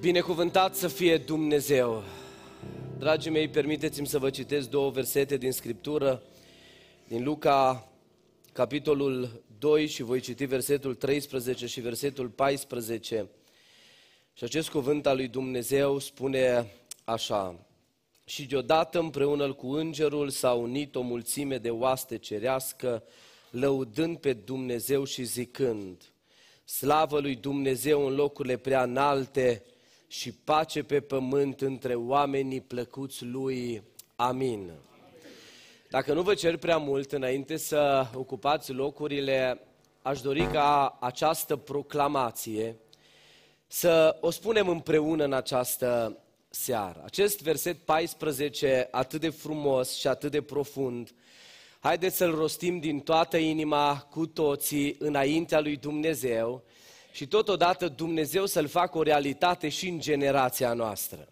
Binecuvântat 0.00 0.74
să 0.74 0.88
fie 0.88 1.16
Dumnezeu! 1.16 2.02
Dragii 2.98 3.30
mei, 3.30 3.48
permiteți-mi 3.48 4.06
să 4.06 4.18
vă 4.18 4.30
citesc 4.30 4.68
două 4.68 4.90
versete 4.90 5.36
din 5.36 5.52
Scriptură, 5.52 6.22
din 7.08 7.24
Luca, 7.24 7.88
capitolul 8.52 9.42
2 9.58 9.86
și 9.86 10.02
voi 10.02 10.20
citi 10.20 10.44
versetul 10.44 10.94
13 10.94 11.66
și 11.66 11.80
versetul 11.80 12.28
14. 12.28 13.28
Și 14.34 14.44
acest 14.44 14.68
cuvânt 14.70 15.06
al 15.06 15.16
lui 15.16 15.28
Dumnezeu 15.28 15.98
spune 15.98 16.72
așa, 17.04 17.66
și 18.24 18.46
deodată 18.46 18.98
împreună 18.98 19.52
cu 19.52 19.72
îngerul 19.72 20.28
s-a 20.28 20.52
unit 20.52 20.94
o 20.94 21.00
mulțime 21.00 21.58
de 21.58 21.70
oaste 21.70 22.18
cerească, 22.18 23.02
lăudând 23.50 24.18
pe 24.18 24.32
Dumnezeu 24.32 25.04
și 25.04 25.24
zicând, 25.24 26.12
Slavă 26.64 27.20
lui 27.20 27.34
Dumnezeu 27.34 28.06
în 28.06 28.14
locurile 28.14 28.56
prea 28.56 28.82
înalte 28.82 29.64
și 30.10 30.32
pace 30.32 30.82
pe 30.82 31.00
pământ 31.00 31.60
între 31.60 31.94
oamenii 31.94 32.60
plăcuți 32.60 33.24
lui. 33.24 33.82
Amin. 34.16 34.70
Dacă 35.90 36.12
nu 36.12 36.22
vă 36.22 36.34
cer 36.34 36.56
prea 36.56 36.76
mult 36.76 37.12
înainte 37.12 37.56
să 37.56 38.06
ocupați 38.14 38.72
locurile, 38.72 39.60
aș 40.02 40.20
dori 40.20 40.46
ca 40.46 40.98
această 41.00 41.56
proclamație 41.56 42.76
să 43.66 44.16
o 44.20 44.30
spunem 44.30 44.68
împreună 44.68 45.24
în 45.24 45.32
această 45.32 46.18
seară. 46.48 47.02
Acest 47.04 47.42
verset 47.42 47.76
14, 47.76 48.88
atât 48.90 49.20
de 49.20 49.28
frumos 49.28 49.98
și 49.98 50.06
atât 50.06 50.30
de 50.30 50.42
profund, 50.42 51.10
haideți 51.80 52.16
să-l 52.16 52.34
rostim 52.34 52.78
din 52.78 53.00
toată 53.00 53.36
inima 53.36 54.06
cu 54.10 54.26
toții 54.26 54.96
înaintea 54.98 55.60
lui 55.60 55.76
Dumnezeu 55.76 56.64
și 57.12 57.26
totodată 57.26 57.88
Dumnezeu 57.88 58.46
să-l 58.46 58.66
facă 58.66 58.98
o 58.98 59.02
realitate 59.02 59.68
și 59.68 59.88
în 59.88 60.00
generația 60.00 60.72
noastră. 60.72 61.28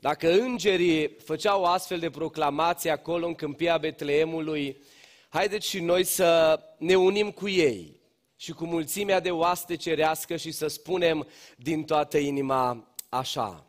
Dacă 0.00 0.32
îngerii 0.32 1.16
făceau 1.24 1.62
o 1.62 1.66
astfel 1.66 1.98
de 1.98 2.10
proclamație 2.10 2.90
acolo 2.90 3.26
în 3.26 3.34
câmpia 3.34 3.78
Betleemului, 3.78 4.82
haideți 5.28 5.68
și 5.68 5.80
noi 5.80 6.04
să 6.04 6.60
ne 6.78 6.94
unim 6.94 7.30
cu 7.30 7.48
ei 7.48 8.00
și 8.36 8.52
cu 8.52 8.64
mulțimea 8.64 9.20
de 9.20 9.30
oaste 9.30 9.76
cerească 9.76 10.36
și 10.36 10.50
să 10.50 10.66
spunem 10.66 11.26
din 11.56 11.84
toată 11.84 12.18
inima 12.18 12.94
așa. 13.08 13.66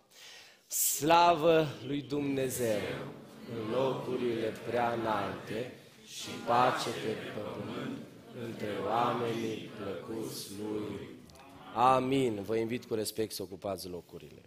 Slavă 0.67 1.67
lui 1.87 2.01
Dumnezeu 2.01 2.81
în 3.53 3.73
locurile 3.73 4.53
prea 4.67 4.93
înalte 4.99 5.73
și 6.05 6.29
pace 6.47 6.89
pe 6.89 7.13
pământ 7.35 7.97
între 8.45 8.69
oamenii 8.87 9.69
plăcuți 9.77 10.51
lui. 10.61 11.11
Amin. 11.73 12.43
Vă 12.43 12.55
invit 12.55 12.85
cu 12.85 12.93
respect 12.93 13.33
să 13.33 13.41
ocupați 13.41 13.87
locurile. 13.87 14.41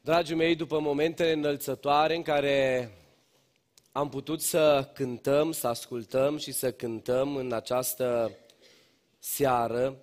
Dragii 0.00 0.34
mei, 0.34 0.56
după 0.56 0.78
momentele 0.78 1.32
înălțătoare 1.32 2.14
în 2.14 2.22
care 2.22 2.90
am 3.92 4.08
putut 4.08 4.40
să 4.40 4.90
cântăm, 4.94 5.52
să 5.52 5.66
ascultăm 5.66 6.36
și 6.36 6.52
să 6.52 6.72
cântăm 6.72 7.36
în 7.36 7.52
această 7.52 8.30
seară, 9.18 9.96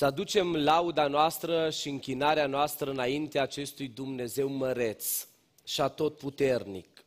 să 0.00 0.06
aducem 0.06 0.56
lauda 0.56 1.06
noastră 1.06 1.70
și 1.70 1.88
închinarea 1.88 2.46
noastră 2.46 2.90
înainte 2.90 3.38
acestui 3.38 3.88
Dumnezeu 3.88 4.48
măreț 4.48 5.26
și 5.64 5.82
tot 5.94 6.16
puternic. 6.16 7.04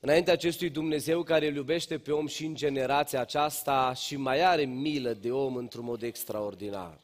Înainte 0.00 0.30
acestui 0.30 0.70
Dumnezeu 0.70 1.22
care 1.22 1.46
îl 1.46 1.54
iubește 1.54 1.98
pe 1.98 2.12
om 2.12 2.26
și 2.26 2.44
în 2.44 2.54
generația 2.54 3.20
aceasta 3.20 3.94
și 3.94 4.16
mai 4.16 4.40
are 4.40 4.64
milă 4.64 5.12
de 5.12 5.32
om 5.32 5.56
într-un 5.56 5.84
mod 5.84 6.02
extraordinar. 6.02 7.00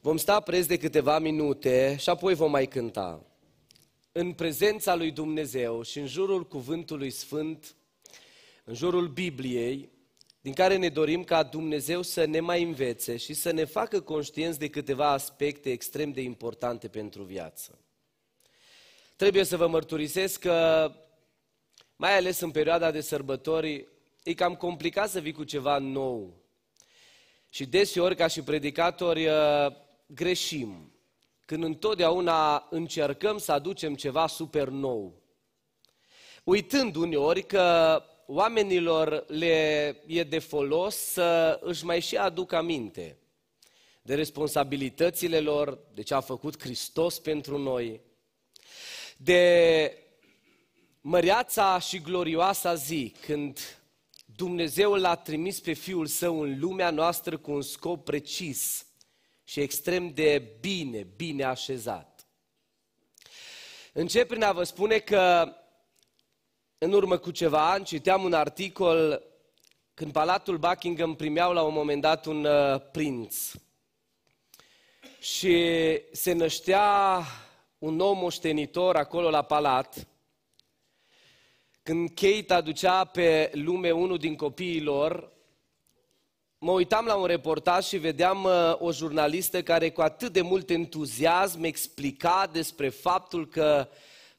Vom 0.00 0.16
sta 0.16 0.40
preț 0.40 0.66
de 0.66 0.76
câteva 0.76 1.18
minute 1.18 1.96
și 1.98 2.08
apoi 2.08 2.34
vom 2.34 2.50
mai 2.50 2.66
cânta. 2.66 3.24
În 4.12 4.32
prezența 4.32 4.94
lui 4.94 5.10
Dumnezeu 5.10 5.82
și 5.82 5.98
în 5.98 6.06
jurul 6.06 6.46
cuvântului 6.46 7.10
sfânt, 7.10 7.74
în 8.64 8.74
jurul 8.74 9.08
Bibliei, 9.08 9.96
din 10.40 10.52
care 10.52 10.76
ne 10.76 10.88
dorim 10.88 11.24
ca 11.24 11.42
Dumnezeu 11.42 12.02
să 12.02 12.24
ne 12.24 12.40
mai 12.40 12.62
învețe 12.62 13.16
și 13.16 13.34
să 13.34 13.50
ne 13.50 13.64
facă 13.64 14.00
conștienți 14.00 14.58
de 14.58 14.68
câteva 14.68 15.10
aspecte 15.10 15.70
extrem 15.70 16.12
de 16.12 16.20
importante 16.20 16.88
pentru 16.88 17.22
viață. 17.22 17.78
Trebuie 19.16 19.44
să 19.44 19.56
vă 19.56 19.66
mărturisesc 19.66 20.40
că, 20.40 20.90
mai 21.96 22.16
ales 22.16 22.40
în 22.40 22.50
perioada 22.50 22.90
de 22.90 23.00
sărbători, 23.00 23.88
e 24.22 24.34
cam 24.34 24.54
complicat 24.54 25.10
să 25.10 25.20
vii 25.20 25.32
cu 25.32 25.44
ceva 25.44 25.78
nou. 25.78 26.42
Și 27.48 27.66
deseori, 27.66 28.16
ca 28.16 28.26
și 28.26 28.42
predicatori, 28.42 29.28
greșim 30.06 30.92
când 31.48 31.62
întotdeauna 31.62 32.66
încercăm 32.70 33.38
să 33.38 33.52
aducem 33.52 33.94
ceva 33.94 34.26
super 34.26 34.68
nou. 34.68 35.22
Uitând 36.44 36.96
uneori 36.96 37.42
că 37.42 38.02
oamenilor 38.30 39.24
le 39.26 39.96
e 40.06 40.22
de 40.22 40.38
folos 40.38 40.96
să 40.96 41.58
își 41.62 41.84
mai 41.84 42.00
și 42.00 42.16
aducă 42.16 42.56
aminte 42.56 43.16
de 44.02 44.14
responsabilitățile 44.14 45.40
lor, 45.40 45.78
de 45.94 46.02
ce 46.02 46.14
a 46.14 46.20
făcut 46.20 46.62
Hristos 46.62 47.18
pentru 47.18 47.58
noi, 47.58 48.00
de 49.16 50.02
măreața 51.00 51.78
și 51.78 52.00
glorioasa 52.00 52.74
zi 52.74 53.14
când 53.20 53.80
Dumnezeu 54.36 54.94
l-a 54.94 55.14
trimis 55.16 55.60
pe 55.60 55.72
Fiul 55.72 56.06
Său 56.06 56.40
în 56.40 56.58
lumea 56.58 56.90
noastră 56.90 57.36
cu 57.36 57.50
un 57.50 57.62
scop 57.62 58.04
precis 58.04 58.86
și 59.44 59.60
extrem 59.60 60.12
de 60.14 60.56
bine, 60.60 61.06
bine 61.16 61.44
așezat. 61.44 62.26
Încep 63.92 64.28
prin 64.28 64.42
a 64.42 64.52
vă 64.52 64.62
spune 64.62 64.98
că 64.98 65.52
în 66.78 66.92
urmă 66.92 67.16
cu 67.16 67.30
ceva 67.30 67.70
ani 67.70 67.84
citeam 67.84 68.24
un 68.24 68.32
articol 68.32 69.22
când 69.94 70.12
Palatul 70.12 70.58
Buckingham 70.58 71.14
primeau 71.14 71.52
la 71.52 71.62
un 71.62 71.72
moment 71.72 72.00
dat 72.00 72.26
un 72.26 72.44
uh, 72.44 72.80
prinț. 72.92 73.52
Și 75.20 75.66
se 76.12 76.32
năștea 76.32 77.22
un 77.78 77.94
nou 77.94 78.12
moștenitor 78.12 78.96
acolo 78.96 79.30
la 79.30 79.42
palat. 79.42 80.06
Când 81.82 82.08
Kate 82.08 82.54
aducea 82.54 83.04
pe 83.04 83.50
lume 83.54 83.90
unul 83.90 84.18
din 84.18 84.36
copiii 84.36 84.82
lor, 84.82 85.32
mă 86.58 86.72
uitam 86.72 87.06
la 87.06 87.14
un 87.14 87.26
reportaj 87.26 87.86
și 87.86 87.96
vedeam 87.96 88.44
uh, 88.44 88.74
o 88.78 88.92
jurnalistă 88.92 89.62
care 89.62 89.90
cu 89.90 90.00
atât 90.00 90.32
de 90.32 90.40
mult 90.40 90.70
entuziasm 90.70 91.62
explica 91.62 92.48
despre 92.52 92.88
faptul 92.88 93.48
că 93.48 93.88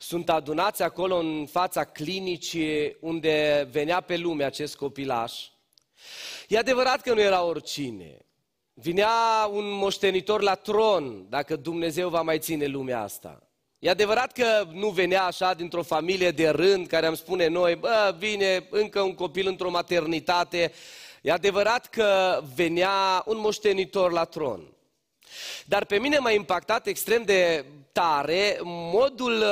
sunt 0.02 0.30
adunați 0.30 0.82
acolo 0.82 1.16
în 1.16 1.48
fața 1.52 1.84
clinicii 1.84 2.98
unde 3.00 3.68
venea 3.72 4.02
pe 4.02 4.18
lume 4.18 4.44
acest 4.44 4.76
copilaș. 4.76 5.34
E 6.48 6.58
adevărat 6.58 7.02
că 7.02 7.14
nu 7.14 7.22
era 7.22 7.44
oricine. 7.44 8.18
Vinea 8.74 9.10
un 9.52 9.72
moștenitor 9.72 10.42
la 10.42 10.56
tron, 10.56 11.26
dacă 11.30 11.56
Dumnezeu 11.56 12.10
va 12.10 12.22
mai 12.22 12.40
ține 12.40 12.66
lumea 12.66 13.02
asta. 13.02 13.44
E 13.80 13.90
adevărat 13.90 14.32
că 14.32 14.68
nu 14.72 14.90
venea 14.90 15.24
așa 15.24 15.54
dintr-o 15.54 15.84
familie 15.84 16.32
de 16.32 16.50
rând, 16.50 16.88
care 16.88 17.06
am 17.06 17.16
spune 17.16 17.48
noi, 17.48 17.76
bă, 17.76 18.16
vine 18.18 18.68
încă 18.70 19.02
un 19.02 19.14
copil 19.14 19.48
într-o 19.48 19.70
maternitate. 19.70 20.72
E 21.22 21.32
adevărat 21.32 21.88
că 21.88 22.42
venea 22.56 23.24
un 23.26 23.38
moștenitor 23.40 24.12
la 24.12 24.24
tron. 24.24 24.74
Dar 25.66 25.86
pe 25.86 25.98
mine 25.98 26.18
m-a 26.18 26.32
impactat 26.32 26.88
extrem 26.88 27.24
de 27.24 27.66
tare 27.92 28.58
modul 28.64 29.44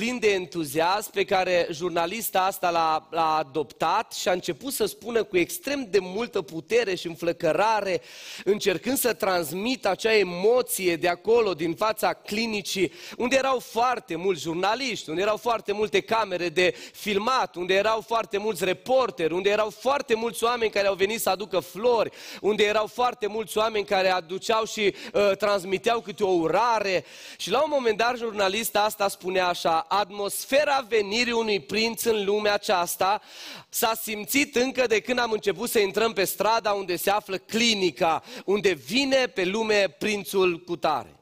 plin 0.00 0.18
de 0.18 0.32
entuziasm 0.32 1.10
pe 1.10 1.24
care 1.24 1.66
jurnalista 1.70 2.40
asta 2.40 2.70
l-a, 2.70 3.08
l-a 3.10 3.36
adoptat 3.36 4.12
și 4.12 4.28
a 4.28 4.32
început 4.32 4.72
să 4.72 4.86
spună 4.86 5.22
cu 5.22 5.36
extrem 5.36 5.86
de 5.90 5.98
multă 6.00 6.42
putere 6.42 6.94
și 6.94 7.06
înflăcărare, 7.06 8.00
încercând 8.44 8.98
să 8.98 9.12
transmită 9.12 9.88
acea 9.88 10.16
emoție 10.16 10.96
de 10.96 11.08
acolo, 11.08 11.52
din 11.52 11.74
fața 11.74 12.12
clinicii, 12.12 12.92
unde 13.16 13.36
erau 13.36 13.58
foarte 13.58 14.16
mulți 14.16 14.42
jurnaliști, 14.42 15.08
unde 15.08 15.20
erau 15.20 15.36
foarte 15.36 15.72
multe 15.72 16.00
camere 16.00 16.48
de 16.48 16.74
filmat, 16.92 17.54
unde 17.54 17.74
erau 17.74 18.00
foarte 18.00 18.38
mulți 18.38 18.64
reporteri, 18.64 19.32
unde 19.32 19.50
erau 19.50 19.70
foarte 19.70 20.14
mulți 20.14 20.44
oameni 20.44 20.70
care 20.70 20.86
au 20.86 20.94
venit 20.94 21.20
să 21.20 21.30
aducă 21.30 21.58
flori, 21.58 22.10
unde 22.40 22.64
erau 22.64 22.86
foarte 22.86 23.26
mulți 23.26 23.58
oameni 23.58 23.84
care 23.84 24.08
aduceau 24.08 24.64
și 24.64 24.94
uh, 25.12 25.36
transmiteau 25.36 26.00
câte 26.00 26.24
o 26.24 26.30
urare. 26.30 27.04
Și 27.36 27.50
la 27.50 27.62
un 27.62 27.70
moment 27.70 27.96
dat 27.96 28.16
jurnalista 28.16 28.82
asta 28.82 29.08
spunea 29.08 29.48
așa, 29.48 29.83
atmosfera 29.88 30.86
venirii 30.88 31.32
unui 31.32 31.60
prinț 31.60 32.04
în 32.04 32.24
lumea 32.24 32.52
aceasta 32.52 33.20
s-a 33.68 33.94
simțit 34.02 34.56
încă 34.56 34.86
de 34.86 35.00
când 35.00 35.18
am 35.18 35.30
început 35.30 35.70
să 35.70 35.78
intrăm 35.78 36.12
pe 36.12 36.24
strada 36.24 36.72
unde 36.72 36.96
se 36.96 37.10
află 37.10 37.36
clinica, 37.36 38.22
unde 38.44 38.72
vine 38.72 39.26
pe 39.26 39.44
lume 39.44 39.88
prințul 39.98 40.60
cu 40.60 40.76
tare. 40.76 41.18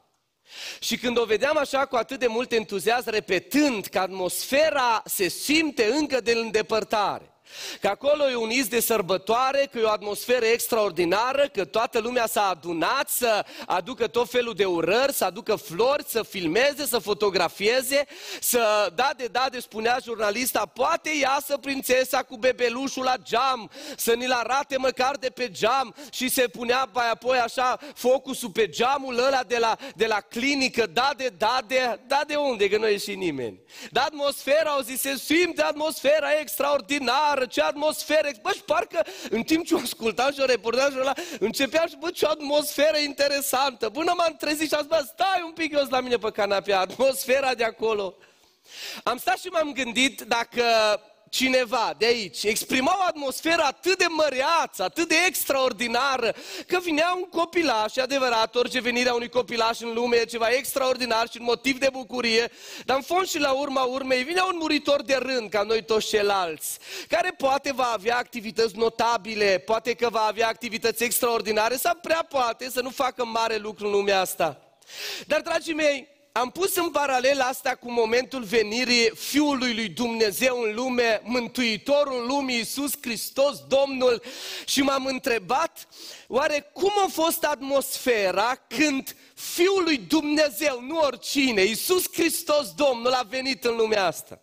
Și 0.80 0.96
când 0.96 1.18
o 1.18 1.24
vedeam 1.24 1.56
așa 1.56 1.86
cu 1.86 1.96
atât 1.96 2.18
de 2.18 2.26
mult 2.26 2.52
entuziasm, 2.52 3.10
repetând 3.10 3.86
că 3.86 3.98
atmosfera 3.98 5.02
se 5.04 5.28
simte 5.28 5.84
încă 5.84 6.20
de 6.20 6.32
îndepărtare, 6.32 7.31
Că 7.80 7.88
acolo 7.88 8.30
e 8.30 8.36
un 8.36 8.50
iz 8.50 8.68
de 8.68 8.80
sărbătoare, 8.80 9.68
că 9.72 9.78
e 9.78 9.82
o 9.82 9.90
atmosferă 9.90 10.44
extraordinară, 10.44 11.48
că 11.52 11.64
toată 11.64 11.98
lumea 11.98 12.26
s-a 12.26 12.48
adunat 12.48 13.08
să 13.08 13.44
aducă 13.66 14.06
tot 14.06 14.30
felul 14.30 14.54
de 14.54 14.64
urări, 14.64 15.12
să 15.12 15.24
aducă 15.24 15.54
flori, 15.54 16.04
să 16.06 16.22
filmeze, 16.22 16.86
să 16.86 16.98
fotografieze, 16.98 18.06
să 18.40 18.92
da 18.94 19.10
de 19.16 19.26
da 19.26 19.46
de 19.50 19.58
spunea 19.58 19.98
jurnalista, 20.02 20.66
poate 20.66 21.10
iasă 21.20 21.56
prințesa 21.56 22.22
cu 22.22 22.36
bebelușul 22.36 23.04
la 23.04 23.14
geam, 23.22 23.70
să 23.96 24.12
ni-l 24.12 24.32
arate 24.32 24.76
măcar 24.76 25.16
de 25.16 25.28
pe 25.28 25.50
geam. 25.50 25.94
Și 26.10 26.28
se 26.28 26.48
punea 26.48 26.88
mai 26.92 27.10
apoi 27.10 27.38
așa 27.38 27.78
focusul 27.94 28.50
pe 28.50 28.68
geamul 28.68 29.18
ăla 29.18 29.42
de 29.46 29.58
la, 29.58 29.76
de 29.94 30.06
la 30.06 30.20
clinică, 30.20 30.86
da 30.86 31.10
de 31.16 31.30
da 31.38 31.58
de, 31.66 32.00
da 32.06 32.20
de 32.26 32.34
unde, 32.34 32.68
că 32.68 32.78
nu 32.78 32.86
e 32.86 32.96
și 32.96 33.14
nimeni. 33.14 33.60
Dar 33.90 34.04
atmosfera, 34.04 34.70
au 34.70 34.80
zis, 34.80 35.00
se 35.00 35.16
simte 35.16 35.62
atmosfera 35.62 36.38
extraordinară, 36.40 37.41
afară, 37.42 37.46
ce 37.46 37.62
atmosferă. 37.62 38.28
Bă, 38.42 38.50
și 38.54 38.62
parcă 38.62 39.06
în 39.30 39.42
timp 39.42 39.66
ce 39.66 39.74
o 39.74 39.78
ascultam 39.78 40.32
și 40.32 40.40
o 40.40 40.44
reportajul 40.44 41.00
ăla, 41.00 41.12
începea 41.38 41.86
și 41.88 41.96
bă, 41.98 42.10
ce 42.10 42.26
atmosferă 42.26 42.98
interesantă. 42.98 43.90
Până 43.90 44.12
m-am 44.16 44.36
trezit 44.38 44.68
și 44.68 44.74
am 44.74 44.80
zis, 44.80 44.88
bă, 44.88 45.04
stai 45.12 45.42
un 45.44 45.52
pic 45.52 45.72
eu 45.72 45.86
la 45.90 46.00
mine 46.00 46.16
pe 46.16 46.30
canapea, 46.30 46.80
atmosfera 46.80 47.54
de 47.54 47.64
acolo. 47.64 48.14
Am 49.02 49.16
stat 49.16 49.38
și 49.38 49.46
m-am 49.46 49.72
gândit 49.72 50.20
dacă 50.20 50.62
cineva 51.32 51.94
de 51.98 52.06
aici 52.06 52.42
exprima 52.42 52.96
o 52.98 53.04
atmosferă 53.06 53.62
atât 53.62 53.98
de 53.98 54.06
măreață, 54.08 54.82
atât 54.82 55.08
de 55.08 55.14
extraordinară, 55.26 56.34
că 56.66 56.78
vinea 56.80 57.12
un 57.16 57.28
copilaș, 57.28 57.96
adevărat, 57.96 58.54
orice 58.54 58.80
venirea 58.80 59.14
unui 59.14 59.28
copilaș 59.28 59.80
în 59.80 59.92
lume 59.92 60.16
e 60.16 60.24
ceva 60.24 60.48
extraordinar 60.48 61.28
și 61.30 61.36
un 61.38 61.44
motiv 61.44 61.78
de 61.78 61.88
bucurie, 61.92 62.50
dar 62.84 62.96
în 62.96 63.02
fond 63.02 63.26
și 63.26 63.38
la 63.38 63.50
urma 63.50 63.82
urmei 63.82 64.22
vine 64.22 64.40
un 64.40 64.56
muritor 64.58 65.02
de 65.02 65.14
rând, 65.14 65.50
ca 65.50 65.62
noi 65.62 65.84
toți 65.84 66.08
ceilalți, 66.08 66.78
care 67.08 67.34
poate 67.36 67.72
va 67.72 67.90
avea 67.92 68.16
activități 68.16 68.76
notabile, 68.76 69.58
poate 69.58 69.94
că 69.94 70.08
va 70.08 70.22
avea 70.22 70.48
activități 70.48 71.04
extraordinare 71.04 71.76
sau 71.76 71.94
prea 72.02 72.26
poate 72.28 72.70
să 72.70 72.80
nu 72.80 72.90
facă 72.90 73.24
mare 73.24 73.56
lucru 73.56 73.86
în 73.86 73.92
lumea 73.92 74.20
asta. 74.20 74.60
Dar, 75.26 75.40
dragii 75.40 75.74
mei, 75.74 76.08
am 76.32 76.50
pus 76.50 76.76
în 76.76 76.90
paralel 76.90 77.40
asta 77.40 77.74
cu 77.74 77.90
momentul 77.90 78.42
venirii 78.42 79.10
Fiului 79.14 79.74
lui 79.74 79.88
Dumnezeu 79.88 80.60
în 80.60 80.74
lume, 80.74 81.20
Mântuitorul 81.24 82.26
lumii, 82.26 82.56
Iisus 82.56 82.92
Hristos, 83.00 83.58
Domnul, 83.68 84.22
și 84.66 84.82
m-am 84.82 85.06
întrebat, 85.06 85.88
oare 86.28 86.70
cum 86.72 86.92
a 87.04 87.08
fost 87.10 87.44
atmosfera 87.44 88.54
când 88.68 89.16
Fiul 89.34 89.82
lui 89.82 89.96
Dumnezeu, 89.96 90.80
nu 90.80 90.98
oricine, 90.98 91.62
Iisus 91.62 92.04
Hristos, 92.12 92.72
Domnul, 92.74 93.12
a 93.12 93.26
venit 93.28 93.64
în 93.64 93.76
lumea 93.76 94.06
asta? 94.06 94.41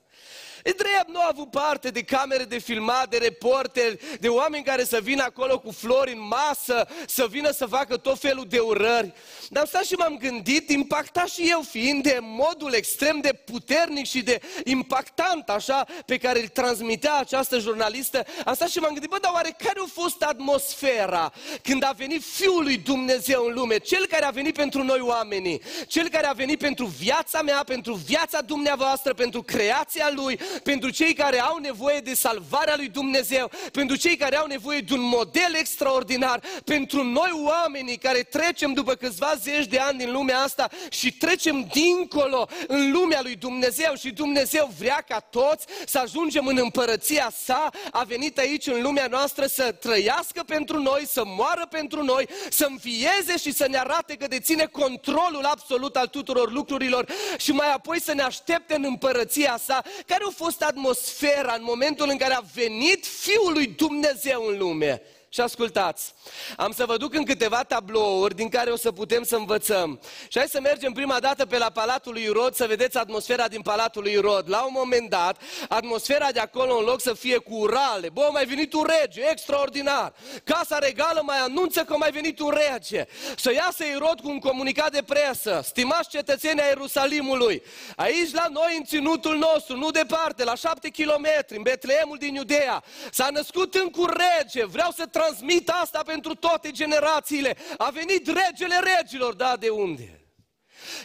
E 0.70 0.72
drept, 0.72 1.10
nu 1.10 1.20
a 1.20 1.30
avut 1.32 1.52
parte 1.52 1.90
de 1.90 2.04
camere 2.04 2.44
de 2.44 2.58
filmat, 2.58 3.10
de 3.10 3.18
reporteri, 3.18 4.18
de 4.20 4.28
oameni 4.28 4.64
care 4.64 4.84
să 4.84 5.00
vină 5.02 5.24
acolo 5.24 5.60
cu 5.60 5.72
flori 5.72 6.12
în 6.12 6.28
masă, 6.28 6.88
să 7.08 7.28
vină 7.30 7.52
să 7.52 7.66
facă 7.66 7.98
tot 7.98 8.20
felul 8.20 8.46
de 8.50 8.60
urări. 8.60 9.14
Dar 9.50 9.62
am 9.62 9.68
stat 9.68 9.84
și 9.84 9.94
m-am 9.94 10.18
gândit, 10.18 10.70
impactat 10.70 11.30
și 11.30 11.50
eu 11.50 11.62
fiind 11.62 12.04
de 12.04 12.18
modul 12.22 12.74
extrem 12.74 13.20
de 13.20 13.34
puternic 13.34 14.06
și 14.06 14.22
de 14.22 14.42
impactant 14.64 15.50
așa 15.50 15.86
pe 16.06 16.18
care 16.18 16.42
îl 16.42 16.48
transmitea 16.48 17.16
această 17.16 17.60
jurnalistă, 17.60 18.26
am 18.46 18.54
stat 18.54 18.70
și 18.70 18.80
m-am 18.80 18.92
gândit, 18.92 19.10
bă, 19.10 19.18
dar 19.22 19.32
oare 19.34 19.56
care 19.58 19.80
a 19.80 20.02
fost 20.02 20.22
atmosfera 20.22 21.32
când 21.62 21.84
a 21.84 21.94
venit 21.98 22.24
Fiul 22.24 22.64
lui 22.64 22.78
Dumnezeu 22.78 23.46
în 23.46 23.54
lume, 23.54 23.78
Cel 23.78 24.06
care 24.06 24.26
a 24.26 24.30
venit 24.30 24.56
pentru 24.56 24.84
noi 24.84 25.00
oamenii, 25.00 25.62
Cel 25.88 26.10
care 26.10 26.26
a 26.26 26.34
venit 26.34 26.60
pentru 26.60 26.86
viața 26.86 27.42
mea, 27.42 27.64
pentru 27.64 27.94
viața 27.94 28.42
dumneavoastră, 28.42 29.14
pentru 29.14 29.42
creația 29.42 30.12
Lui, 30.14 30.40
pentru 30.64 30.90
cei 30.90 31.14
care 31.14 31.42
au 31.42 31.58
nevoie 31.58 32.00
de 32.00 32.14
salvarea 32.14 32.74
lui 32.76 32.88
Dumnezeu, 32.88 33.52
pentru 33.72 33.96
cei 33.96 34.16
care 34.18 34.36
au 34.36 34.48
nevoie 34.48 34.80
de 34.80 34.94
un 34.94 35.02
model 35.02 35.56
extraordinar, 35.60 36.42
pentru 36.66 37.04
noi 37.04 37.32
oamenii 37.34 37.98
care 37.98 38.20
trecem 38.20 38.74
după 38.74 38.94
câțiva 38.94 39.34
zeci 39.42 39.66
de 39.66 39.78
ani 39.78 39.98
din 39.98 40.12
lumea 40.12 40.40
asta 40.40 40.70
și 40.90 41.12
trecem 41.12 41.68
dincolo 41.72 42.48
în 42.68 42.92
lumea 42.92 43.20
lui 43.22 43.36
Dumnezeu 43.36 43.94
și 43.96 44.12
Dumnezeu 44.12 44.74
vrea 44.80 45.04
ca 45.08 45.20
toți 45.20 45.66
să 45.86 46.00
ajungem 46.00 46.48
în 46.48 46.58
împărăția 46.58 47.32
sa, 47.44 47.70
a 47.92 48.04
venit 48.04 48.38
aici 48.38 48.68
în 48.68 48.82
lumea 48.82 49.08
noastră 49.08 49.46
să 49.46 49.72
trăiască 49.72 50.44
pentru 50.44 50.82
noi, 50.82 51.04
să 51.08 51.24
moară 51.26 51.68
pentru 51.70 52.04
noi, 52.04 52.28
să 52.50 52.66
învieze 52.70 53.38
și 53.40 53.52
să 53.52 53.68
ne 53.68 53.78
arate 53.78 54.16
că 54.16 54.28
deține 54.28 54.66
controlul 54.66 55.46
absolut 55.46 55.96
al 55.96 56.08
tuturor 56.08 56.52
lucrurilor 56.52 57.12
și 57.38 57.52
mai 57.52 57.72
apoi 57.72 58.02
să 58.02 58.14
ne 58.14 58.22
aștepte 58.22 58.76
în 58.76 58.84
împărăția 58.84 59.60
sa, 59.64 59.82
care 60.06 60.24
a 60.28 60.32
fost 60.44 60.62
atmosfera 60.62 61.54
în 61.54 61.64
momentul 61.64 62.10
în 62.10 62.18
care 62.18 62.34
a 62.34 62.44
venit 62.54 63.06
Fiul 63.06 63.54
lui 63.54 63.68
Dumnezeu 63.68 64.46
în 64.46 64.58
lume. 64.58 65.02
Și 65.30 65.42
ascultați, 65.42 66.14
am 66.58 66.72
să 66.72 66.86
vă 66.86 66.98
duc 66.98 67.14
în 67.14 67.26
câteva 67.26 67.64
tablouri 67.64 68.36
din 68.36 68.50
care 68.50 68.72
o 68.72 68.76
să 68.76 68.92
putem 68.92 69.24
să 69.24 69.36
învățăm. 69.36 70.00
Și 70.28 70.38
hai 70.38 70.48
să 70.48 70.60
mergem 70.60 70.92
prima 70.92 71.20
dată 71.20 71.46
pe 71.46 71.58
la 71.58 71.70
Palatul 71.70 72.14
lui 72.14 72.28
Rod 72.28 72.54
să 72.54 72.66
vedeți 72.68 72.98
atmosfera 72.98 73.48
din 73.48 73.62
Palatul 73.62 74.02
lui 74.02 74.16
Rod. 74.16 74.50
La 74.50 74.64
un 74.64 74.72
moment 74.74 75.10
dat, 75.10 75.42
atmosfera 75.70 76.32
de 76.32 76.40
acolo 76.40 76.78
în 76.78 76.86
loc 76.86 77.02
să 77.02 77.14
fie 77.14 77.38
cu 77.38 77.54
urale, 77.54 78.10
bă, 78.10 78.30
mai 78.32 78.46
venit 78.46 78.74
un 78.74 78.88
rege, 79.00 79.22
extraordinar. 79.30 80.14
Casa 80.44 80.78
regală 80.78 81.22
mai 81.26 81.38
anunță 81.38 81.84
că 81.84 81.98
mai 81.98 82.12
venit 82.12 82.40
un 82.40 82.58
rege. 82.70 83.06
Să 83.36 83.54
iasă 83.54 83.84
Irod 83.86 84.20
cu 84.20 84.30
un 84.30 84.40
comunicat 84.40 84.92
de 84.92 85.04
presă. 85.04 85.62
Stimați 85.64 86.10
cetățenii 86.10 86.62
a 86.62 86.66
Ierusalimului, 86.66 87.64
aici 87.96 88.32
la 88.34 88.46
noi 88.52 88.76
în 88.78 88.84
ținutul 88.84 89.38
nostru, 89.38 89.78
nu 89.78 89.92
departe, 89.92 90.44
la 90.44 90.56
șapte 90.56 90.90
kilometri, 90.90 91.58
în 91.58 91.62
Betleemul 91.62 92.18
din 92.18 92.36
Iudea, 92.36 92.84
s-a 93.12 93.28
născut 93.32 93.76
încă 93.76 94.00
un 94.00 94.14
rege, 94.18 94.66
vreau 94.66 94.92
să 94.92 95.06
transmit 95.20 95.70
asta 95.70 96.02
pentru 96.06 96.36
toate 96.36 96.72
generațiile. 96.72 97.58
A 97.78 97.90
venit 97.90 98.28
regele 98.28 98.76
regilor, 98.98 99.34
da, 99.34 99.58
de 99.58 99.70
unde? 99.70 100.14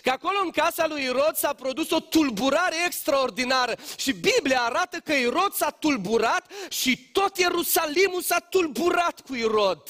Că 0.02 0.10
acolo 0.10 0.36
în 0.42 0.50
casa 0.50 0.86
lui 0.86 1.02
Irod 1.02 1.34
s-a 1.34 1.52
produs 1.52 1.90
o 1.90 2.00
tulburare 2.00 2.74
extraordinară 2.86 3.74
și 3.96 4.12
Biblia 4.12 4.60
arată 4.60 4.98
că 5.04 5.12
Irod 5.12 5.52
s-a 5.52 5.70
tulburat 5.70 6.50
și 6.68 7.08
tot 7.12 7.38
Ierusalimul 7.38 8.22
s-a 8.22 8.38
tulburat 8.38 9.20
cu 9.20 9.34
Irod. 9.34 9.82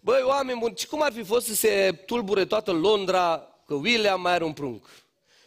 Băi, 0.00 0.22
oameni 0.22 0.58
buni, 0.58 0.74
cum 0.90 1.02
ar 1.02 1.12
fi 1.12 1.22
fost 1.22 1.46
să 1.46 1.54
se 1.54 2.02
tulbure 2.06 2.44
toată 2.44 2.70
Londra 2.70 3.48
că 3.66 3.74
William 3.74 4.20
mai 4.20 4.32
are 4.32 4.44
un 4.44 4.52
prunc? 4.52 4.88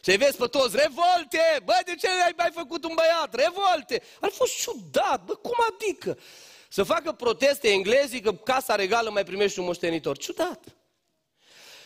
Să-i 0.02 0.18
vezi 0.18 0.38
pe 0.38 0.48
toți, 0.48 0.75
revolte! 0.75 1.62
Băi, 1.64 1.81
de 1.86 1.96
ce 1.96 2.08
ai 2.08 2.34
mai 2.38 2.50
făcut 2.54 2.84
un 2.84 2.92
băiat? 2.96 3.34
Revolte! 3.34 4.04
Ar 4.20 4.30
fi 4.30 4.36
fost 4.36 4.62
ciudat, 4.62 5.24
bă, 5.25 5.34
cum 5.36 5.58
adică? 5.74 6.18
Să 6.74 6.84
facă 6.84 7.12
proteste 7.12 7.70
englezii 7.70 8.22
că 8.22 8.32
Casa 8.32 8.75
Regală 8.75 9.10
mai 9.10 9.24
primește 9.24 9.60
un 9.60 9.65
moștenitor. 9.65 10.18
Ciudat. 10.18 10.63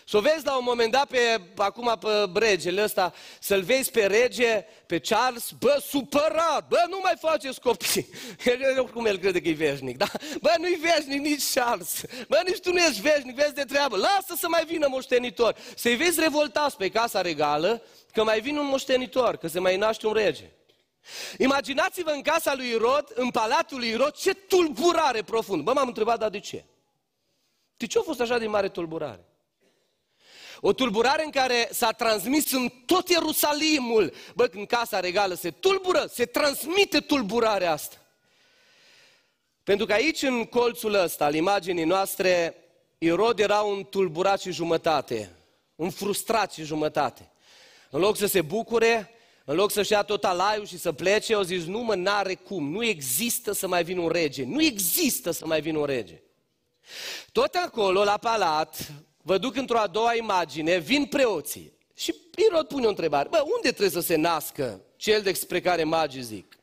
Să 0.06 0.18
o 0.18 0.20
vezi 0.20 0.46
la 0.46 0.58
un 0.58 0.64
moment 0.64 0.92
dat 0.92 1.08
pe, 1.08 1.42
acum 1.56 1.98
pe 2.00 2.40
regele 2.40 2.84
ăsta, 2.84 3.14
să-l 3.40 3.62
vezi 3.62 3.92
pe 3.92 4.06
rege, 4.06 4.66
pe 4.86 5.00
Charles, 5.00 5.52
bă, 5.60 5.84
supărat, 5.88 6.68
bă, 6.68 6.86
nu 6.90 7.00
mai 7.04 7.14
faceți 7.20 7.62
copii. 7.62 8.10
Cum 8.94 9.06
el 9.06 9.18
crede 9.18 9.42
că 9.42 9.48
e 9.48 9.54
veșnic, 9.54 9.98
da? 9.98 10.08
Bă, 10.42 10.54
nu-i 10.58 10.80
veșnic 10.82 11.22
nici 11.22 11.54
Charles, 11.54 12.02
bă, 12.28 12.42
nici 12.46 12.60
tu 12.60 12.72
nu 12.72 12.80
ești 12.80 13.02
veșnic, 13.02 13.36
vezi 13.36 13.54
de 13.54 13.64
treabă, 13.64 13.98
lasă 13.98 14.34
să 14.38 14.48
mai 14.50 14.66
vină 14.66 14.88
moștenitor. 14.90 15.56
Să-i 15.76 15.96
vezi 15.96 16.20
revoltați 16.20 16.78
pe 16.78 16.90
casa 16.90 17.22
regală, 17.22 17.84
că 18.14 18.24
mai 18.24 18.40
vine 18.40 18.60
un 18.60 18.68
moștenitor, 18.68 19.36
că 19.36 19.48
se 19.48 19.60
mai 19.60 19.78
naște 19.78 20.08
un 20.08 20.14
rege. 20.14 20.52
Imaginați-vă 21.38 22.10
în 22.10 22.22
casa 22.22 22.56
lui 22.56 22.70
Irod, 22.70 23.12
în 23.16 23.32
palatul 23.32 23.78
lui 23.78 23.90
Irod, 23.90 24.12
ce 24.12 24.34
tulburare 24.34 25.22
profund. 25.22 25.64
Bă, 25.64 25.74
m-am 25.74 25.88
întrebat, 25.88 26.20
dar 26.20 26.30
de 26.30 26.40
ce? 26.40 26.66
De 27.78 27.88
ce 27.88 28.00
a 28.00 28.02
fost 28.02 28.20
așa 28.20 28.38
de 28.38 28.48
mare 28.48 28.70
tulburare? 28.70 29.26
O 30.62 30.74
tulburare 30.74 31.24
în 31.24 31.32
care 31.32 31.70
s-a 31.72 31.92
transmis 31.92 32.52
în 32.52 32.70
tot 32.86 33.10
Ierusalimul. 33.10 34.14
Bă, 34.36 34.48
când 34.48 34.68
casa 34.68 35.00
regală 35.00 35.34
se 35.34 35.52
tulbură, 35.52 36.06
se 36.14 36.26
transmite 36.26 37.00
tulburarea 37.00 37.72
asta. 37.72 37.96
Pentru 39.64 39.86
că 39.86 39.94
aici, 39.94 40.22
în 40.22 40.46
colțul 40.46 40.94
ăsta, 40.94 41.26
al 41.26 41.36
imaginii 41.36 41.84
noastre, 41.84 42.56
Irod 42.98 43.40
era 43.40 43.62
un 43.62 43.84
tulburat 43.84 44.42
și 44.42 44.52
jumătate, 44.52 45.36
un 45.76 45.90
frustrat 45.90 46.54
și 46.54 46.64
jumătate. 46.64 47.32
În 47.90 48.00
loc 48.00 48.18
să 48.18 48.26
se 48.26 48.42
bucure, 48.42 49.17
în 49.50 49.56
loc 49.56 49.72
să-și 49.72 49.92
ia 49.92 50.04
tot 50.04 50.24
alaiul 50.24 50.66
și 50.66 50.78
să 50.78 50.92
plece, 50.92 51.34
au 51.34 51.42
zis, 51.42 51.66
nu 51.66 51.80
mă, 51.80 51.96
n-are 51.96 52.36
cum, 52.36 52.72
nu 52.72 52.84
există 52.84 53.52
să 53.52 53.68
mai 53.68 53.84
vină 53.84 54.02
un 54.02 54.10
rege, 54.10 54.44
nu 54.44 54.64
există 54.64 55.32
să 55.32 55.46
mai 55.46 55.62
vină 55.62 55.78
un 55.78 55.86
rege. 55.86 56.22
Tot 57.32 57.54
acolo, 57.54 58.04
la 58.04 58.18
palat, 58.18 58.94
vă 59.22 59.38
duc 59.38 59.56
într-o 59.56 59.78
a 59.78 59.88
doua 59.88 60.16
imagine, 60.16 60.78
vin 60.78 61.06
preoții. 61.06 61.74
Și 61.96 62.16
Irod 62.48 62.68
pune 62.68 62.86
o 62.86 62.90
întrebare, 62.90 63.30
bă, 63.30 63.44
unde 63.56 63.70
trebuie 63.70 63.90
să 63.90 64.00
se 64.00 64.16
nască 64.16 64.82
cel 64.96 65.22
despre 65.22 65.62
care 65.62 65.84
magii 65.84 66.22
zic? 66.22 66.58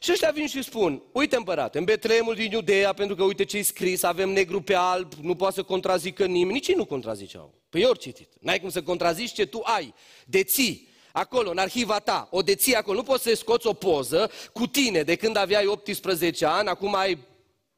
Și 0.00 0.12
ăștia 0.12 0.30
vin 0.30 0.46
și 0.46 0.62
spun, 0.62 1.02
uite 1.12 1.36
împărate, 1.36 1.78
în 1.78 1.84
Betleemul 1.84 2.34
din 2.34 2.50
Iudeea, 2.50 2.92
pentru 2.92 3.16
că 3.16 3.22
uite 3.22 3.44
ce-i 3.44 3.62
scris, 3.62 4.02
avem 4.02 4.30
negru 4.30 4.60
pe 4.60 4.74
alb, 4.74 5.12
nu 5.20 5.34
poate 5.34 5.54
să 5.54 5.62
contrazică 5.62 6.26
nimeni, 6.26 6.52
nici 6.52 6.68
ei 6.68 6.74
nu 6.74 6.84
contraziceau. 6.84 7.54
Păi 7.68 7.84
ori 7.84 7.98
citit, 7.98 8.28
n-ai 8.40 8.60
cum 8.60 8.70
să 8.70 8.82
contrazici 8.82 9.32
ce 9.32 9.46
tu 9.46 9.60
ai, 9.64 9.94
deții, 10.26 10.88
acolo, 11.12 11.50
în 11.50 11.58
arhiva 11.58 11.98
ta, 11.98 12.28
o 12.30 12.42
deții 12.42 12.74
acolo, 12.74 12.96
nu 12.96 13.02
poți 13.02 13.22
să 13.22 13.34
scoți 13.34 13.66
o 13.66 13.72
poză 13.72 14.30
cu 14.52 14.66
tine 14.66 15.02
de 15.02 15.16
când 15.16 15.36
aveai 15.36 15.66
18 15.66 16.46
ani, 16.46 16.68
acum 16.68 16.94
ai 16.94 17.18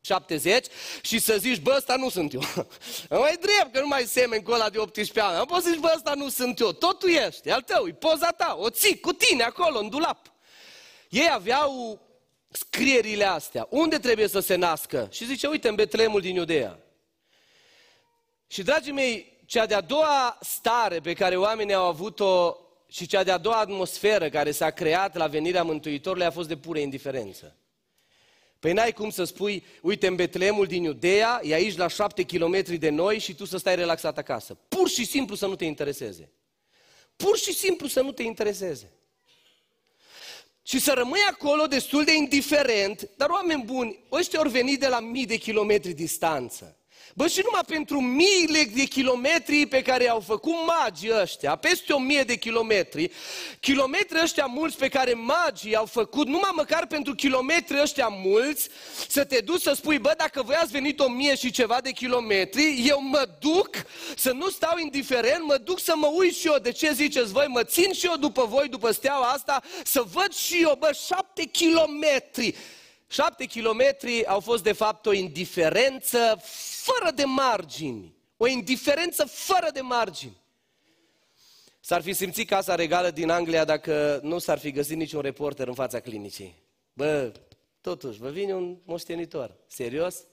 70 0.05 0.67
și 1.03 1.19
să 1.19 1.37
zici, 1.37 1.61
bă, 1.61 1.75
ăsta 1.77 1.97
nu 1.97 2.09
sunt 2.09 2.33
eu. 2.33 2.41
mai 3.21 3.39
drept 3.41 3.73
că 3.73 3.81
nu 3.81 3.87
mai 3.87 4.03
semeni 4.03 4.43
cu 4.43 4.51
ăla 4.51 4.71
de 4.71 4.79
18 4.79 5.21
ani. 5.21 5.39
Nu 5.39 5.45
poți 5.45 5.65
să 5.65 5.71
zici, 5.71 5.81
bă, 5.81 5.93
ăsta 5.95 6.15
nu 6.15 6.29
sunt 6.29 6.59
eu. 6.59 6.73
Tot 6.73 6.99
tu 6.99 7.07
ești, 7.07 7.51
al 7.51 7.63
tău, 7.63 7.87
e 7.87 7.93
poza 7.93 8.31
ta, 8.31 8.57
o 8.59 8.71
ții 8.71 9.01
cu 9.01 9.13
tine 9.13 9.43
acolo, 9.43 9.79
în 9.79 9.89
dulap. 9.89 10.33
Ei 11.09 11.29
aveau 11.33 12.01
scrierile 12.51 13.25
astea. 13.25 13.67
Unde 13.71 13.99
trebuie 13.99 14.29
să 14.29 14.41
se 14.41 14.55
nască? 14.55 15.09
Și 15.11 15.27
zice, 15.27 15.47
uite, 15.47 15.69
în 15.69 15.75
Betlemul 15.75 16.21
din 16.21 16.35
Iudea. 16.35 16.79
Și, 18.47 18.63
dragii 18.63 18.93
mei, 18.93 19.39
cea 19.47 19.67
de-a 19.67 19.81
doua 19.81 20.39
stare 20.41 21.01
pe 21.01 21.13
care 21.13 21.37
oamenii 21.37 21.75
au 21.75 21.87
avut-o 21.87 22.57
și 22.93 23.07
cea 23.07 23.23
de-a 23.23 23.39
doua 23.39 23.61
atmosferă 23.61 24.29
care 24.29 24.51
s-a 24.51 24.71
creat 24.71 25.17
la 25.17 25.27
venirea 25.27 25.63
Mântuitorului 25.63 26.27
a 26.27 26.31
fost 26.31 26.49
de 26.49 26.57
pură 26.57 26.79
indiferență. 26.79 27.57
Păi 28.59 28.73
n-ai 28.73 28.93
cum 28.93 29.11
să 29.11 29.25
spui, 29.25 29.65
uite, 29.83 30.07
în 30.07 30.15
Betleemul 30.15 30.67
din 30.67 30.83
Iudea, 30.83 31.41
e 31.43 31.55
aici 31.55 31.77
la 31.77 31.89
șapte 31.89 32.23
kilometri 32.23 32.77
de 32.77 32.89
noi 32.89 33.19
și 33.19 33.35
tu 33.35 33.45
să 33.45 33.57
stai 33.57 33.75
relaxat 33.75 34.19
acasă. 34.19 34.59
Pur 34.69 34.89
și 34.89 35.05
simplu 35.05 35.35
să 35.35 35.47
nu 35.47 35.57
te 35.57 35.65
intereseze. 35.65 36.31
Pur 37.17 37.39
și 37.39 37.53
simplu 37.53 37.87
să 37.87 38.01
nu 38.01 38.13
te 38.13 38.23
intereseze. 38.23 38.91
Și 40.63 40.79
să 40.79 40.93
rămâi 40.93 41.21
acolo 41.31 41.67
destul 41.67 42.05
de 42.05 42.15
indiferent, 42.15 43.11
dar 43.17 43.29
oameni 43.29 43.63
buni, 43.63 43.99
ăștia 44.11 44.39
au 44.39 44.49
venit 44.49 44.81
de 44.81 44.89
la 44.89 45.01
mii 45.01 45.27
de 45.27 45.37
kilometri 45.37 45.93
distanță. 45.93 46.77
Bă, 47.15 47.27
și 47.27 47.41
numai 47.45 47.63
pentru 47.67 48.01
miile 48.01 48.71
de 48.75 48.85
kilometri 48.85 49.67
pe 49.67 49.83
care 49.83 50.09
au 50.09 50.21
făcut 50.21 50.55
magii 50.67 51.21
ăștia, 51.21 51.57
peste 51.57 51.93
o 51.93 51.99
mie 51.99 52.23
de 52.23 52.37
kilometri, 52.37 53.11
kilometri 53.61 54.21
ăștia 54.23 54.45
mulți 54.47 54.77
pe 54.77 54.89
care 54.89 55.13
magii 55.13 55.77
au 55.77 55.87
făcut, 55.87 56.27
numai 56.27 56.51
măcar 56.55 56.87
pentru 56.87 57.15
kilometri 57.15 57.81
ăștia 57.81 58.09
mulți, 58.09 58.69
să 59.09 59.25
te 59.25 59.41
duci 59.41 59.61
să 59.61 59.73
spui, 59.73 59.99
bă, 59.99 60.15
dacă 60.17 60.43
voi 60.43 60.55
ați 60.55 60.73
venit 60.73 61.01
o 61.01 61.09
mie 61.09 61.35
și 61.35 61.51
ceva 61.51 61.81
de 61.83 61.91
kilometri, 61.91 62.85
eu 62.87 63.03
mă 63.03 63.29
duc 63.41 63.71
să 64.17 64.33
nu 64.33 64.51
stau 64.51 64.79
indiferent, 64.79 65.45
mă 65.45 65.57
duc 65.57 65.81
să 65.81 65.93
mă 65.97 66.07
uit 66.07 66.37
și 66.37 66.47
eu, 66.47 66.59
de 66.63 66.73
ce 66.73 66.93
ziceți 66.93 67.33
voi, 67.33 67.47
mă 67.49 67.65
țin 67.65 67.93
și 67.93 68.07
eu 68.07 68.17
după 68.17 68.45
voi, 68.45 68.69
după 68.69 68.91
steaua 68.91 69.27
asta, 69.27 69.63
să 69.85 70.05
văd 70.13 70.35
și 70.35 70.63
eu, 70.63 70.77
bă, 70.79 70.97
șapte 71.07 71.45
kilometri. 71.45 72.55
Șapte 73.13 73.45
kilometri 73.45 74.27
au 74.27 74.41
fost 74.41 74.63
de 74.63 74.73
fapt 74.73 75.07
o 75.07 75.13
indiferență 75.13 76.41
fără 76.83 77.11
de 77.15 77.25
margini. 77.25 78.15
O 78.37 78.47
indiferență 78.47 79.25
fără 79.25 79.71
de 79.73 79.81
margini. 79.81 80.37
S-ar 81.81 82.03
fi 82.03 82.13
simțit 82.13 82.49
Casa 82.49 82.75
Regală 82.75 83.11
din 83.11 83.31
Anglia 83.31 83.65
dacă 83.65 84.21
nu 84.23 84.39
s-ar 84.39 84.59
fi 84.59 84.71
găsit 84.71 84.97
niciun 84.97 85.21
reporter 85.21 85.69
în 85.69 85.75
fața 85.75 86.01
clinicii. 86.01 86.63
Bă, 86.93 87.33
totuși, 87.81 88.19
vă 88.19 88.31
vine 88.31 88.55
un 88.55 88.79
moștenitor. 88.85 89.57
Serios? 89.67 90.25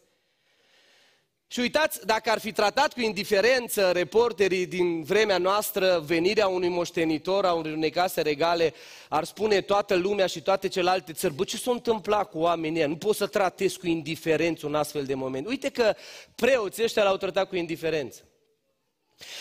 Și 1.51 1.59
uitați, 1.59 2.05
dacă 2.05 2.29
ar 2.29 2.39
fi 2.39 2.51
tratat 2.51 2.93
cu 2.93 3.01
indiferență 3.01 3.91
reporterii 3.91 4.65
din 4.65 5.03
vremea 5.03 5.37
noastră 5.37 6.03
venirea 6.05 6.47
unui 6.47 6.69
moștenitor, 6.69 7.45
a 7.45 7.53
unei 7.53 7.89
case 7.89 8.21
regale, 8.21 8.73
ar 9.07 9.23
spune 9.23 9.61
toată 9.61 9.95
lumea 9.95 10.25
și 10.25 10.41
toate 10.41 10.67
celelalte 10.67 11.13
țări, 11.13 11.33
bă, 11.33 11.43
ce 11.43 11.57
s-a 11.57 11.71
întâmplat 11.71 12.29
cu 12.29 12.37
oamenii 12.37 12.83
Nu 12.83 12.97
poți 12.97 13.17
să 13.17 13.27
tratezi 13.27 13.79
cu 13.79 13.87
indiferență 13.87 14.65
un 14.65 14.75
astfel 14.75 15.05
de 15.05 15.13
moment. 15.13 15.47
Uite 15.47 15.69
că 15.69 15.95
preoții 16.35 16.83
ăștia 16.83 17.03
l-au 17.03 17.17
tratat 17.17 17.49
cu 17.49 17.55
indiferență. 17.55 18.21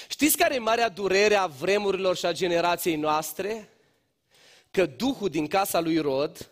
Știți 0.09 0.37
care 0.37 0.55
e 0.55 0.59
marea 0.59 0.89
durere 0.89 1.35
a 1.35 1.47
vremurilor 1.47 2.17
și 2.17 2.27
a 2.27 2.33
generației 2.33 2.97
noastre? 2.97 3.69
Că 4.71 4.87
Duhul 4.87 5.29
din 5.29 5.47
casa 5.47 5.81
lui 5.81 5.99
Rod 5.99 6.51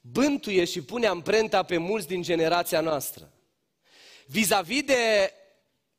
bântuie 0.00 0.64
și 0.64 0.82
pune 0.82 1.06
amprenta 1.06 1.62
pe 1.62 1.76
mulți 1.76 2.06
din 2.06 2.22
generația 2.22 2.80
noastră 2.80 3.31
vis-a-vis 4.32 4.82
de 4.82 5.32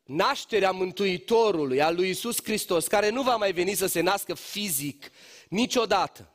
nașterea 0.04 0.70
Mântuitorului, 0.70 1.82
a 1.82 1.90
lui 1.90 2.08
Isus 2.08 2.42
Hristos, 2.42 2.86
care 2.86 3.08
nu 3.08 3.22
va 3.22 3.36
mai 3.36 3.52
veni 3.52 3.74
să 3.74 3.86
se 3.86 4.00
nască 4.00 4.34
fizic 4.34 5.10
niciodată, 5.48 6.28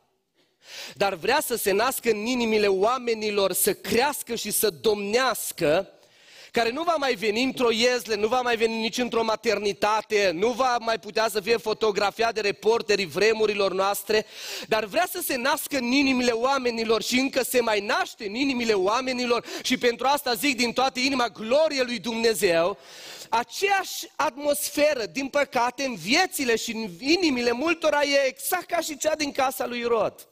dar 0.94 1.14
vrea 1.14 1.40
să 1.40 1.56
se 1.56 1.72
nască 1.72 2.10
în 2.10 2.26
inimile 2.26 2.66
oamenilor, 2.66 3.52
să 3.52 3.74
crească 3.74 4.34
și 4.34 4.50
să 4.50 4.70
domnească, 4.70 5.92
care 6.50 6.70
nu 6.70 6.82
va 6.82 6.94
mai 6.98 7.14
veni 7.14 7.42
într-o 7.42 7.70
iezle, 7.70 8.14
nu 8.14 8.26
va 8.26 8.40
mai 8.40 8.56
veni 8.56 8.80
nici 8.80 8.98
într-o 8.98 9.24
maternitate, 9.24 10.30
nu 10.34 10.50
va 10.50 10.76
mai 10.80 10.98
putea 10.98 11.28
să 11.28 11.40
fie 11.40 11.56
fotografiat 11.56 12.34
de 12.34 12.40
reporterii 12.40 13.06
vremurilor 13.06 13.72
noastre, 13.72 14.26
dar 14.68 14.84
vrea 14.84 15.06
să 15.10 15.20
se 15.24 15.36
nască 15.36 15.76
în 15.76 15.84
inimile 15.84 16.30
oamenilor 16.30 17.02
și 17.02 17.18
încă 17.18 17.42
se 17.42 17.60
mai 17.60 17.80
naște 17.80 18.26
în 18.26 18.34
inimile 18.34 18.72
oamenilor 18.72 19.44
și 19.62 19.76
pentru 19.76 20.06
asta 20.06 20.34
zic 20.34 20.56
din 20.56 20.72
toată 20.72 21.00
inima 21.00 21.28
glorie 21.28 21.82
lui 21.82 21.98
Dumnezeu, 21.98 22.78
aceeași 23.28 24.06
atmosferă, 24.16 25.04
din 25.12 25.28
păcate, 25.28 25.84
în 25.84 25.94
viețile 25.94 26.56
și 26.56 26.74
în 26.74 26.88
inimile 26.98 27.52
multora 27.52 28.02
e 28.02 28.26
exact 28.26 28.66
ca 28.66 28.80
și 28.80 28.96
cea 28.96 29.14
din 29.14 29.32
casa 29.32 29.66
lui 29.66 29.82
Rod. 29.82 30.29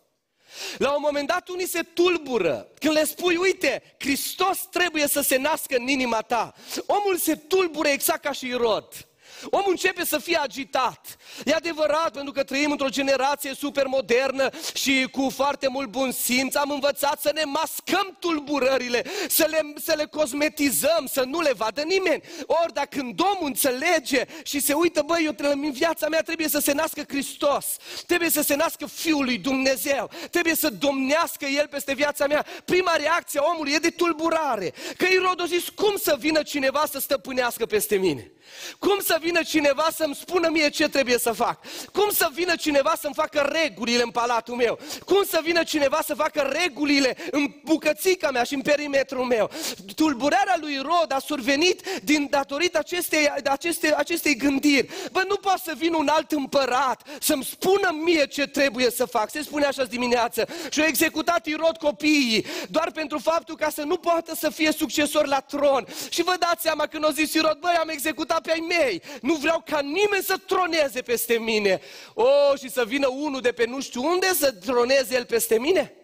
La 0.79 0.91
un 0.91 1.01
moment 1.01 1.29
dat 1.29 1.49
unii 1.49 1.69
se 1.69 1.83
tulbură 1.83 2.69
când 2.79 2.95
le 2.95 3.05
spui, 3.05 3.37
uite, 3.37 3.83
Hristos 3.99 4.59
trebuie 4.71 5.07
să 5.07 5.21
se 5.21 5.37
nască 5.37 5.77
în 5.77 5.89
inima 5.89 6.21
ta. 6.21 6.55
Omul 6.87 7.17
se 7.17 7.35
tulbură 7.35 7.89
exact 7.89 8.23
ca 8.23 8.33
și 8.33 8.53
Rod. 8.53 9.09
Omul 9.45 9.71
începe 9.71 10.05
să 10.05 10.19
fie 10.19 10.39
agitat. 10.43 11.17
E 11.45 11.55
adevărat, 11.55 12.11
pentru 12.13 12.33
că 12.33 12.43
trăim 12.43 12.71
într-o 12.71 12.89
generație 12.89 13.55
super 13.55 13.87
modernă 13.87 14.51
și 14.75 15.09
cu 15.13 15.31
foarte 15.35 15.69
mult 15.69 15.89
bun 15.89 16.11
simț. 16.13 16.55
Am 16.55 16.71
învățat 16.71 17.21
să 17.21 17.31
ne 17.35 17.45
mascăm 17.45 18.17
tulburările, 18.19 19.05
să 19.29 19.47
le, 19.51 19.73
să 19.85 19.95
le 19.97 20.05
cosmetizăm, 20.05 21.07
să 21.13 21.23
nu 21.27 21.41
le 21.41 21.53
vadă 21.57 21.83
nimeni. 21.83 22.23
Ori 22.47 22.73
dacă 22.73 22.99
când 22.99 23.21
omul 23.21 23.47
înțelege 23.47 24.25
și 24.43 24.61
se 24.61 24.73
uită, 24.73 25.03
băi, 25.07 25.25
eu 25.25 25.51
în 25.51 25.73
viața 25.73 26.09
mea 26.09 26.23
trebuie 26.23 26.49
să 26.49 26.59
se 26.59 26.73
nască 26.73 27.03
Hristos, 27.09 27.67
trebuie 28.07 28.31
să 28.31 28.43
se 28.43 28.55
nască 28.55 28.87
Fiul 28.87 29.25
lui 29.25 29.39
Dumnezeu, 29.39 30.11
trebuie 30.31 30.55
să 30.55 30.71
domnească 30.71 31.45
El 31.45 31.67
peste 31.67 31.95
viața 31.95 32.27
mea. 32.27 32.47
Prima 32.65 32.93
reacție 32.97 33.41
a 33.41 33.51
omului 33.53 33.73
e 33.73 33.79
de 33.79 33.91
tulburare. 33.91 34.73
Că 34.97 35.07
Irod 35.13 35.41
a 35.41 35.45
zis, 35.45 35.69
cum 35.69 35.97
să 35.97 36.17
vină 36.19 36.43
cineva 36.43 36.85
să 36.91 36.99
stăpânească 36.99 37.67
peste 37.67 37.97
mine? 37.97 38.33
Cum 38.79 38.99
să 39.01 39.19
vină 39.21 39.28
cineva 39.37 39.87
să-mi 39.95 40.15
spună 40.15 40.49
mie 40.49 40.69
ce 40.69 40.89
trebuie 40.89 41.19
să 41.19 41.33
fac? 41.33 41.59
Cum 41.93 42.11
să 42.11 42.29
vină 42.33 42.57
cineva 42.57 42.93
să-mi 43.01 43.15
facă 43.15 43.51
regulile 43.63 44.03
în 44.03 44.11
palatul 44.11 44.55
meu? 44.55 44.79
Cum 45.05 45.25
să 45.25 45.41
vină 45.43 45.63
cineva 45.63 46.01
să 46.05 46.15
facă 46.15 46.53
regulile 46.63 47.17
în 47.31 47.55
bucățica 47.65 48.31
mea 48.31 48.43
și 48.43 48.55
în 48.55 48.61
perimetrul 48.61 49.25
meu? 49.25 49.51
Tulburarea 49.95 50.57
lui 50.61 50.77
Rod 50.77 51.13
a 51.13 51.19
survenit 51.19 51.83
din 52.03 52.27
datorită 52.31 52.79
acestei, 52.79 53.31
aceste, 53.45 53.95
acestei 53.97 54.37
gândiri. 54.37 54.89
Bă, 55.13 55.25
nu 55.29 55.37
poate 55.37 55.61
să 55.65 55.75
vină 55.77 55.97
un 55.97 56.09
alt 56.09 56.33
împărat 56.33 57.03
să-mi 57.21 57.45
spună 57.45 57.97
mie 58.05 58.27
ce 58.27 58.47
trebuie 58.47 58.91
să 58.91 59.05
fac. 59.05 59.31
Se 59.31 59.43
spune 59.43 59.65
așa 59.65 59.85
dimineață. 59.85 60.49
Și-a 60.71 60.87
executat 60.87 61.47
Irod 61.47 61.77
copiii 61.77 62.47
doar 62.71 62.91
pentru 62.91 63.19
faptul 63.19 63.57
ca 63.57 63.71
să 63.71 63.83
nu 63.83 63.97
poată 63.97 64.35
să 64.35 64.51
fie 64.51 64.73
succesor 64.73 65.27
la 65.27 65.41
tron. 65.41 65.87
Și 66.09 66.23
vă 66.23 66.35
dați 66.39 66.63
seama 66.63 66.87
când 66.87 67.05
o 67.05 67.11
zis 67.11 67.35
Irod, 67.35 67.59
băi, 67.59 67.77
am 67.81 67.89
executat 67.89 68.41
pe 68.41 68.51
ai 68.51 68.65
mei. 68.69 69.03
Nu 69.21 69.35
vreau 69.35 69.63
ca 69.67 69.81
nimeni 69.81 70.23
să 70.23 70.37
troneze 70.47 71.03
peste 71.03 71.39
mine. 71.39 71.81
O, 72.15 72.23
oh, 72.23 72.59
și 72.59 72.71
să 72.71 72.85
vină 72.85 73.09
unul 73.09 73.41
de 73.41 73.53
pe 73.53 73.67
nu 73.67 73.81
știu 73.81 74.05
unde 74.05 74.27
să 74.35 74.53
troneze 74.53 75.15
el 75.15 75.25
peste 75.25 75.59
mine? 75.59 75.98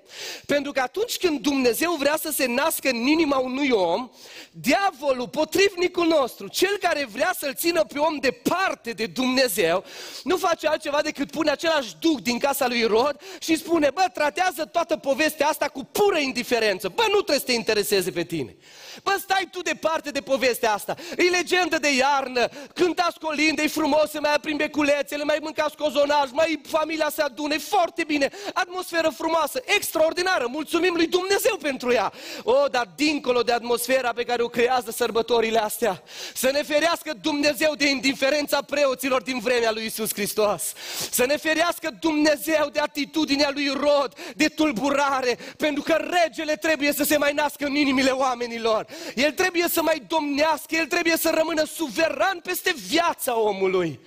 Pentru 0.47 0.73
că 0.73 0.81
atunci 0.81 1.17
când 1.17 1.41
Dumnezeu 1.41 1.93
vrea 1.93 2.17
să 2.21 2.31
se 2.31 2.47
nască 2.47 2.89
în 2.89 3.07
inima 3.07 3.37
unui 3.37 3.71
om, 3.71 4.11
diavolul, 4.51 5.29
potrivnicul 5.29 6.07
nostru, 6.07 6.49
cel 6.49 6.77
care 6.81 7.09
vrea 7.13 7.35
să-l 7.39 7.55
țină 7.55 7.85
pe 7.85 7.99
om 7.99 8.17
departe 8.17 8.91
de 8.91 9.07
Dumnezeu, 9.07 9.85
nu 10.25 10.37
face 10.37 10.67
altceva 10.67 11.03
decât 11.03 11.31
pune 11.31 11.51
același 11.51 11.97
duc 12.01 12.21
din 12.21 12.39
casa 12.39 12.67
lui 12.67 12.85
Rod 12.85 13.21
și 13.39 13.57
spune, 13.57 13.91
bă, 13.91 14.05
tratează 14.15 14.65
toată 14.65 14.97
povestea 14.97 15.47
asta 15.49 15.69
cu 15.69 15.85
pură 15.85 16.19
indiferență. 16.19 16.89
Bă, 16.89 17.03
nu 17.09 17.15
trebuie 17.15 17.39
să 17.39 17.45
te 17.45 17.53
intereseze 17.53 18.11
pe 18.11 18.25
tine. 18.25 18.57
Bă, 19.03 19.17
stai 19.21 19.49
tu 19.51 19.63
departe 19.63 20.11
de 20.11 20.21
povestea 20.21 20.73
asta. 20.73 20.95
E 21.17 21.23
legendă 21.23 21.79
de 21.79 21.95
iarnă, 21.95 22.49
cântați 22.75 23.19
colinde, 23.19 23.63
e 23.63 23.69
frumos, 23.69 24.11
se 24.11 24.19
mai 24.19 24.35
aprind 24.35 24.59
beculețele, 24.59 25.25
mai 25.25 25.39
mâncați 25.41 25.77
cozonaj, 25.77 26.31
mai 26.33 26.61
familia 26.67 27.11
se 27.11 27.23
adune, 27.23 27.55
e 27.55 27.59
foarte 27.59 28.05
bine, 28.05 28.31
atmosferă 28.53 29.09
frumoasă, 29.09 29.63
extra 29.65 30.04
extraordinară, 30.05 30.47
mulțumim 30.51 30.95
lui 30.95 31.07
Dumnezeu 31.07 31.57
pentru 31.57 31.93
ea. 31.93 32.13
O, 32.43 32.67
dar 32.71 32.89
dincolo 32.97 33.43
de 33.43 33.53
atmosfera 33.53 34.13
pe 34.13 34.25
care 34.25 34.43
o 34.43 34.49
creează 34.49 34.91
sărbătorile 34.91 35.59
astea, 35.59 36.03
să 36.35 36.51
ne 36.51 36.63
ferească 36.63 37.13
Dumnezeu 37.21 37.75
de 37.77 37.89
indiferența 37.89 38.63
preoților 38.63 39.23
din 39.23 39.39
vremea 39.39 39.73
lui 39.73 39.85
Isus 39.85 40.13
Hristos. 40.13 40.73
Să 41.11 41.25
ne 41.27 41.37
ferească 41.37 41.91
Dumnezeu 42.01 42.69
de 42.73 42.81
atitudinea 42.81 43.51
lui 43.53 43.69
Rod, 43.69 44.13
de 44.37 44.49
tulburare, 44.49 45.39
pentru 45.57 45.83
că 45.83 45.93
regele 45.93 46.57
trebuie 46.57 46.93
să 46.93 47.05
se 47.05 47.17
mai 47.17 47.33
nască 47.33 47.65
în 47.65 47.75
inimile 47.75 48.11
oamenilor. 48.11 48.87
El 49.15 49.33
trebuie 49.33 49.69
să 49.69 49.83
mai 49.83 50.03
domnească, 50.07 50.75
el 50.75 50.87
trebuie 50.87 51.17
să 51.17 51.33
rămână 51.35 51.65
suveran 51.65 52.41
peste 52.43 52.75
viața 52.89 53.39
omului. 53.39 54.01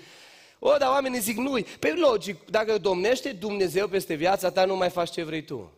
O, 0.60 0.78
dar 0.78 0.90
oamenii 0.90 1.20
zic 1.20 1.38
nu 1.38 1.60
Pe 1.80 1.94
logic, 1.94 2.46
dacă 2.50 2.78
domnește 2.78 3.32
Dumnezeu 3.32 3.88
peste 3.88 4.14
viața 4.14 4.50
ta, 4.50 4.66
nu 4.66 4.76
mai 4.76 4.90
faci 4.90 5.12
ce 5.12 5.24
vrei 5.24 5.44
tu. 5.44 5.77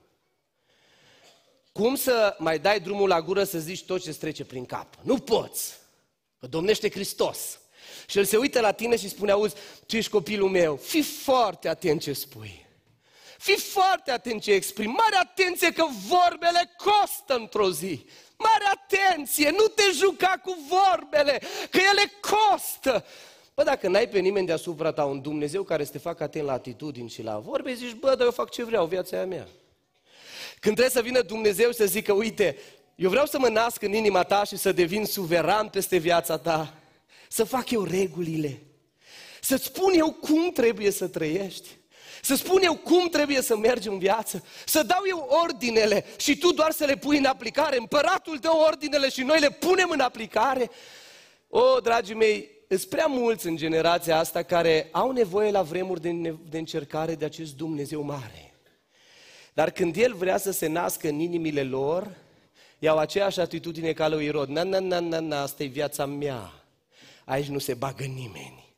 Cum 1.79 1.95
să 1.95 2.35
mai 2.37 2.59
dai 2.59 2.79
drumul 2.79 3.07
la 3.07 3.21
gură 3.21 3.43
să 3.43 3.59
zici 3.59 3.83
tot 3.83 4.01
ce 4.01 4.13
trece 4.13 4.45
prin 4.45 4.65
cap? 4.65 4.93
Nu 5.01 5.17
poți. 5.17 5.77
Că 6.39 6.47
domnește 6.47 6.89
Hristos. 6.89 7.59
Și 8.07 8.17
el 8.17 8.25
se 8.25 8.37
uită 8.37 8.59
la 8.59 8.71
tine 8.71 8.97
și 8.97 9.09
spune, 9.09 9.31
auzi, 9.31 9.55
tu 9.85 9.95
ești 9.95 10.11
copilul 10.11 10.49
meu, 10.49 10.75
fii 10.75 11.01
foarte 11.01 11.69
atent 11.69 12.01
ce 12.01 12.13
spui. 12.13 12.65
Fii 13.37 13.55
foarte 13.55 14.11
atent 14.11 14.41
ce 14.41 14.51
exprimi. 14.51 14.93
Mare 14.93 15.15
atenție 15.15 15.71
că 15.71 15.85
vorbele 16.07 16.71
costă 16.77 17.35
într-o 17.35 17.71
zi. 17.71 18.05
Mare 18.37 18.65
atenție, 18.73 19.49
nu 19.49 19.67
te 19.67 19.83
juca 19.93 20.41
cu 20.43 20.57
vorbele, 20.69 21.41
că 21.69 21.79
ele 21.91 22.11
costă. 22.21 23.05
Bă, 23.55 23.63
dacă 23.63 23.87
n-ai 23.87 24.09
pe 24.09 24.19
nimeni 24.19 24.47
deasupra 24.47 24.91
ta 24.91 25.05
un 25.05 25.21
Dumnezeu 25.21 25.63
care 25.63 25.83
să 25.83 25.91
te 25.91 25.97
facă 25.97 26.23
atent 26.23 26.45
la 26.45 26.53
atitudini 26.53 27.09
și 27.09 27.21
la 27.21 27.37
vorbe, 27.37 27.73
zici, 27.73 27.93
bă, 27.93 28.15
dar 28.15 28.25
eu 28.25 28.31
fac 28.31 28.49
ce 28.49 28.63
vreau, 28.63 28.85
viața 28.85 29.17
e 29.17 29.19
a 29.19 29.25
mea. 29.25 29.47
Când 30.59 30.75
trebuie 30.75 30.89
să 30.89 31.01
vină 31.01 31.21
Dumnezeu 31.21 31.69
și 31.69 31.77
să 31.77 31.85
zică, 31.85 32.13
uite, 32.13 32.57
eu 32.95 33.09
vreau 33.09 33.25
să 33.25 33.39
mă 33.39 33.47
nasc 33.47 33.81
în 33.81 33.93
inima 33.93 34.23
ta 34.23 34.43
și 34.43 34.57
să 34.57 34.71
devin 34.71 35.05
suveran 35.05 35.67
peste 35.67 35.97
viața 35.97 36.37
ta, 36.37 36.73
să 37.27 37.43
fac 37.43 37.69
eu 37.69 37.83
regulile, 37.83 38.61
să-ți 39.41 39.63
spun 39.63 39.93
eu 39.93 40.11
cum 40.11 40.51
trebuie 40.51 40.91
să 40.91 41.07
trăiești, 41.07 41.69
să 42.21 42.35
spun 42.35 42.61
eu 42.61 42.75
cum 42.75 43.09
trebuie 43.09 43.41
să 43.41 43.57
mergi 43.57 43.87
în 43.87 43.97
viață, 43.97 44.43
să 44.65 44.83
dau 44.83 45.01
eu 45.09 45.29
ordinele 45.43 46.05
și 46.17 46.37
tu 46.37 46.51
doar 46.51 46.71
să 46.71 46.85
le 46.85 46.95
pui 46.95 47.17
în 47.17 47.25
aplicare, 47.25 47.77
împăratul 47.77 48.37
dă 48.37 48.51
ordinele 48.67 49.09
și 49.09 49.21
noi 49.21 49.39
le 49.39 49.49
punem 49.49 49.89
în 49.89 49.99
aplicare. 49.99 50.69
O, 51.49 51.79
dragii 51.79 52.15
mei, 52.15 52.49
sunt 52.67 52.83
prea 52.83 53.05
mulți 53.05 53.47
în 53.47 53.55
generația 53.55 54.17
asta 54.17 54.43
care 54.43 54.89
au 54.91 55.11
nevoie 55.11 55.51
la 55.51 55.61
vremuri 55.61 56.01
de, 56.01 56.35
de 56.49 56.57
încercare 56.57 57.15
de 57.15 57.25
acest 57.25 57.55
Dumnezeu 57.55 58.01
mare. 58.01 58.48
Dar 59.59 59.71
când 59.71 59.95
El 59.95 60.13
vrea 60.13 60.37
să 60.37 60.51
se 60.51 60.67
nască 60.67 61.07
în 61.07 61.19
inimile 61.19 61.63
lor, 61.63 62.15
iau 62.79 62.97
aceeași 62.97 63.39
atitudine 63.39 63.93
ca 63.93 64.07
lui 64.07 64.25
Irod. 64.25 64.49
Na, 64.49 64.63
na, 64.63 64.79
na, 64.79 64.99
na, 64.99 65.19
na, 65.19 65.41
asta 65.41 65.63
e 65.63 65.65
viața 65.65 66.05
mea. 66.05 66.63
Aici 67.25 67.47
nu 67.47 67.59
se 67.59 67.73
bagă 67.73 68.03
nimeni. 68.03 68.73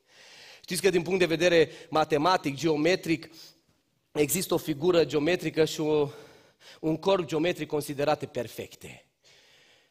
Știți 0.62 0.82
că 0.82 0.90
din 0.90 1.02
punct 1.02 1.20
de 1.20 1.26
vedere 1.26 1.70
matematic, 1.90 2.56
geometric, 2.56 3.30
există 4.12 4.54
o 4.54 4.58
figură 4.58 5.06
geometrică 5.06 5.66
și 5.66 5.80
o, 5.80 6.10
un 6.80 6.98
corp 6.98 7.26
geometric 7.26 7.68
considerate 7.68 8.26
perfecte. 8.26 9.06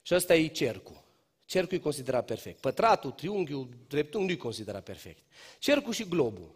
Și 0.02 0.14
ăsta 0.14 0.34
e 0.34 0.46
cercul. 0.46 1.02
Cercul 1.44 1.76
e 1.76 1.80
considerat 1.80 2.24
perfect. 2.24 2.60
Pătratul, 2.60 3.10
triunghiul, 3.10 3.68
dreptunghiul 3.88 4.36
nu 4.36 4.40
e 4.40 4.42
considerat 4.42 4.82
perfect. 4.82 5.22
Cercul 5.58 5.92
și 5.92 6.08
globul. 6.08 6.54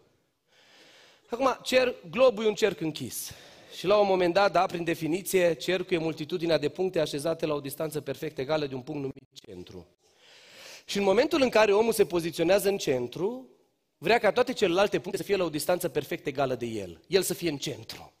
Acum, 1.29 1.59
cer, 1.63 1.95
globul 2.09 2.43
e 2.43 2.47
un 2.47 2.55
cerc 2.55 2.79
închis. 2.79 3.31
Și 3.77 3.85
la 3.85 3.97
un 3.97 4.07
moment 4.07 4.33
dat, 4.33 4.51
da, 4.51 4.65
prin 4.65 4.83
definiție, 4.83 5.53
cercul 5.53 5.97
e 5.97 5.99
multitudinea 5.99 6.57
de 6.57 6.69
puncte 6.69 6.99
așezate 6.99 7.45
la 7.45 7.53
o 7.53 7.59
distanță 7.59 8.01
perfect 8.01 8.37
egală 8.37 8.65
de 8.65 8.75
un 8.75 8.81
punct 8.81 9.01
numit 9.01 9.27
centru. 9.45 9.87
Și 10.85 10.97
în 10.97 11.03
momentul 11.03 11.41
în 11.41 11.49
care 11.49 11.73
omul 11.73 11.93
se 11.93 12.05
poziționează 12.05 12.69
în 12.69 12.77
centru, 12.77 13.49
vrea 13.97 14.17
ca 14.17 14.31
toate 14.31 14.53
celelalte 14.53 14.99
puncte 14.99 15.17
să 15.17 15.23
fie 15.23 15.35
la 15.35 15.43
o 15.43 15.49
distanță 15.49 15.89
perfect 15.89 16.25
egală 16.25 16.55
de 16.55 16.65
el. 16.65 17.01
El 17.07 17.21
să 17.21 17.33
fie 17.33 17.49
în 17.49 17.57
centru. 17.57 18.13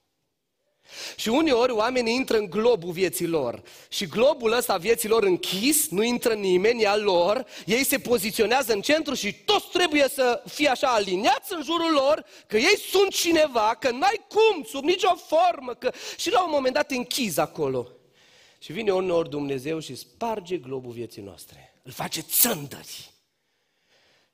Și 1.15 1.29
uneori 1.29 1.71
oamenii 1.71 2.15
intră 2.15 2.37
în 2.37 2.49
globul 2.49 2.91
vieții 2.91 3.27
lor 3.27 3.61
și 3.89 4.05
globul 4.05 4.51
ăsta 4.51 4.77
vieții 4.77 5.09
lor 5.09 5.23
închis, 5.23 5.89
nu 5.89 6.03
intră 6.03 6.33
nimeni, 6.33 6.81
e 6.81 6.87
al 6.87 7.01
lor, 7.01 7.45
ei 7.65 7.83
se 7.83 7.99
poziționează 7.99 8.73
în 8.73 8.81
centru 8.81 9.13
și 9.13 9.33
toți 9.33 9.69
trebuie 9.73 10.07
să 10.13 10.41
fie 10.45 10.69
așa 10.69 10.87
aliniați 10.87 11.53
în 11.53 11.63
jurul 11.63 11.91
lor, 11.91 12.25
că 12.47 12.57
ei 12.57 12.77
sunt 12.89 13.11
cineva, 13.11 13.77
că 13.79 13.89
n-ai 13.89 14.25
cum, 14.27 14.63
sub 14.63 14.83
nicio 14.83 15.15
formă, 15.15 15.73
că... 15.73 15.91
și 16.17 16.31
la 16.31 16.43
un 16.43 16.49
moment 16.53 16.73
dat 16.73 16.91
închizi 16.91 17.39
acolo. 17.39 17.91
Și 18.59 18.71
vine 18.71 18.93
uneori 18.93 19.29
Dumnezeu 19.29 19.79
și 19.79 19.95
sparge 19.95 20.57
globul 20.57 20.91
vieții 20.91 21.21
noastre, 21.21 21.73
îl 21.83 21.91
face 21.91 22.21
țândări. 22.21 23.13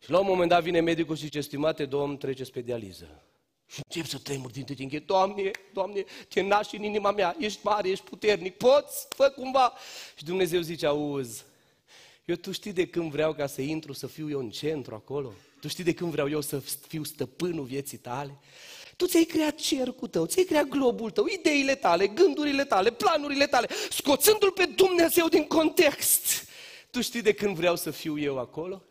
Și 0.04 0.10
la 0.10 0.20
un 0.20 0.26
moment 0.28 0.50
dat 0.50 0.64
vine 0.64 0.80
medicul 0.80 1.16
și 1.16 1.24
zice, 1.24 1.42
stimate 1.42 1.86
domn, 1.86 2.18
treceți 2.18 2.52
pe 2.52 2.62
dializă. 2.62 3.24
Și 3.72 3.82
încep 3.88 4.06
să 4.06 4.18
tremur 4.18 4.52
din 4.52 4.64
tătinche. 4.64 5.00
Doamne, 5.00 5.52
Doamne, 5.74 6.06
te 6.28 6.42
naști 6.42 6.76
în 6.76 6.84
inima 6.84 7.12
mea, 7.12 7.36
ești 7.40 7.60
mare, 7.64 7.90
ești 7.90 8.06
puternic, 8.06 8.58
poți, 8.58 9.08
fă 9.10 9.30
cumva. 9.30 9.74
Și 10.18 10.24
Dumnezeu 10.24 10.62
zice, 10.62 10.86
auzi, 10.86 11.44
eu 12.26 12.36
tu 12.36 12.52
știi 12.52 12.74
de 12.74 12.88
când 12.88 13.12
vreau 13.12 13.34
ca 13.34 13.48
să 13.48 13.62
intru, 13.62 13.94
să 13.94 14.08
fiu 14.08 14.30
eu 14.30 14.40
în 14.40 14.50
centru 14.50 14.96
acolo? 14.96 15.34
Tu 15.62 15.68
știi 15.68 15.84
de 15.84 15.94
când 15.94 16.12
vreau 16.12 16.30
eu 16.30 16.42
să 16.42 16.60
fiu 16.88 17.04
stăpânul 17.04 17.64
vieții 17.64 17.98
tale? 17.98 18.40
Tu 18.98 19.06
ți-ai 19.06 19.24
creat 19.24 19.56
cercul 19.56 20.08
tău, 20.08 20.26
ți-ai 20.26 20.46
creat 20.46 20.68
globul 20.68 21.12
tău, 21.12 21.26
ideile 21.26 21.76
tale, 21.76 22.08
gândurile 22.08 22.66
tale, 22.66 22.92
planurile 22.92 23.48
tale, 23.48 23.68
scoțându-l 23.90 24.52
pe 24.52 24.66
Dumnezeu 24.66 25.28
din 25.28 25.48
context. 25.48 26.48
Tu 26.90 27.02
știi 27.02 27.22
de 27.22 27.34
când 27.34 27.56
vreau 27.56 27.76
să 27.76 27.92
fiu 27.92 28.20
eu 28.20 28.40
acolo? 28.40 28.84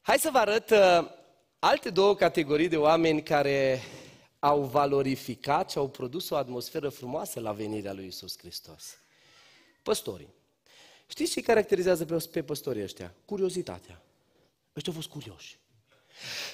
Hai 0.00 0.18
să 0.18 0.30
vă 0.32 0.38
arăt 0.38 0.70
uh, 0.70 1.15
alte 1.66 1.90
două 1.90 2.14
categorii 2.14 2.68
de 2.68 2.76
oameni 2.76 3.22
care 3.22 3.82
au 4.38 4.60
valorificat 4.60 5.70
și 5.70 5.78
au 5.78 5.88
produs 5.88 6.30
o 6.30 6.36
atmosferă 6.36 6.88
frumoasă 6.88 7.40
la 7.40 7.52
venirea 7.52 7.92
lui 7.92 8.06
Isus 8.06 8.38
Hristos. 8.38 8.98
Păstorii. 9.82 10.28
Știți 11.06 11.32
ce 11.32 11.40
caracterizează 11.40 12.04
pe, 12.04 12.16
pe 12.32 12.42
păstorii 12.42 12.82
ăștia? 12.82 13.14
Curiozitatea. 13.24 14.02
Ăștia 14.76 14.92
au 14.92 14.98
fost 15.00 15.12
curioși. 15.12 15.58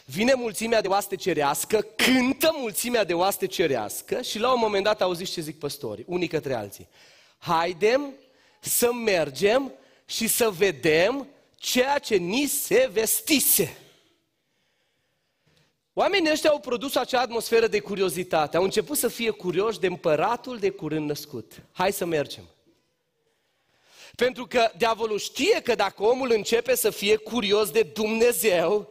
Vine 0.04 0.34
mulțimea 0.34 0.80
de 0.80 0.88
oaste 0.88 1.16
cerească, 1.16 1.80
cântă 1.96 2.50
mulțimea 2.54 3.04
de 3.04 3.14
oaste 3.14 3.46
cerească 3.46 4.22
și 4.22 4.38
la 4.38 4.52
un 4.52 4.60
moment 4.60 4.84
dat 4.84 5.00
auziți 5.00 5.32
ce 5.32 5.40
zic 5.40 5.58
păstorii, 5.58 6.04
unii 6.08 6.28
către 6.28 6.54
alții. 6.54 6.88
Haidem 7.38 8.14
să 8.60 8.92
mergem 8.92 9.72
și 10.06 10.26
să 10.26 10.50
vedem 10.50 11.26
ceea 11.56 11.98
ce 11.98 12.16
ni 12.16 12.46
se 12.46 12.88
vestise. 12.92 13.76
Oamenii 15.94 16.30
ăștia 16.30 16.50
au 16.50 16.58
produs 16.58 16.94
acea 16.94 17.20
atmosferă 17.20 17.66
de 17.66 17.80
curiozitate. 17.80 18.56
Au 18.56 18.62
început 18.62 18.96
să 18.96 19.08
fie 19.08 19.30
curioși 19.30 19.80
de 19.80 19.86
împăratul 19.86 20.58
de 20.58 20.70
curând 20.70 21.08
născut. 21.08 21.62
Hai 21.72 21.92
să 21.92 22.04
mergem. 22.04 22.44
Pentru 24.16 24.46
că 24.46 24.70
diavolul 24.76 25.18
știe 25.18 25.60
că 25.60 25.74
dacă 25.74 26.02
omul 26.02 26.32
începe 26.32 26.74
să 26.74 26.90
fie 26.90 27.16
curios 27.16 27.70
de 27.70 27.82
Dumnezeu, 27.82 28.88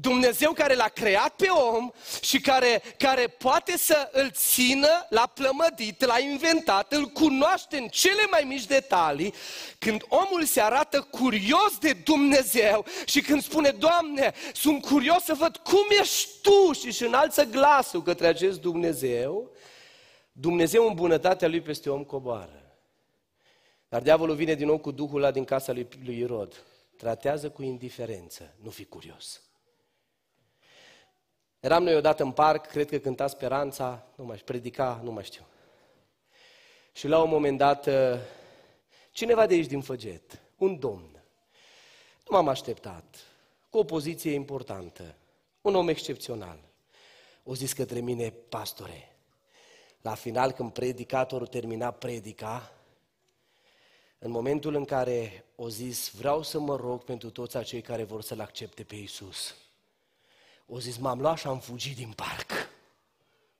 Dumnezeu 0.00 0.52
care 0.52 0.74
l-a 0.74 0.88
creat 0.88 1.34
pe 1.36 1.48
om 1.48 1.90
și 2.20 2.40
care, 2.40 2.82
care 2.98 3.26
poate 3.26 3.76
să 3.78 4.08
îl 4.12 4.30
țină 4.30 5.06
la 5.08 5.26
plămădit, 5.34 6.04
l-a 6.04 6.18
inventat, 6.18 6.92
îl 6.92 7.06
cunoaște 7.06 7.76
în 7.76 7.88
cele 7.88 8.26
mai 8.30 8.42
mici 8.46 8.64
detalii, 8.64 9.34
când 9.78 10.04
omul 10.08 10.44
se 10.44 10.60
arată 10.60 11.00
curios 11.00 11.78
de 11.80 11.92
Dumnezeu 11.92 12.84
și 13.04 13.20
când 13.20 13.42
spune, 13.42 13.70
Doamne, 13.70 14.32
sunt 14.54 14.84
curios 14.84 15.22
să 15.22 15.34
văd 15.34 15.56
cum 15.56 15.86
ești 16.00 16.28
Tu 16.42 16.72
și 16.72 16.86
își 16.86 17.04
înalță 17.04 17.44
glasul 17.44 18.02
către 18.02 18.26
acest 18.26 18.60
Dumnezeu, 18.60 19.50
Dumnezeu 20.32 20.86
în 20.86 20.94
bunătatea 20.94 21.48
Lui 21.48 21.60
peste 21.60 21.90
om 21.90 22.04
coboară. 22.04 22.60
Dar 23.88 24.02
diavolul 24.02 24.34
vine 24.34 24.54
din 24.54 24.66
nou 24.66 24.78
cu 24.78 24.90
Duhul 24.90 25.22
ăla 25.22 25.30
din 25.30 25.44
casa 25.44 25.72
lui, 25.72 25.88
lui 26.04 26.18
Irod. 26.18 26.64
Tratează 26.96 27.50
cu 27.50 27.62
indiferență, 27.62 28.54
nu 28.62 28.70
fi 28.70 28.84
curios. 28.84 29.45
Eram 31.66 31.82
noi 31.82 31.94
odată 31.94 32.22
în 32.22 32.30
parc, 32.30 32.66
cred 32.66 32.88
că 32.88 32.98
cânta 32.98 33.26
Speranța, 33.26 34.06
nu 34.14 34.24
mai 34.24 34.36
predica, 34.36 35.00
nu 35.02 35.10
mai 35.10 35.24
știu. 35.24 35.46
Și 36.92 37.08
la 37.08 37.22
un 37.22 37.28
moment 37.28 37.58
dat, 37.58 37.86
uh, 37.86 37.94
cineva 39.10 39.46
de 39.46 39.54
aici 39.54 39.66
din 39.66 39.80
Făget, 39.80 40.40
un 40.56 40.78
domn, 40.78 41.22
nu 42.28 42.36
m-am 42.36 42.48
așteptat, 42.48 43.04
cu 43.70 43.78
o 43.78 43.84
poziție 43.84 44.32
importantă, 44.32 45.14
un 45.60 45.74
om 45.74 45.88
excepțional, 45.88 46.58
o 47.44 47.54
zis 47.54 47.72
către 47.72 48.00
mine, 48.00 48.30
pastore, 48.30 49.16
la 50.02 50.14
final 50.14 50.52
când 50.52 50.72
predicatorul 50.72 51.46
termina 51.46 51.90
predica, 51.90 52.72
în 54.18 54.30
momentul 54.30 54.74
în 54.74 54.84
care 54.84 55.44
o 55.56 55.68
zis, 55.68 56.10
vreau 56.10 56.42
să 56.42 56.58
mă 56.58 56.76
rog 56.76 57.04
pentru 57.04 57.30
toți 57.30 57.56
acei 57.56 57.80
care 57.80 58.02
vor 58.02 58.22
să-L 58.22 58.40
accepte 58.40 58.82
pe 58.82 58.94
Iisus. 58.94 59.54
O 60.66 60.80
zis, 60.80 60.96
m-am 60.96 61.20
luat 61.20 61.38
și 61.38 61.46
am 61.46 61.60
fugit 61.60 61.96
din 61.96 62.12
parc. 62.12 62.50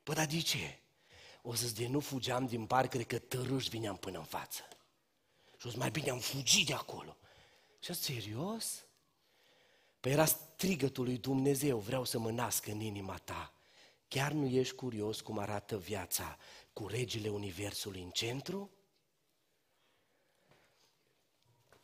Bă, 0.05 0.13
dar 0.13 0.27
de 0.27 0.41
ce? 0.41 0.79
o 1.49 1.55
să 1.55 1.73
de 1.73 1.87
nu 1.87 2.01
fugeam 2.01 2.47
din 2.47 2.67
parc, 2.67 2.91
cred 2.91 3.07
că 3.07 3.19
târâși 3.19 3.69
vineam 3.69 3.97
până 3.97 4.19
în 4.19 4.25
față. 4.25 4.63
Și 5.57 5.67
o 5.67 5.71
să 5.71 5.77
mai 5.77 5.91
bine 5.91 6.11
am 6.11 6.19
fugit 6.19 6.67
de 6.67 6.73
acolo. 6.73 7.17
Și 7.81 7.95
serios? 7.95 8.85
Păi 10.01 10.13
era 10.13 10.25
strigătul 10.25 11.05
lui 11.05 11.19
Dumnezeu, 11.19 11.79
vreau 11.79 12.05
să 12.05 12.19
mă 12.19 12.31
nasc 12.31 12.67
în 12.67 12.81
inima 12.81 13.17
ta. 13.17 13.53
Chiar 14.09 14.33
nu 14.33 14.47
ești 14.47 14.75
curios 14.75 15.21
cum 15.21 15.39
arată 15.39 15.79
viața 15.79 16.39
cu 16.73 16.87
regele 16.87 17.29
Universului 17.29 18.03
în 18.03 18.11
centru? 18.11 18.71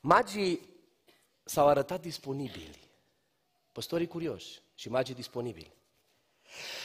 Magii 0.00 0.60
s-au 1.44 1.68
arătat 1.68 2.00
disponibili. 2.00 2.90
Păstorii 3.72 4.06
curioși 4.06 4.60
și 4.74 4.88
magii 4.88 5.14
disponibili. 5.14 5.72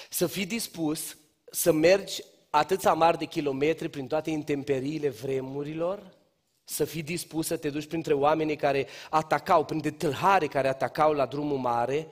Să 0.10 0.28
fii 0.28 0.45
dispus 0.45 1.17
să 1.52 1.71
mergi 1.71 2.23
atâția 2.50 2.93
mari 2.93 3.17
de 3.17 3.26
kilometri 3.26 3.89
prin 3.89 4.08
toate 4.08 4.30
intemperiile 4.30 5.10
vremurilor, 5.10 6.15
să 6.63 6.86
fii 6.86 7.04
dispus 7.04 7.47
să 7.47 7.58
te 7.58 7.69
duci 7.69 7.88
printre 7.88 8.13
oamenii 8.13 8.56
care 8.56 8.88
atacau, 9.10 9.65
printre 9.65 9.91
tâlhare 9.91 10.47
care 10.47 10.67
atacau 10.67 11.13
la 11.13 11.26
drumul 11.26 11.58
mare, 11.58 12.08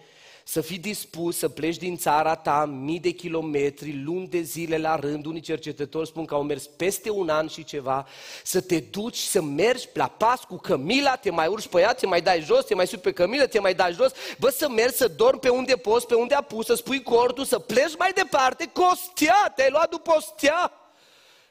să 0.47 0.61
fii 0.61 0.77
dispus 0.77 1.37
să 1.37 1.49
pleci 1.49 1.77
din 1.77 1.97
țara 1.97 2.35
ta 2.35 2.65
mii 2.65 2.99
de 2.99 3.09
kilometri, 3.09 4.03
luni 4.03 4.27
de 4.27 4.41
zile 4.41 4.77
la 4.77 4.95
rând, 4.95 5.25
unii 5.25 5.41
cercetători 5.41 6.07
spun 6.07 6.25
că 6.25 6.33
au 6.33 6.43
mers 6.43 6.67
peste 6.67 7.09
un 7.09 7.29
an 7.29 7.47
și 7.47 7.63
ceva, 7.63 8.07
să 8.43 8.61
te 8.61 8.79
duci, 8.79 9.17
să 9.17 9.41
mergi 9.41 9.87
la 9.93 10.07
pas 10.07 10.43
cu 10.43 10.55
cămila, 10.55 11.15
te 11.15 11.29
mai 11.29 11.47
urci 11.47 11.67
pe 11.67 11.79
ea, 11.79 11.93
te 11.93 12.05
mai 12.05 12.21
dai 12.21 12.41
jos, 12.41 12.65
te 12.65 12.75
mai 12.75 12.87
sui 12.87 12.97
pe 12.97 13.11
cămilă, 13.11 13.47
te 13.47 13.59
mai 13.59 13.73
dai 13.73 13.93
jos, 13.93 14.11
bă, 14.39 14.49
să 14.49 14.69
mergi, 14.69 14.95
să 14.95 15.07
dormi 15.07 15.39
pe 15.39 15.49
unde 15.49 15.75
poți, 15.75 16.07
pe 16.07 16.15
unde 16.15 16.33
a 16.35 16.41
pus, 16.41 16.65
să 16.65 16.73
spui 16.73 17.03
cordul, 17.03 17.45
să 17.45 17.59
pleci 17.59 17.97
mai 17.97 18.11
departe, 18.11 18.71
costea, 18.73 19.53
te-ai 19.55 19.69
luat 19.69 19.89
după 19.89 20.13
o 20.15 20.19
stea. 20.19 20.71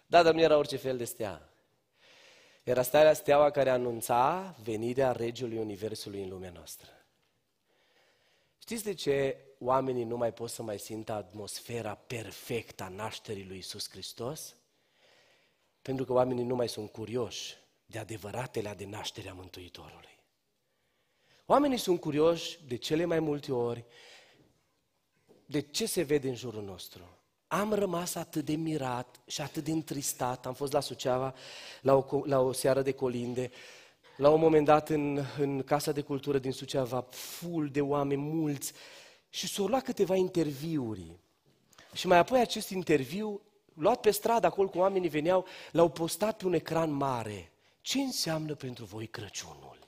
Da, 0.06 0.22
dar 0.22 0.34
nu 0.34 0.40
era 0.40 0.56
orice 0.56 0.76
fel 0.76 0.96
de 0.96 1.04
stea. 1.04 1.48
Era 2.62 2.82
starea 2.82 3.14
steaua 3.14 3.50
care 3.50 3.70
anunța 3.70 4.54
venirea 4.62 5.12
Regiului 5.12 5.58
Universului 5.58 6.22
în 6.22 6.28
lumea 6.28 6.50
noastră. 6.54 6.93
Știți 8.64 8.84
de 8.84 8.94
ce 8.94 9.36
oamenii 9.58 10.04
nu 10.04 10.16
mai 10.16 10.32
pot 10.32 10.50
să 10.50 10.62
mai 10.62 10.78
simtă 10.78 11.12
atmosfera 11.12 11.94
perfectă 11.94 12.82
a 12.82 12.88
nașterii 12.88 13.44
lui 13.44 13.58
Isus 13.58 13.90
Hristos? 13.90 14.54
Pentru 15.82 16.04
că 16.04 16.12
oamenii 16.12 16.44
nu 16.44 16.54
mai 16.54 16.68
sunt 16.68 16.90
curioși 16.90 17.56
de 17.86 17.98
adevăratele 17.98 18.74
de 18.76 18.84
nașterea 18.84 19.32
Mântuitorului. 19.32 20.18
Oamenii 21.46 21.76
sunt 21.76 22.00
curioși 22.00 22.58
de 22.66 22.76
cele 22.76 23.04
mai 23.04 23.20
multe 23.20 23.52
ori 23.52 23.84
de 25.46 25.60
ce 25.60 25.86
se 25.86 26.02
vede 26.02 26.28
în 26.28 26.36
jurul 26.36 26.62
nostru. 26.62 27.18
Am 27.46 27.72
rămas 27.72 28.14
atât 28.14 28.44
de 28.44 28.54
mirat 28.54 29.20
și 29.26 29.40
atât 29.40 29.64
de 29.64 29.70
întristat. 29.70 30.46
Am 30.46 30.54
fost 30.54 30.72
la 30.72 30.80
Suceava 30.80 31.34
la 31.80 31.94
o, 31.94 32.22
la 32.24 32.40
o 32.40 32.52
seară 32.52 32.82
de 32.82 32.92
colinde 32.92 33.50
la 34.16 34.28
un 34.30 34.40
moment 34.40 34.64
dat 34.64 34.88
în, 34.88 35.24
în 35.38 35.62
Casa 35.62 35.92
de 35.92 36.00
Cultură 36.00 36.38
din 36.38 36.52
Suceava, 36.52 37.06
full 37.10 37.68
de 37.68 37.80
oameni 37.80 38.20
mulți, 38.20 38.72
și 39.28 39.48
s-au 39.48 39.66
luat 39.66 39.82
câteva 39.82 40.14
interviuri. 40.14 41.18
Și 41.92 42.06
mai 42.06 42.18
apoi 42.18 42.40
acest 42.40 42.70
interviu, 42.70 43.40
luat 43.74 44.00
pe 44.00 44.10
stradă, 44.10 44.46
acolo 44.46 44.68
cu 44.68 44.78
oamenii 44.78 45.08
veneau, 45.08 45.46
l-au 45.72 45.88
postat 45.88 46.36
pe 46.36 46.46
un 46.46 46.52
ecran 46.52 46.90
mare. 46.90 47.52
Ce 47.80 47.98
înseamnă 47.98 48.54
pentru 48.54 48.84
voi 48.84 49.06
Crăciunul? 49.06 49.78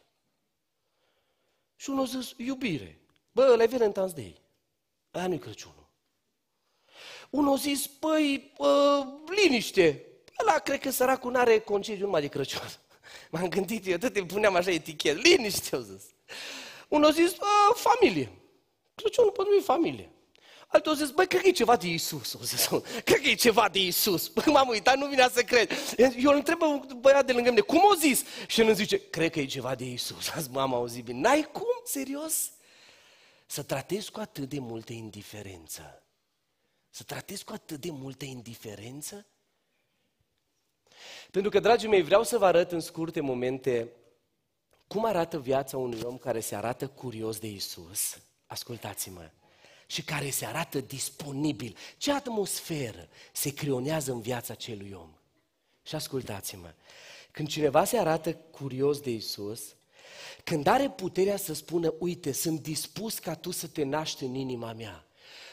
Și 1.77 1.91
unul 1.91 2.03
a 2.03 2.07
zis, 2.07 2.35
iubire. 2.37 2.99
Bă, 3.33 3.55
le 3.57 3.69
Valentine's 3.69 4.15
Day. 4.15 4.41
Aia 5.11 5.27
nu-i 5.27 5.39
Crăciunul. 5.39 5.87
Unul 7.31 7.53
a 7.53 7.57
zis, 7.57 7.87
păi, 7.87 8.53
uh, 8.59 9.07
liniște. 9.43 10.05
Ăla 10.41 10.59
cred 10.59 10.81
că 10.81 10.91
săracul 10.91 11.31
n-are 11.31 11.59
concediu 11.59 12.05
numai 12.05 12.21
de 12.21 12.27
Crăciun. 12.27 12.69
M-am 13.31 13.49
gândit, 13.49 13.87
eu 13.87 13.97
tot 13.97 14.17
îmi 14.17 14.27
puneam 14.27 14.55
așa 14.55 14.71
etichet, 14.71 15.17
liniște, 15.17 15.77
au 15.77 15.81
zis. 15.81 16.03
Unul 16.89 17.09
a 17.09 17.11
zis, 17.11 17.37
familie. 17.75 18.33
Crăciunul 18.95 19.31
pentru 19.31 19.53
mine 19.53 19.65
familie. 19.65 20.11
Altul 20.67 20.93
a 20.93 20.95
zis, 20.95 21.11
băi, 21.11 21.27
cred 21.27 21.41
că 21.41 21.49
e 21.49 21.53
ceva 21.53 21.77
de 21.77 21.87
Iisus. 21.87 22.33
O 22.33 22.43
zis, 22.43 22.69
cred 23.05 23.21
că 23.21 23.29
e 23.29 23.35
ceva 23.35 23.69
de 23.69 23.79
Iisus. 23.79 24.29
Băi, 24.35 24.53
m-am 24.53 24.69
uitat, 24.69 24.97
nu 24.97 25.07
vinea 25.07 25.29
să 25.29 25.43
cred. 25.43 25.71
Eu 25.97 26.31
îl 26.31 26.37
întreb 26.37 26.59
băiat 27.01 27.27
de 27.27 27.33
lângă 27.33 27.49
mine, 27.49 27.61
cum 27.61 27.81
o 27.91 27.95
zis? 27.95 28.25
Și 28.47 28.61
el 28.61 28.67
îmi 28.67 28.77
zice, 28.77 29.09
cred 29.11 29.31
că 29.31 29.41
e 29.41 29.47
ceva 29.47 29.75
de 29.75 29.85
Iisus. 29.85 30.29
Azi, 30.37 30.51
mama, 30.51 30.77
au 30.77 30.87
zis 30.87 31.03
bine. 31.03 31.21
N-ai 31.21 31.49
cum, 31.53 31.81
serios? 31.85 32.51
Să 33.47 33.63
tratezi 33.63 34.11
cu 34.11 34.21
atât 34.21 34.49
de 34.49 34.59
multă 34.59 34.93
indiferență. 34.93 36.03
Să 36.91 37.03
tratezi 37.03 37.45
cu 37.45 37.53
atât 37.53 37.81
de 37.81 37.91
multă 37.91 38.25
indiferență 38.25 39.27
pentru 41.37 41.55
că, 41.55 41.61
dragii 41.61 41.89
mei, 41.89 42.03
vreau 42.03 42.23
să 42.23 42.39
vă 42.39 42.45
arăt 42.45 42.73
în 42.73 42.81
scurte 42.81 43.21
momente 43.21 43.93
cum 44.87 45.05
arată 45.05 45.39
viața 45.39 45.77
unui 45.77 46.01
om 46.05 46.17
care 46.17 46.41
se 46.41 46.57
arată 46.57 46.89
curios 46.89 47.39
de 47.39 47.47
Isus. 47.47 48.19
Ascultați-mă. 48.47 49.31
Și 49.87 50.03
care 50.03 50.31
se 50.31 50.47
arată 50.47 50.81
disponibil. 50.81 51.77
Ce 51.97 52.13
atmosferă 52.13 53.09
se 53.33 53.55
creonează 53.55 54.13
în 54.13 54.21
viața 54.21 54.53
acelui 54.53 54.93
om. 54.93 55.09
Și 55.83 55.95
ascultați-mă. 55.95 56.75
Când 57.31 57.49
cineva 57.49 57.85
se 57.85 57.99
arată 57.99 58.35
curios 58.35 59.01
de 59.01 59.11
Isus, 59.11 59.75
când 60.45 60.67
are 60.67 60.91
puterea 60.91 61.37
să 61.37 61.55
spună, 61.55 61.95
uite, 61.99 62.33
sunt 62.33 62.61
dispus 62.61 63.19
ca 63.19 63.35
tu 63.35 63.51
să 63.51 63.67
te 63.67 63.83
naști 63.83 64.25
în 64.25 64.35
inima 64.35 64.73
mea. 64.73 65.06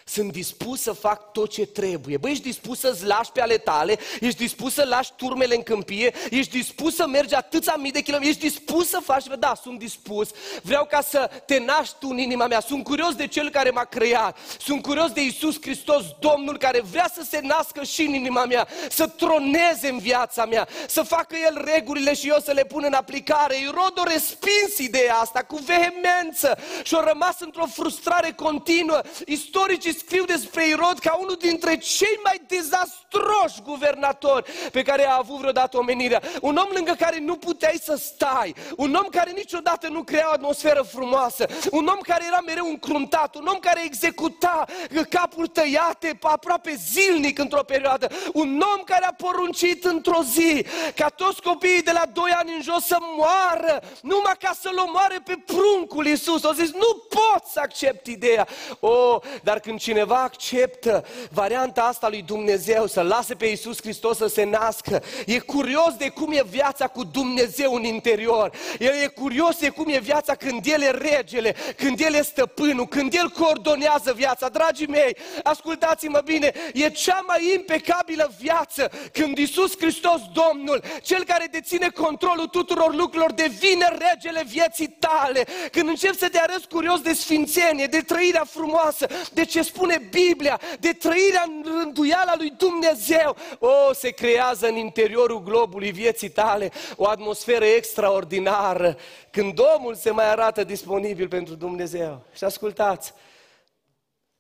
Sunt 0.06 0.32
dispus 0.32 0.82
să 0.82 0.92
fac 0.92 1.32
tot 1.32 1.50
ce 1.50 1.66
trebuie. 1.66 2.18
Băi, 2.18 2.32
ești 2.32 2.44
dispus 2.44 2.80
să-ți 2.80 3.06
lași 3.06 3.32
pe 3.32 3.42
ale 3.42 3.58
tale? 3.58 4.00
Ești 4.20 4.38
dispus 4.38 4.74
să 4.74 4.84
lași 4.84 5.12
turmele 5.16 5.56
în 5.56 5.64
câmpie? 5.64 6.14
Ești 6.30 6.52
dispus 6.52 6.96
să 6.96 7.08
mergi 7.08 7.34
atâția 7.34 7.76
mii 7.78 7.92
de 7.92 8.02
kilometri? 8.02 8.30
Ești 8.30 8.42
dispus 8.42 8.90
să 8.90 9.00
faci? 9.04 9.26
Da, 9.40 9.54
sunt 9.62 9.80
dispus. 9.80 10.30
Vreau 10.62 10.86
ca 10.86 11.02
să 11.02 11.30
te 11.46 11.60
naști 11.60 11.96
tu 12.00 12.08
în 12.10 12.18
inima 12.18 12.48
mea. 12.48 12.60
Sunt 12.60 12.84
curios 12.84 13.16
de 13.16 13.28
Cel 13.28 13.50
care 13.50 13.70
m-a 13.70 13.84
creat. 13.86 14.38
Sunt 14.60 14.82
curios 14.82 15.12
de 15.12 15.22
Isus 15.22 15.62
Hristos, 15.62 16.04
Domnul, 16.20 16.58
care 16.58 16.82
vrea 16.82 17.12
să 17.14 17.26
se 17.30 17.40
nască 17.44 17.84
și 17.84 18.02
în 18.02 18.14
inima 18.14 18.46
mea, 18.46 18.68
să 18.90 19.08
troneze 19.08 19.90
în 19.90 19.98
viața 19.98 20.46
mea, 20.46 20.68
să 20.88 21.02
facă 21.02 21.36
El 21.46 21.70
regulile 21.74 22.14
și 22.14 22.28
eu 22.28 22.38
să 22.44 22.52
le 22.52 22.64
pun 22.64 22.84
în 22.86 22.94
aplicare. 22.94 23.58
Irod 23.58 23.94
o 23.96 24.04
respins 24.04 24.78
ideea 24.78 25.16
asta 25.16 25.40
cu 25.40 25.56
vehemență 25.56 26.58
și 26.84 26.96
a 26.96 27.04
rămas 27.04 27.36
într-o 27.40 27.66
frustrare 27.66 28.32
continuă. 28.32 29.02
Istoricii 29.26 29.93
scriu 29.98 30.26
despre 30.26 30.68
Irod 30.68 31.00
ca 31.00 31.18
unul 31.20 31.38
dintre 31.40 31.78
cei 31.78 32.20
mai 32.24 32.42
dezastroși 32.48 33.62
guvernatori 33.64 34.52
pe 34.72 34.82
care 34.82 35.08
a 35.08 35.18
avut 35.18 35.38
vreodată 35.38 35.78
omenirea. 35.78 36.22
Un 36.42 36.56
om 36.56 36.70
lângă 36.74 36.96
care 37.00 37.20
nu 37.20 37.36
puteai 37.36 37.80
să 37.84 37.96
stai, 37.96 38.56
un 38.78 38.94
om 38.94 39.08
care 39.12 39.32
niciodată 39.32 39.88
nu 39.88 40.04
crea 40.04 40.28
o 40.30 40.34
atmosferă 40.34 40.82
frumoasă, 40.82 41.46
un 41.72 41.88
om 41.88 42.00
care 42.02 42.24
era 42.28 42.40
mereu 42.46 42.66
încruntat, 42.66 43.36
un 43.36 43.46
om 43.46 43.60
care 43.60 43.82
executa 43.86 44.66
capuri 45.10 45.50
tăiate 45.50 46.18
aproape 46.22 46.80
zilnic 46.92 47.40
într-o 47.40 47.64
perioadă, 47.64 48.08
un 48.34 48.64
om 48.76 48.84
care 48.84 49.06
a 49.06 49.14
poruncit 49.14 49.86
într-o 49.86 50.24
zi 50.24 50.66
ca 50.96 51.10
toți 51.10 51.42
copiii 51.42 51.82
de 51.82 51.92
la 51.92 52.06
2 52.14 52.32
ani 52.32 52.54
în 52.56 52.62
jos 52.62 52.86
să 52.86 52.98
moară, 53.00 53.84
numai 54.02 54.34
ca 54.40 54.56
să-l 54.62 54.78
omoare 54.88 55.22
pe 55.26 55.44
pruncul 55.46 56.06
Iisus. 56.06 56.44
O 56.44 56.54
zis, 56.54 56.72
nu 56.72 57.04
pot 57.10 57.44
să 57.52 57.60
accept 57.60 58.08
ideea. 58.08 58.48
Oh, 58.80 59.22
dar 59.44 59.60
când 59.60 59.80
cineva 59.84 60.22
acceptă 60.22 61.06
varianta 61.32 61.82
asta 61.82 62.10
lui 62.10 62.22
Dumnezeu, 62.22 62.88
să 62.88 63.02
lase 63.02 63.36
pe 63.36 63.46
Iisus 63.46 63.82
Hristos 63.82 64.18
să 64.18 64.28
se 64.28 64.44
nască, 64.44 65.04
e 65.26 65.40
curios 65.40 65.94
de 65.98 66.10
cum 66.10 66.32
e 66.32 66.44
viața 66.50 66.88
cu 66.88 67.04
Dumnezeu 67.04 67.74
în 67.74 67.84
interior. 67.84 68.52
El 68.80 68.94
e 69.04 69.08
curios 69.08 69.58
de 69.58 69.70
cum 69.70 69.90
e 69.90 70.00
viața 70.00 70.36
când 70.36 70.66
El 70.66 70.82
e 70.82 70.90
regele, 70.90 71.56
când 71.78 72.00
El 72.00 72.14
e 72.14 72.22
stăpânul, 72.22 72.88
când 72.88 73.14
El 73.14 73.30
coordonează 73.30 74.14
viața. 74.14 74.50
Dragii 74.50 74.88
mei, 74.88 75.18
ascultați-mă 75.44 76.22
bine, 76.26 76.52
e 76.74 76.90
cea 76.90 77.24
mai 77.28 77.54
impecabilă 77.54 78.32
viață 78.40 78.92
când 79.12 79.38
Iisus 79.38 79.78
Hristos, 79.78 80.22
Domnul, 80.34 80.84
Cel 81.02 81.24
care 81.24 81.48
deține 81.52 81.90
controlul 81.90 82.48
tuturor 82.48 82.96
lucrurilor, 82.96 83.32
devine 83.32 83.88
regele 83.88 84.44
vieții 84.48 84.98
tale. 85.00 85.46
Când 85.72 85.88
începi 85.88 86.18
să 86.18 86.30
te 86.30 86.40
arăți 86.40 86.68
curios 86.68 87.02
de 87.02 87.14
sfințenie, 87.14 87.86
de 87.86 88.02
trăirea 88.02 88.46
frumoasă, 88.50 89.08
de 89.34 89.46
ce 89.46 89.62
spune 89.74 90.10
Biblia, 90.10 90.60
de 90.80 90.94
trăirea 90.94 91.44
în 91.46 91.66
rânduiala 91.80 92.34
lui 92.38 92.54
Dumnezeu. 92.58 93.36
O, 93.60 93.94
se 93.94 94.10
creează 94.10 94.68
în 94.68 94.76
interiorul 94.76 95.44
globului 95.44 95.92
vieții 95.92 96.30
tale 96.30 96.72
o 96.96 97.08
atmosferă 97.08 97.66
extraordinară 97.66 98.98
când 99.32 99.60
omul 99.76 99.96
se 99.96 100.12
mai 100.12 100.30
arată 100.30 100.64
disponibil 100.64 101.28
pentru 101.28 101.56
Dumnezeu. 101.56 102.26
Și 102.36 102.44
ascultați, 102.44 103.14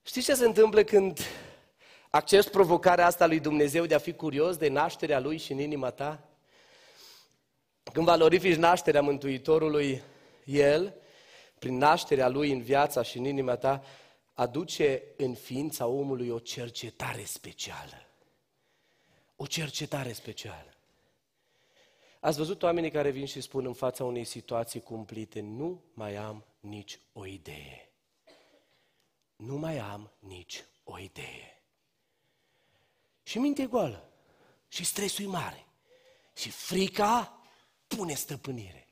știți 0.03 0.25
ce 0.25 0.33
se 0.33 0.45
întâmplă 0.45 0.83
când 0.83 1.19
accepti 2.09 2.49
provocarea 2.49 3.05
asta 3.05 3.25
lui 3.25 3.39
Dumnezeu 3.39 3.85
de 3.85 3.95
a 3.95 3.99
fi 3.99 4.13
curios 4.13 4.57
de 4.57 4.67
nașterea 4.67 5.19
Lui 5.19 5.37
și 5.37 5.51
în 5.51 5.59
inima 5.59 5.89
ta? 5.89 6.19
Când 7.93 8.05
valorifici 8.05 8.55
nașterea 8.55 9.01
Mântuitorului, 9.01 10.03
El, 10.45 10.93
prin 11.59 11.77
nașterea 11.77 12.27
Lui 12.27 12.51
în 12.51 12.61
viața 12.61 13.01
și 13.01 13.17
în 13.17 13.25
inima 13.25 13.55
ta, 13.55 13.83
aduce 14.33 15.03
în 15.17 15.33
ființa 15.33 15.85
omului 15.85 16.29
o 16.29 16.39
cercetare 16.39 17.23
specială. 17.23 18.07
o 19.35 19.45
cercetare 19.45 20.13
specială. 20.13 20.73
Ați 22.19 22.37
văzut 22.37 22.63
oamenii 22.63 22.91
care 22.91 23.09
vin 23.09 23.25
și 23.25 23.41
spun 23.41 23.65
în 23.65 23.73
fața 23.73 24.03
unei 24.03 24.25
situații 24.25 24.81
cumplite, 24.81 25.39
nu 25.39 25.83
mai 25.93 26.15
am 26.15 26.45
nici 26.59 26.99
o 27.13 27.25
idee. 27.25 27.91
Nu 29.35 29.57
mai 29.57 29.77
am 29.77 30.11
nici 30.19 30.63
o 30.83 30.99
idee. 30.99 31.61
Și 33.23 33.39
mintea 33.39 33.65
goală. 33.65 34.09
Și 34.67 34.85
stresul 34.85 35.25
e 35.25 35.27
mare. 35.27 35.65
Și 36.35 36.49
frica 36.49 37.39
pune 37.87 38.13
stăpânire. 38.13 38.87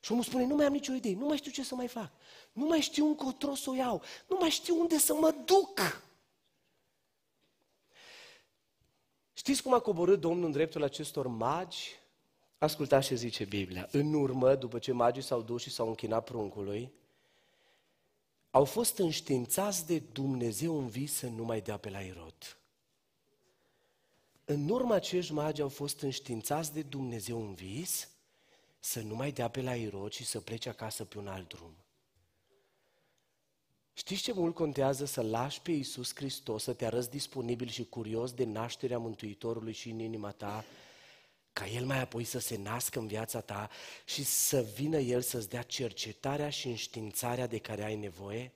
Și 0.00 0.12
omul 0.12 0.24
spune, 0.24 0.44
nu 0.44 0.54
mai 0.54 0.66
am 0.66 0.72
nicio 0.72 0.92
idee, 0.92 1.14
nu 1.14 1.26
mai 1.26 1.36
știu 1.36 1.50
ce 1.50 1.64
să 1.64 1.74
mai 1.74 1.88
fac. 1.88 2.12
Nu 2.52 2.66
mai 2.66 2.80
știu 2.80 3.06
încotro 3.06 3.54
să 3.54 3.70
o 3.70 3.74
iau. 3.74 4.02
Nu 4.28 4.36
mai 4.40 4.50
știu 4.50 4.80
unde 4.80 4.98
să 4.98 5.14
mă 5.14 5.34
duc. 5.44 6.02
Știți 9.32 9.62
cum 9.62 9.74
a 9.74 9.80
coborât 9.80 10.20
Domnul 10.20 10.44
în 10.44 10.50
dreptul 10.50 10.82
acestor 10.82 11.26
magi? 11.26 11.98
Ascultați 12.58 13.06
ce 13.06 13.14
zice 13.14 13.44
Biblia. 13.44 13.88
În 13.90 14.14
urmă, 14.14 14.54
după 14.54 14.78
ce 14.78 14.92
magii 14.92 15.22
s-au 15.22 15.42
dus 15.42 15.62
și 15.62 15.70
s-au 15.70 15.88
închinat 15.88 16.24
pruncului, 16.24 16.92
au 18.50 18.64
fost 18.64 18.98
înștiințați 18.98 19.86
de 19.86 19.98
Dumnezeu 19.98 20.78
în 20.78 20.88
vis 20.88 21.12
să 21.12 21.26
nu 21.26 21.44
mai 21.44 21.60
dea 21.60 21.76
pe 21.76 21.90
la 21.90 22.00
Irod. 22.00 22.58
În 24.44 24.68
urmă 24.68 24.94
acești 24.94 25.32
magi 25.32 25.60
au 25.60 25.68
fost 25.68 26.00
înștiințați 26.00 26.72
de 26.72 26.82
Dumnezeu 26.82 27.40
în 27.40 27.54
vis 27.54 28.08
să 28.80 29.00
nu 29.00 29.14
mai 29.14 29.32
dea 29.32 29.48
pe 29.48 29.62
la 29.62 29.74
Irod 29.74 30.12
și 30.12 30.24
să 30.24 30.40
plece 30.40 30.68
acasă 30.68 31.04
pe 31.04 31.18
un 31.18 31.28
alt 31.28 31.48
drum. 31.48 31.74
Știți 34.00 34.22
ce 34.22 34.32
mult 34.32 34.54
contează 34.54 35.04
să 35.04 35.22
lași 35.22 35.60
pe 35.60 35.70
Iisus 35.70 36.14
Hristos, 36.14 36.62
să 36.62 36.72
te 36.72 36.84
arăți 36.84 37.10
disponibil 37.10 37.68
și 37.68 37.84
curios 37.84 38.32
de 38.32 38.44
nașterea 38.44 38.98
Mântuitorului 38.98 39.72
și 39.72 39.90
în 39.90 39.98
inima 39.98 40.30
ta, 40.30 40.64
ca 41.52 41.66
El 41.66 41.84
mai 41.84 42.00
apoi 42.00 42.24
să 42.24 42.38
se 42.38 42.56
nască 42.56 42.98
în 42.98 43.06
viața 43.06 43.40
ta 43.40 43.70
și 44.04 44.24
să 44.24 44.66
vină 44.74 44.98
El 44.98 45.20
să-ți 45.20 45.48
dea 45.48 45.62
cercetarea 45.62 46.50
și 46.50 46.68
înștiințarea 46.68 47.46
de 47.46 47.58
care 47.58 47.84
ai 47.84 47.96
nevoie? 47.96 48.52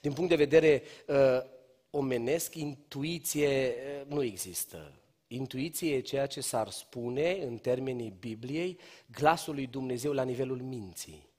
Din 0.00 0.12
punct 0.12 0.28
de 0.28 0.36
vedere 0.36 0.82
uh, 1.06 1.16
omenesc, 1.90 2.54
intuiție 2.54 3.68
uh, 3.68 4.06
nu 4.06 4.22
există. 4.22 4.92
Intuiție 5.26 5.94
e 5.94 6.00
ceea 6.00 6.26
ce 6.26 6.40
s-ar 6.40 6.70
spune, 6.70 7.38
în 7.42 7.58
termenii 7.58 8.14
Bibliei, 8.18 8.78
glasul 9.06 9.54
lui 9.54 9.66
Dumnezeu 9.66 10.12
la 10.12 10.22
nivelul 10.22 10.60
minții. 10.62 11.30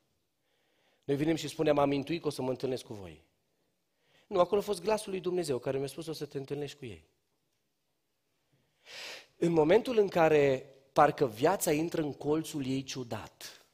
Noi 1.03 1.15
venim 1.15 1.35
și 1.35 1.47
spunem, 1.47 1.77
am 1.77 1.91
intuit 1.91 2.21
că 2.21 2.27
o 2.27 2.31
să 2.31 2.41
mă 2.41 2.49
întâlnesc 2.49 2.83
cu 2.83 2.93
voi. 2.93 3.23
Nu, 4.27 4.39
acolo 4.39 4.61
a 4.61 4.63
fost 4.63 4.81
glasul 4.81 5.11
lui 5.11 5.19
Dumnezeu 5.19 5.59
care 5.59 5.77
mi-a 5.77 5.87
spus 5.87 6.07
o 6.07 6.13
să 6.13 6.25
te 6.25 6.37
întâlnești 6.37 6.77
cu 6.77 6.85
ei. 6.85 7.03
În 9.37 9.51
momentul 9.51 9.97
în 9.97 10.07
care 10.07 10.75
parcă 10.93 11.27
viața 11.27 11.71
intră 11.71 12.01
în 12.01 12.13
colțul 12.13 12.65
ei 12.65 12.83
ciudat, 12.83 13.65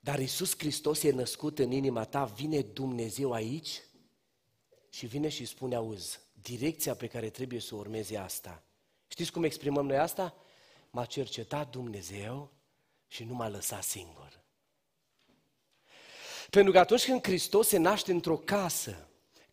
dar 0.00 0.18
Isus 0.18 0.58
Hristos 0.58 1.02
e 1.02 1.10
născut 1.10 1.58
în 1.58 1.70
inima 1.70 2.04
ta, 2.04 2.24
vine 2.24 2.60
Dumnezeu 2.60 3.32
aici 3.32 3.82
și 4.90 5.06
vine 5.06 5.28
și 5.28 5.44
spune, 5.44 5.74
auzi, 5.74 6.20
direcția 6.42 6.94
pe 6.94 7.06
care 7.06 7.30
trebuie 7.30 7.60
să 7.60 7.74
o 7.74 7.78
urmezi 7.78 8.16
asta. 8.16 8.62
Știți 9.08 9.32
cum 9.32 9.44
exprimăm 9.44 9.86
noi 9.86 9.98
asta? 9.98 10.34
M-a 10.90 11.04
cercetat 11.04 11.70
Dumnezeu 11.70 12.52
și 13.06 13.24
nu 13.24 13.34
m-a 13.34 13.48
lăsat 13.48 13.82
singur. 13.82 14.44
Pentru 16.56 16.74
că 16.74 16.80
atunci 16.80 17.04
când 17.04 17.22
Hristos 17.22 17.68
se 17.68 17.78
naște 17.78 18.12
într-o 18.12 18.36
casă, 18.44 19.05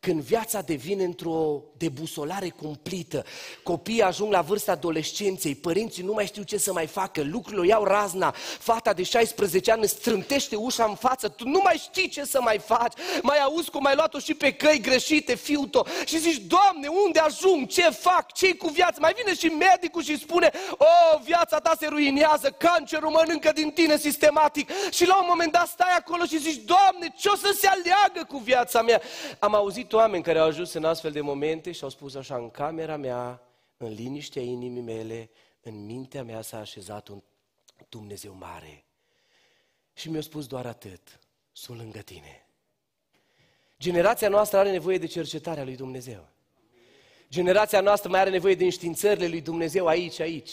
când 0.03 0.21
viața 0.21 0.61
devine 0.61 1.03
într-o 1.03 1.61
debusolare 1.77 2.49
cumplită, 2.49 3.25
copiii 3.63 4.01
ajung 4.01 4.31
la 4.31 4.41
vârsta 4.41 4.71
adolescenței, 4.71 5.55
părinții 5.55 6.03
nu 6.03 6.13
mai 6.13 6.25
știu 6.25 6.43
ce 6.43 6.57
să 6.57 6.73
mai 6.73 6.87
facă, 6.87 7.21
lucrurile 7.21 7.61
o 7.61 7.65
iau 7.65 7.83
razna, 7.83 8.35
fata 8.59 8.93
de 8.93 9.03
16 9.03 9.71
ani 9.71 9.87
strântește 9.87 10.55
ușa 10.55 10.85
în 10.85 10.95
față, 10.95 11.27
tu 11.27 11.47
nu 11.47 11.59
mai 11.63 11.75
știi 11.75 12.09
ce 12.09 12.23
să 12.23 12.41
mai 12.41 12.59
faci, 12.59 12.93
mai 13.21 13.37
auzi 13.37 13.69
cum 13.69 13.85
ai 13.85 13.95
luat-o 13.95 14.19
și 14.19 14.33
pe 14.33 14.53
căi 14.53 14.79
greșite, 14.81 15.35
fiu-to, 15.35 15.83
și 16.05 16.19
zici, 16.19 16.41
Doamne, 16.41 16.87
unde 17.05 17.19
ajung, 17.19 17.67
ce 17.67 17.89
fac, 17.89 18.33
ce 18.33 18.55
cu 18.55 18.67
viața? 18.67 18.97
Mai 18.99 19.13
vine 19.15 19.35
și 19.35 19.45
medicul 19.45 20.03
și 20.03 20.19
spune, 20.19 20.51
o, 20.71 21.19
viața 21.23 21.59
ta 21.59 21.75
se 21.79 21.87
ruinează, 21.87 22.55
cancerul 22.57 23.09
mănâncă 23.09 23.51
din 23.51 23.71
tine 23.71 23.97
sistematic. 23.97 24.69
Și 24.91 25.07
la 25.07 25.17
un 25.17 25.25
moment 25.29 25.51
dat 25.51 25.67
stai 25.67 25.95
acolo 25.97 26.25
și 26.25 26.39
zici, 26.39 26.63
Doamne, 26.63 27.13
ce 27.17 27.29
o 27.29 27.35
să 27.35 27.55
se 27.59 27.67
aleagă 27.67 28.27
cu 28.27 28.37
viața 28.37 28.81
mea? 28.81 29.01
Am 29.39 29.55
auzit 29.55 29.91
oameni 29.93 30.23
care 30.23 30.39
au 30.39 30.47
ajuns 30.47 30.73
în 30.73 30.85
astfel 30.85 31.11
de 31.11 31.21
momente 31.21 31.71
și 31.71 31.83
au 31.83 31.89
spus 31.89 32.15
așa, 32.15 32.35
în 32.35 32.49
camera 32.49 32.97
mea, 32.97 33.41
în 33.77 33.93
liniștea 33.93 34.41
inimii 34.41 34.81
mele, 34.81 35.29
în 35.61 35.85
mintea 35.85 36.23
mea 36.23 36.41
s-a 36.41 36.59
așezat 36.59 37.07
un 37.07 37.21
Dumnezeu 37.89 38.33
mare. 38.33 38.83
Și 39.93 40.09
mi-a 40.09 40.21
spus 40.21 40.47
doar 40.47 40.65
atât, 40.65 41.19
sunt 41.51 41.77
lângă 41.77 41.99
tine. 41.99 42.45
Generația 43.79 44.29
noastră 44.29 44.57
are 44.57 44.71
nevoie 44.71 44.97
de 44.97 45.05
cercetarea 45.05 45.63
lui 45.63 45.75
Dumnezeu. 45.75 46.27
Generația 47.29 47.81
noastră 47.81 48.09
mai 48.09 48.19
are 48.19 48.29
nevoie 48.29 48.55
de 48.55 48.63
înștiințările 48.63 49.27
lui 49.27 49.41
Dumnezeu 49.41 49.87
aici, 49.87 50.19
aici. 50.19 50.51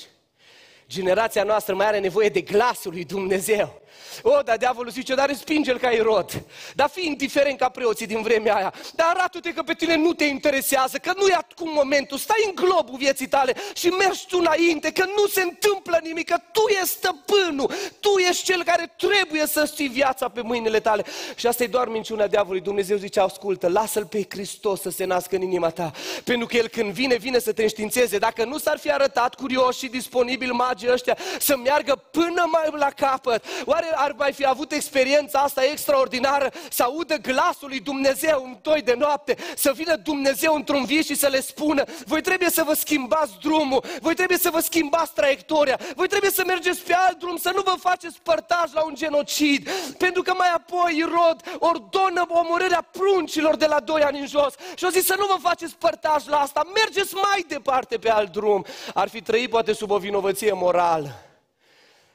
Generația 0.91 1.43
noastră 1.43 1.75
mai 1.75 1.87
are 1.87 1.99
nevoie 1.99 2.29
de 2.29 2.41
glasul 2.41 2.93
lui 2.93 3.05
Dumnezeu. 3.05 3.81
O, 4.23 4.43
dar 4.43 4.57
diavolul 4.57 4.91
zice, 4.91 5.15
dar 5.15 5.29
respinge-l 5.29 5.79
ca 5.79 5.91
Irod. 5.91 6.45
Dar 6.75 6.89
fi 6.89 7.07
indiferent 7.07 7.59
ca 7.59 7.69
preoții 7.69 8.07
din 8.07 8.23
vremea 8.23 8.55
aia. 8.57 8.75
Dar 8.95 9.07
arată-te 9.15 9.53
că 9.53 9.63
pe 9.63 9.75
tine 9.75 9.97
nu 9.97 10.13
te 10.13 10.25
interesează, 10.25 10.99
că 10.99 11.13
nu 11.17 11.27
e 11.27 11.35
acum 11.35 11.71
momentul. 11.73 12.19
Stai 12.19 12.45
în 12.47 12.55
globul 12.55 12.97
vieții 12.99 13.29
tale 13.29 13.55
și 13.75 13.89
mergi 13.89 14.27
tu 14.27 14.39
înainte, 14.39 14.93
că 14.93 15.05
nu 15.17 15.27
se 15.27 15.43
întâmplă 15.43 16.01
nimic, 16.03 16.29
că 16.29 16.37
tu 16.53 16.61
ești 16.69 16.87
stăpânul. 16.87 17.73
Tu 18.01 18.09
ești 18.29 18.45
cel 18.45 18.65
care 18.65 18.95
trebuie 18.97 19.47
să 19.47 19.65
știi 19.73 19.89
viața 19.89 20.29
pe 20.29 20.41
mâinile 20.41 20.81
tale. 20.81 21.05
Și 21.37 21.47
asta 21.47 21.63
e 21.63 21.67
doar 21.67 21.89
minciuna 21.89 22.27
diavolului. 22.27 22.61
Dumnezeu 22.61 22.97
zice, 22.97 23.21
ascultă, 23.21 23.69
lasă-L 23.69 24.07
pe 24.07 24.27
Hristos 24.29 24.81
să 24.81 24.91
se 24.91 25.05
nască 25.05 25.37
în 25.37 25.43
inima 25.43 25.71
ta. 25.71 25.91
Pentru 26.25 26.47
că 26.47 26.57
El 26.57 26.69
când 26.69 26.93
vine, 26.93 27.17
vine 27.17 27.39
să 27.39 27.53
te 27.53 27.63
înștiințeze. 27.63 28.19
Dacă 28.19 28.45
nu 28.45 28.59
s-ar 28.59 28.79
fi 28.79 28.93
arătat 28.93 29.35
curios 29.35 29.79
și 29.79 29.87
disponibil 29.87 30.53
magii 30.81 30.93
ăștia 30.93 31.17
să 31.39 31.57
meargă 31.57 32.03
până 32.11 32.49
mai 32.51 32.69
la 32.73 32.91
capăt, 32.91 33.45
oare 33.65 33.87
ar 33.95 34.15
mai 34.17 34.33
fi 34.33 34.47
avut 34.47 34.73
experiența 34.73 35.39
asta 35.39 35.65
extraordinară 35.65 36.53
să 36.71 36.83
audă 36.83 37.15
glasul 37.15 37.69
lui 37.69 37.81
Dumnezeu 37.81 38.43
în 38.45 38.57
doi 38.63 38.83
de 38.83 38.95
noapte, 38.99 39.37
să 39.57 39.73
vină 39.73 39.97
Dumnezeu 39.97 40.55
într-un 40.55 40.85
vis 40.85 41.07
și 41.07 41.15
să 41.15 41.27
le 41.27 41.41
spună, 41.41 41.85
voi 42.07 42.21
trebuie 42.21 42.51
să 42.51 42.63
vă 42.63 42.75
schimbați 42.75 43.33
drumul, 43.43 43.85
voi 44.01 44.15
trebuie 44.15 44.39
să 44.39 44.51
vă 44.51 44.61
schimbați 44.61 45.13
traiectoria, 45.15 45.79
voi 45.95 46.09
trebuie 46.09 46.31
să 46.31 46.43
mergeți 46.47 46.81
pe 46.81 46.95
alt 46.95 47.19
drum, 47.19 47.37
să 47.37 47.53
nu 47.55 47.63
vă 47.63 47.75
faceți 47.81 48.19
părtaj 48.23 48.73
la 48.73 48.85
un 48.85 48.95
genocid, 48.95 49.71
pentru 49.99 50.23
că 50.23 50.35
mai 50.37 50.49
apoi 50.55 50.97
Irod 50.97 51.59
ordonă 51.59 52.27
omorârea 52.29 52.89
pruncilor 52.91 53.57
de 53.57 53.67
la 53.67 53.81
doi 53.81 54.03
ani 54.03 54.19
în 54.19 54.27
jos 54.27 54.55
și 54.75 54.85
au 54.85 54.91
zis 54.91 55.05
să 55.05 55.15
nu 55.19 55.27
vă 55.27 55.37
faceți 55.49 55.77
părtaj 55.77 56.27
la 56.27 56.39
asta, 56.39 56.63
mergeți 56.75 57.15
mai 57.15 57.45
departe 57.49 57.97
pe 57.97 58.11
alt 58.11 58.33
drum. 58.33 58.65
Ar 58.95 59.09
fi 59.09 59.23
trăit 59.23 59.51
poate 59.51 59.73
sub 59.73 59.91
o 59.91 59.99
vinovăție 59.99 60.53
morală. 60.61 61.13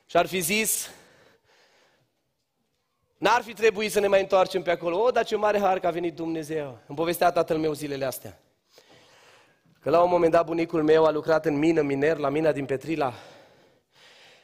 Și 0.06 0.18
ar 0.18 0.26
fi 0.26 0.40
zis, 0.40 0.90
N-ar 3.18 3.42
fi 3.42 3.54
trebuit 3.54 3.92
să 3.92 4.00
ne 4.00 4.08
mai 4.08 4.22
întoarcem 4.22 4.62
pe 4.62 4.72
acolo. 4.72 5.02
O, 5.04 5.12
dar 5.12 5.26
ce 5.26 5.36
mare 5.36 5.60
har 5.60 5.80
că 5.80 5.88
a 5.88 5.92
venit 5.92 6.16
Dumnezeu. 6.16 6.80
Îmi 6.88 6.98
povestea 6.98 7.32
tatăl 7.32 7.58
meu 7.58 7.74
zilele 7.74 8.06
astea. 8.06 8.40
Că 9.80 9.90
la 9.90 10.02
un 10.02 10.10
moment 10.10 10.32
dat 10.32 10.46
bunicul 10.46 10.84
meu 10.84 11.06
a 11.06 11.12
lucrat 11.12 11.46
în 11.46 11.58
mină, 11.58 11.82
miner, 11.82 12.18
la 12.18 12.30
mina 12.30 12.52
din 12.52 12.66
Petrila. 12.66 13.14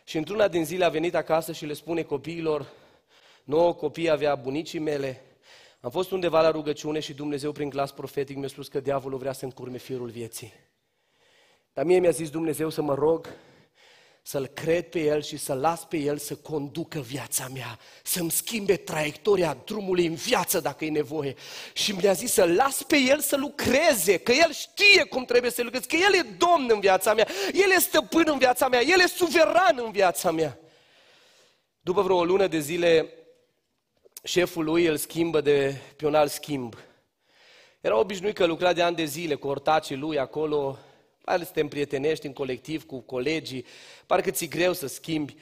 Și 0.03 0.17
într-una 0.17 0.47
din 0.47 0.65
zile 0.65 0.85
a 0.85 0.89
venit 0.89 1.15
acasă 1.15 1.51
și 1.51 1.65
le 1.65 1.73
spune 1.73 2.01
copiilor, 2.01 2.65
nouă 3.43 3.73
copii 3.73 4.09
avea 4.09 4.35
bunicii 4.35 4.79
mele, 4.79 5.21
am 5.81 5.89
fost 5.89 6.11
undeva 6.11 6.41
la 6.41 6.51
rugăciune 6.51 6.99
și 6.99 7.13
Dumnezeu 7.13 7.51
prin 7.51 7.69
glas 7.69 7.91
profetic 7.91 8.37
mi-a 8.37 8.47
spus 8.47 8.67
că 8.67 8.79
diavolul 8.79 9.17
vrea 9.17 9.33
să 9.33 9.45
încurme 9.45 9.77
firul 9.77 10.09
vieții. 10.09 10.53
Dar 11.73 11.85
mie 11.85 11.99
mi-a 11.99 12.09
zis 12.09 12.29
Dumnezeu 12.29 12.69
să 12.69 12.81
mă 12.81 12.93
rog 12.93 13.27
să-L 14.23 14.47
cred 14.47 14.89
pe 14.89 14.99
El 14.99 15.21
și 15.21 15.37
să 15.37 15.53
las 15.53 15.85
pe 15.85 15.97
El 15.97 16.17
să 16.17 16.35
conducă 16.35 16.99
viața 16.99 17.47
mea, 17.53 17.79
să-mi 18.03 18.31
schimbe 18.31 18.75
traiectoria 18.77 19.57
drumului 19.65 20.05
în 20.05 20.13
viață 20.13 20.59
dacă 20.59 20.85
e 20.85 20.89
nevoie. 20.89 21.35
Și 21.73 21.91
mi-a 21.91 22.13
zis 22.13 22.31
să 22.31 22.45
las 22.45 22.83
pe 22.83 22.97
El 22.97 23.19
să 23.19 23.35
lucreze, 23.35 24.17
că 24.17 24.31
El 24.31 24.53
știe 24.53 25.03
cum 25.03 25.25
trebuie 25.25 25.51
să 25.51 25.63
lucreze, 25.63 25.85
că 25.85 25.95
El 25.95 26.13
e 26.13 26.35
Domn 26.37 26.69
în 26.73 26.79
viața 26.79 27.13
mea, 27.13 27.27
El 27.53 27.71
e 27.75 27.79
stăpân 27.79 28.25
în 28.27 28.37
viața 28.37 28.67
mea, 28.67 28.81
El 28.81 28.99
e 28.99 29.07
suveran 29.07 29.81
în 29.85 29.91
viața 29.91 30.31
mea. 30.31 30.59
După 31.81 32.01
vreo 32.01 32.15
o 32.15 32.25
lună 32.25 32.47
de 32.47 32.59
zile, 32.59 33.13
șeful 34.23 34.63
lui 34.63 34.85
îl 34.85 34.97
schimbă 34.97 35.41
de 35.41 35.81
pe 35.95 36.05
un 36.05 36.15
alt 36.15 36.31
schimb. 36.31 36.75
Era 37.81 37.97
obișnuit 37.97 38.35
că 38.35 38.45
lucra 38.45 38.73
de 38.73 38.81
ani 38.81 38.95
de 38.95 39.05
zile 39.05 39.35
cu 39.35 39.47
ortacii 39.47 39.95
lui 39.95 40.19
acolo, 40.19 40.77
mai 41.31 41.39
ales 41.39 41.53
te 41.53 41.61
împrietenești 41.61 42.25
în 42.25 42.33
colectiv 42.33 42.85
cu 42.85 42.99
colegii, 42.99 43.65
parcă 44.05 44.31
ți-e 44.31 44.47
greu 44.47 44.73
să 44.73 44.87
schimbi. 44.87 45.35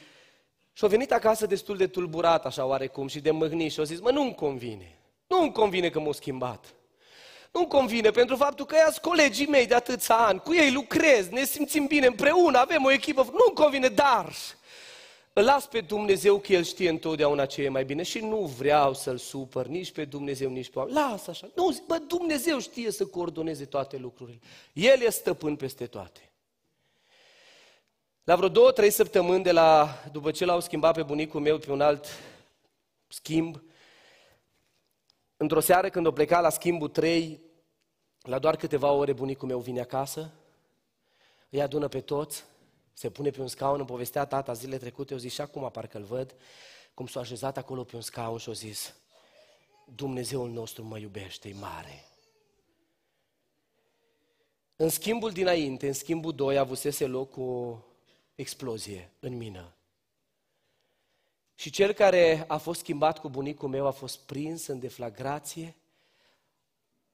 Și 0.73 0.85
a 0.85 0.87
venit 0.87 1.11
acasă 1.11 1.45
destul 1.45 1.77
de 1.77 1.87
tulburat, 1.87 2.45
așa 2.45 2.65
oarecum, 2.65 3.07
și 3.07 3.19
de 3.19 3.31
mâhnit 3.31 3.71
și 3.71 3.79
a 3.79 3.83
zis, 3.83 3.99
mă, 3.99 4.11
nu-mi 4.11 4.35
convine. 4.35 4.97
Nu-mi 5.27 5.51
convine 5.51 5.89
că 5.89 5.99
m-a 5.99 6.11
schimbat. 6.11 6.65
Nu-mi 7.51 7.67
convine 7.67 8.09
pentru 8.09 8.35
faptul 8.35 8.65
că 8.65 8.75
ea 8.75 8.93
colegii 9.01 9.47
mei 9.47 9.65
de 9.65 9.75
atâția 9.75 10.15
ani, 10.15 10.39
cu 10.39 10.53
ei 10.53 10.71
lucrez, 10.71 11.27
ne 11.27 11.43
simțim 11.43 11.85
bine 11.85 12.05
împreună, 12.05 12.57
avem 12.57 12.83
o 12.83 12.91
echipă. 12.91 13.21
Nu-mi 13.21 13.55
convine, 13.55 13.87
dar 13.87 14.33
îl 15.39 15.45
las 15.45 15.67
pe 15.67 15.81
Dumnezeu 15.81 16.39
că 16.39 16.53
El 16.53 16.63
știe 16.63 16.89
întotdeauna 16.89 17.45
ce 17.45 17.63
e 17.63 17.69
mai 17.69 17.85
bine 17.85 18.03
și 18.03 18.19
nu 18.19 18.39
vreau 18.39 18.93
să-L 18.93 19.17
supăr 19.17 19.65
nici 19.65 19.91
pe 19.91 20.05
Dumnezeu, 20.05 20.49
nici 20.49 20.69
pe 20.69 20.79
oameni. 20.79 20.97
Lasă 20.97 21.29
așa. 21.29 21.49
Nu, 21.55 21.83
bă, 21.87 21.97
Dumnezeu 21.97 22.59
știe 22.59 22.91
să 22.91 23.05
coordoneze 23.05 23.65
toate 23.65 23.97
lucrurile. 23.97 24.39
El 24.73 25.01
e 25.01 25.09
stăpân 25.09 25.55
peste 25.55 25.85
toate. 25.85 26.31
La 28.23 28.35
vreo 28.35 28.49
două, 28.49 28.71
trei 28.71 28.89
săptămâni 28.89 29.43
de 29.43 29.51
la, 29.51 30.01
după 30.11 30.31
ce 30.31 30.45
l-au 30.45 30.59
schimbat 30.59 30.95
pe 30.95 31.03
bunicul 31.03 31.41
meu 31.41 31.57
pe 31.57 31.71
un 31.71 31.81
alt 31.81 32.05
schimb, 33.07 33.61
într-o 35.37 35.59
seară 35.59 35.89
când 35.89 36.05
o 36.05 36.11
pleca 36.11 36.39
la 36.39 36.49
schimbul 36.49 36.89
3, 36.89 37.39
la 38.21 38.39
doar 38.39 38.55
câteva 38.55 38.91
ore 38.91 39.13
bunicul 39.13 39.47
meu 39.47 39.59
vine 39.59 39.81
acasă, 39.81 40.31
îi 41.49 41.61
adună 41.61 41.87
pe 41.87 42.01
toți, 42.01 42.43
se 42.99 43.09
pune 43.09 43.29
pe 43.29 43.41
un 43.41 43.47
scaun, 43.47 43.77
îmi 43.77 43.87
povestea 43.87 44.25
tata 44.25 44.53
zilele 44.53 44.77
trecute, 44.77 45.13
eu 45.13 45.19
zis 45.19 45.33
și 45.33 45.41
acum 45.41 45.71
parcă-l 45.71 46.03
văd, 46.03 46.35
cum 46.93 47.07
s-a 47.07 47.19
așezat 47.19 47.57
acolo 47.57 47.83
pe 47.83 47.95
un 47.95 48.01
scaun 48.01 48.37
și 48.37 48.49
a 48.49 48.53
zis, 48.53 48.95
Dumnezeul 49.95 50.49
nostru 50.49 50.83
mă 50.83 50.97
iubește, 50.97 51.49
e 51.49 51.53
mare. 51.53 52.05
În 54.75 54.89
schimbul 54.89 55.31
dinainte, 55.31 55.87
în 55.87 55.93
schimbul 55.93 56.33
2, 56.33 56.57
avusese 56.57 57.05
loc 57.05 57.37
o 57.37 57.77
explozie 58.35 59.11
în 59.19 59.37
mină. 59.37 59.73
Și 61.55 61.69
cel 61.69 61.93
care 61.93 62.45
a 62.47 62.57
fost 62.57 62.79
schimbat 62.79 63.19
cu 63.19 63.29
bunicul 63.29 63.69
meu 63.69 63.85
a 63.85 63.91
fost 63.91 64.19
prins 64.19 64.65
în 64.65 64.79
deflagrație, 64.79 65.75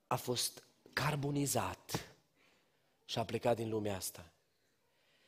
a 0.07 0.15
fost 0.15 0.63
carbonizat 0.93 2.09
și 3.05 3.19
a 3.19 3.25
plecat 3.25 3.55
din 3.55 3.69
lumea 3.69 3.95
asta. 3.95 4.29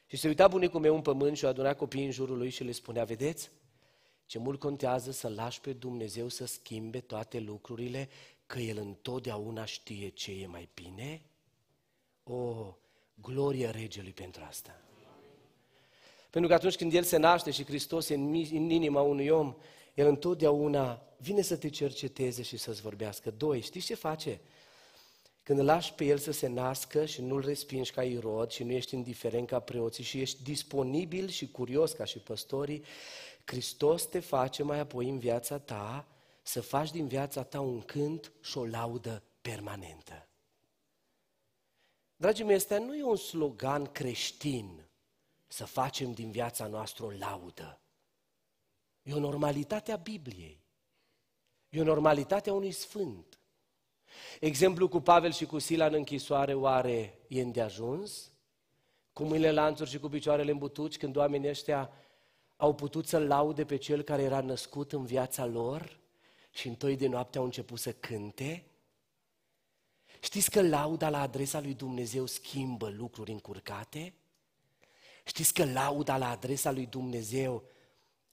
Și 0.07 0.17
se 0.17 0.27
uita 0.27 0.47
bunicul 0.47 0.79
meu 0.79 0.95
în 0.95 1.01
pământ 1.01 1.37
și 1.37 1.45
a 1.45 1.47
adunat 1.47 1.77
copiii 1.77 2.05
în 2.05 2.11
jurul 2.11 2.37
lui 2.37 2.49
și 2.49 2.63
le 2.63 2.71
spunea, 2.71 3.03
vedeți, 3.03 3.51
ce 4.25 4.39
mult 4.39 4.59
contează 4.59 5.11
să 5.11 5.27
lași 5.27 5.61
pe 5.61 5.73
Dumnezeu 5.73 6.27
să 6.27 6.45
schimbe 6.45 6.99
toate 6.99 7.39
lucrurile, 7.39 8.09
că 8.45 8.59
El 8.59 8.77
întotdeauna 8.77 9.65
știe 9.65 10.09
ce 10.09 10.31
e 10.31 10.47
mai 10.47 10.69
bine? 10.73 11.21
O, 12.23 12.75
glorie 13.13 13.69
regelui 13.69 14.13
pentru 14.13 14.43
asta. 14.47 14.81
Pentru 16.29 16.49
că 16.49 16.55
atunci 16.55 16.75
când 16.75 16.93
El 16.93 17.03
se 17.03 17.17
naște 17.17 17.51
și 17.51 17.65
Hristos 17.65 18.09
e 18.09 18.13
în 18.13 18.33
inima 18.69 19.01
unui 19.01 19.27
om, 19.27 19.55
El 19.93 20.07
întotdeauna 20.07 21.01
vine 21.17 21.41
să 21.41 21.57
te 21.57 21.69
cerceteze 21.69 22.41
și 22.41 22.57
să-ți 22.57 22.81
vorbească. 22.81 23.31
Doi, 23.31 23.61
știți 23.61 23.85
ce 23.85 23.95
face? 23.95 24.41
Când 25.47 25.59
îl 25.59 25.65
lași 25.65 25.93
pe 25.93 26.05
el 26.05 26.17
să 26.17 26.31
se 26.31 26.47
nască 26.47 27.05
și 27.05 27.21
nu-l 27.21 27.41
respingi 27.41 27.91
ca 27.91 28.03
irod 28.03 28.51
și 28.51 28.63
nu 28.63 28.71
ești 28.71 28.93
indiferent 28.93 29.47
ca 29.47 29.59
preoții 29.59 30.03
și 30.03 30.19
ești 30.19 30.43
disponibil 30.43 31.27
și 31.27 31.51
curios 31.51 31.91
ca 31.91 32.03
și 32.03 32.19
păstorii, 32.19 32.83
Hristos 33.45 34.05
te 34.05 34.19
face 34.19 34.63
mai 34.63 34.79
apoi 34.79 35.09
în 35.09 35.19
viața 35.19 35.59
ta 35.59 36.07
să 36.41 36.61
faci 36.61 36.91
din 36.91 37.07
viața 37.07 37.43
ta 37.43 37.61
un 37.61 37.81
cânt 37.81 38.31
și 38.41 38.57
o 38.57 38.65
laudă 38.65 39.23
permanentă. 39.41 40.27
Dragii 42.15 42.45
mei, 42.45 42.55
ăsta 42.55 42.79
nu 42.79 42.95
e 42.95 43.03
un 43.03 43.15
slogan 43.15 43.85
creștin 43.85 44.87
să 45.47 45.65
facem 45.65 46.11
din 46.11 46.31
viața 46.31 46.67
noastră 46.67 47.05
o 47.05 47.11
laudă. 47.11 47.81
E 49.01 49.13
o 49.13 49.19
normalitate 49.19 49.91
a 49.91 49.95
Bibliei. 49.95 50.65
E 51.69 51.79
o 51.81 51.83
normalitate 51.83 52.49
a 52.49 52.53
unui 52.53 52.71
sfânt. 52.71 53.37
Exemplu 54.39 54.87
cu 54.87 54.99
Pavel 54.99 55.31
și 55.31 55.45
cu 55.45 55.59
Sila 55.59 55.85
în 55.85 55.93
închisoare, 55.93 56.53
oare 56.53 57.19
e 57.27 57.41
îndeajuns? 57.41 58.31
Cu 59.13 59.23
mâinile 59.23 59.51
lanțuri 59.51 59.89
și 59.89 59.99
cu 59.99 60.09
picioarele 60.09 60.51
îmbutuci, 60.51 60.97
când 60.97 61.15
oamenii 61.15 61.49
ăștia 61.49 61.91
au 62.57 62.75
putut 62.75 63.07
să-L 63.07 63.27
laude 63.27 63.65
pe 63.65 63.75
Cel 63.75 64.01
care 64.01 64.21
era 64.21 64.41
născut 64.41 64.91
în 64.91 65.05
viața 65.05 65.45
lor 65.45 65.99
și 66.51 66.67
întoi 66.67 66.95
de 66.95 67.07
noapte 67.07 67.37
au 67.37 67.43
început 67.43 67.79
să 67.79 67.91
cânte? 67.91 68.65
Știți 70.19 70.51
că 70.51 70.61
lauda 70.61 71.09
la 71.09 71.21
adresa 71.21 71.59
lui 71.59 71.73
Dumnezeu 71.73 72.25
schimbă 72.25 72.89
lucruri 72.89 73.31
încurcate? 73.31 74.13
Știți 75.25 75.53
că 75.53 75.65
lauda 75.65 76.17
la 76.17 76.29
adresa 76.29 76.71
lui 76.71 76.85
Dumnezeu 76.85 77.63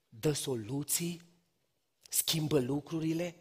dă 0.08 0.32
soluții, 0.32 1.22
schimbă 2.02 2.60
lucrurile? 2.60 3.36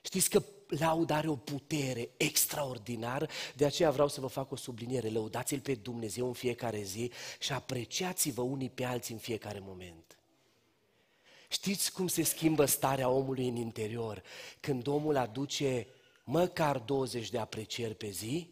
Știți 0.00 0.30
că 0.30 0.42
lauda 0.78 1.16
are 1.16 1.28
o 1.28 1.36
putere 1.36 2.08
extraordinară, 2.16 3.28
de 3.54 3.64
aceea 3.64 3.90
vreau 3.90 4.08
să 4.08 4.20
vă 4.20 4.26
fac 4.26 4.50
o 4.52 4.56
subliniere. 4.56 5.08
Lăudați-L 5.08 5.60
pe 5.60 5.74
Dumnezeu 5.74 6.26
în 6.26 6.32
fiecare 6.32 6.82
zi 6.82 7.10
și 7.38 7.52
apreciați-vă 7.52 8.42
unii 8.42 8.70
pe 8.70 8.84
alții 8.84 9.14
în 9.14 9.20
fiecare 9.20 9.58
moment. 9.62 10.18
Știți 11.48 11.92
cum 11.92 12.06
se 12.06 12.22
schimbă 12.22 12.64
starea 12.64 13.08
omului 13.08 13.48
în 13.48 13.56
interior 13.56 14.22
când 14.60 14.86
omul 14.86 15.16
aduce 15.16 15.86
măcar 16.24 16.78
20 16.78 17.30
de 17.30 17.38
aprecieri 17.38 17.94
pe 17.94 18.10
zi? 18.10 18.50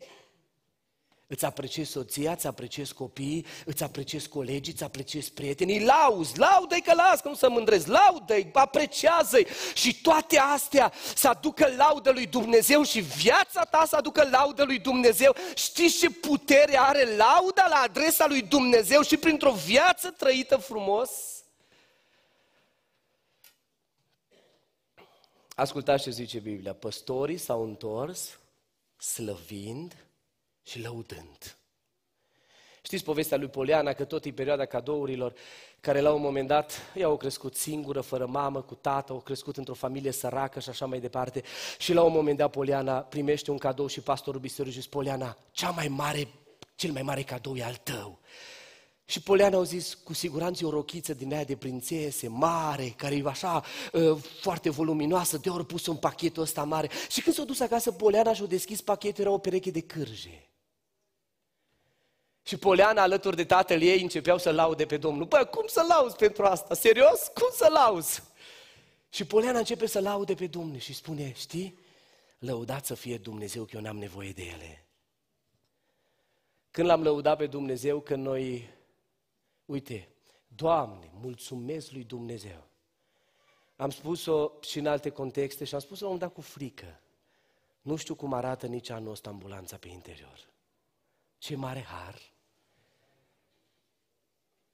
Îți 1.32 1.44
apreciezi 1.44 1.90
soția, 1.90 2.32
îți 2.32 2.46
apreciezi 2.46 2.94
copiii, 2.94 3.46
îți 3.64 3.82
apreciezi 3.82 4.28
colegii, 4.28 4.72
îți 4.72 4.82
apreciezi 4.82 5.32
prietenii, 5.32 5.84
lauzi, 5.84 6.38
laudă-i 6.38 6.80
că 6.80 6.94
las, 6.94 7.20
că 7.20 7.28
nu 7.28 7.34
să 7.34 7.48
mândrezi, 7.48 7.88
laudă-i, 7.88 8.50
apreciază-i 8.52 9.46
și 9.74 10.00
toate 10.00 10.38
astea 10.38 10.92
să 11.14 11.28
aducă 11.28 11.74
laudă 11.76 12.10
lui 12.10 12.26
Dumnezeu 12.26 12.82
și 12.82 13.00
viața 13.00 13.64
ta 13.64 13.84
să 13.88 13.96
aducă 13.96 14.28
laudă 14.30 14.64
lui 14.64 14.78
Dumnezeu. 14.78 15.34
Știți 15.54 15.98
ce 15.98 16.10
putere 16.10 16.78
are 16.78 17.16
lauda 17.16 17.66
la 17.68 17.76
adresa 17.76 18.26
lui 18.26 18.42
Dumnezeu 18.42 19.02
și 19.02 19.16
printr-o 19.16 19.52
viață 19.52 20.10
trăită 20.10 20.56
frumos? 20.56 21.10
Ascultați 25.54 26.02
ce 26.02 26.10
zice 26.10 26.38
Biblia, 26.38 26.74
păstorii 26.74 27.38
s-au 27.38 27.62
întors 27.62 28.38
slăvind 28.96 29.96
și 30.62 30.80
lăudând. 30.80 31.56
Știți 32.82 33.04
povestea 33.04 33.36
lui 33.36 33.48
Poliana, 33.48 33.92
că 33.92 34.04
tot 34.04 34.24
în 34.24 34.32
perioada 34.32 34.64
cadourilor, 34.64 35.32
care 35.80 36.00
la 36.00 36.12
un 36.12 36.20
moment 36.20 36.48
dat, 36.48 36.92
ea 36.94 37.06
au 37.06 37.16
crescut 37.16 37.56
singură, 37.56 38.00
fără 38.00 38.26
mamă, 38.26 38.62
cu 38.62 38.74
tată, 38.74 39.12
au 39.12 39.20
crescut 39.20 39.56
într-o 39.56 39.74
familie 39.74 40.10
săracă 40.10 40.60
și 40.60 40.68
așa 40.68 40.86
mai 40.86 41.00
departe. 41.00 41.42
Și 41.78 41.92
la 41.92 42.02
un 42.02 42.12
moment 42.12 42.36
dat 42.36 42.50
Poliana 42.50 43.00
primește 43.00 43.50
un 43.50 43.58
cadou 43.58 43.86
și 43.86 44.00
pastorul 44.00 44.40
bisericii 44.40 44.80
zice, 44.80 44.88
Poliana, 44.88 45.36
cea 45.50 45.70
mai 45.70 45.88
mare, 45.88 46.28
cel 46.74 46.92
mai 46.92 47.02
mare 47.02 47.22
cadou 47.22 47.56
e 47.56 47.64
al 47.64 47.74
tău. 47.74 48.20
Și 49.04 49.22
Poliana 49.22 49.56
au 49.56 49.62
zis, 49.62 49.94
cu 49.94 50.12
siguranță 50.12 50.64
e 50.64 50.66
o 50.66 50.70
rochiță 50.70 51.14
din 51.14 51.32
aia 51.32 51.44
de 51.44 51.56
prințese, 51.56 52.28
mare, 52.28 52.94
care 52.96 53.14
e 53.14 53.22
așa 53.24 53.64
uh, 53.92 54.16
foarte 54.40 54.70
voluminoasă, 54.70 55.38
de 55.38 55.48
ori 55.48 55.66
pus 55.66 55.86
un 55.86 55.96
pachetul 55.96 56.42
ăsta 56.42 56.64
mare. 56.64 56.90
Și 57.08 57.22
când 57.22 57.34
s-a 57.34 57.44
dus 57.44 57.60
acasă, 57.60 57.92
Poliana 57.92 58.34
și-a 58.34 58.46
deschis 58.46 58.80
pachetul, 58.80 59.24
era 59.24 59.32
o 59.32 59.38
pereche 59.38 59.70
de 59.70 59.80
cârje. 59.80 60.51
Și 62.42 62.56
Poliana 62.56 63.02
alături 63.02 63.36
de 63.36 63.44
tatăl 63.44 63.82
ei 63.82 64.02
începeau 64.02 64.38
să 64.38 64.50
laude 64.50 64.86
pe 64.86 64.96
Domnul. 64.96 65.26
Bă, 65.26 65.44
cum 65.44 65.66
să 65.66 65.84
lauzi 65.88 66.16
pentru 66.16 66.44
asta? 66.44 66.74
Serios? 66.74 67.30
Cum 67.34 67.48
să 67.52 67.68
lauzi? 67.70 68.22
Și 69.10 69.24
Poliana 69.24 69.58
începe 69.58 69.86
să 69.86 70.00
laude 70.00 70.34
pe 70.34 70.46
Domnul 70.46 70.78
și 70.78 70.94
spune, 70.94 71.32
știi, 71.32 71.78
lăudat 72.38 72.84
să 72.84 72.94
fie 72.94 73.18
Dumnezeu 73.18 73.64
că 73.64 73.70
eu 73.74 73.80
n-am 73.80 73.98
nevoie 73.98 74.30
de 74.30 74.42
ele. 74.42 74.86
Când 76.70 76.88
l-am 76.88 77.02
lăudat 77.02 77.36
pe 77.36 77.46
Dumnezeu, 77.46 78.00
că 78.00 78.14
noi, 78.14 78.70
uite, 79.64 80.08
Doamne, 80.46 81.10
mulțumesc 81.20 81.90
lui 81.90 82.04
Dumnezeu. 82.04 82.66
Am 83.76 83.90
spus-o 83.90 84.52
și 84.60 84.78
în 84.78 84.86
alte 84.86 85.10
contexte 85.10 85.64
și 85.64 85.74
am 85.74 85.80
spus-o 85.80 86.04
la 86.04 86.10
un 86.10 86.18
dat 86.18 86.32
cu 86.32 86.40
frică. 86.40 87.00
Nu 87.82 87.96
știu 87.96 88.14
cum 88.14 88.32
arată 88.32 88.66
nici 88.66 88.90
anul 88.90 89.10
ăsta 89.10 89.30
ambulanța 89.30 89.76
pe 89.76 89.88
interior. 89.88 90.50
Ce 91.38 91.56
mare 91.56 91.82
har! 91.82 92.31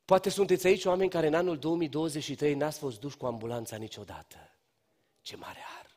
Poate 0.08 0.30
sunteți 0.30 0.66
aici 0.66 0.84
oameni 0.84 1.10
care 1.10 1.26
în 1.26 1.34
anul 1.34 1.58
2023 1.58 2.54
n-ați 2.54 2.78
fost 2.78 3.00
duși 3.00 3.16
cu 3.16 3.26
ambulanța 3.26 3.76
niciodată. 3.76 4.36
Ce 5.20 5.36
mare 5.36 5.58
har! 5.58 5.96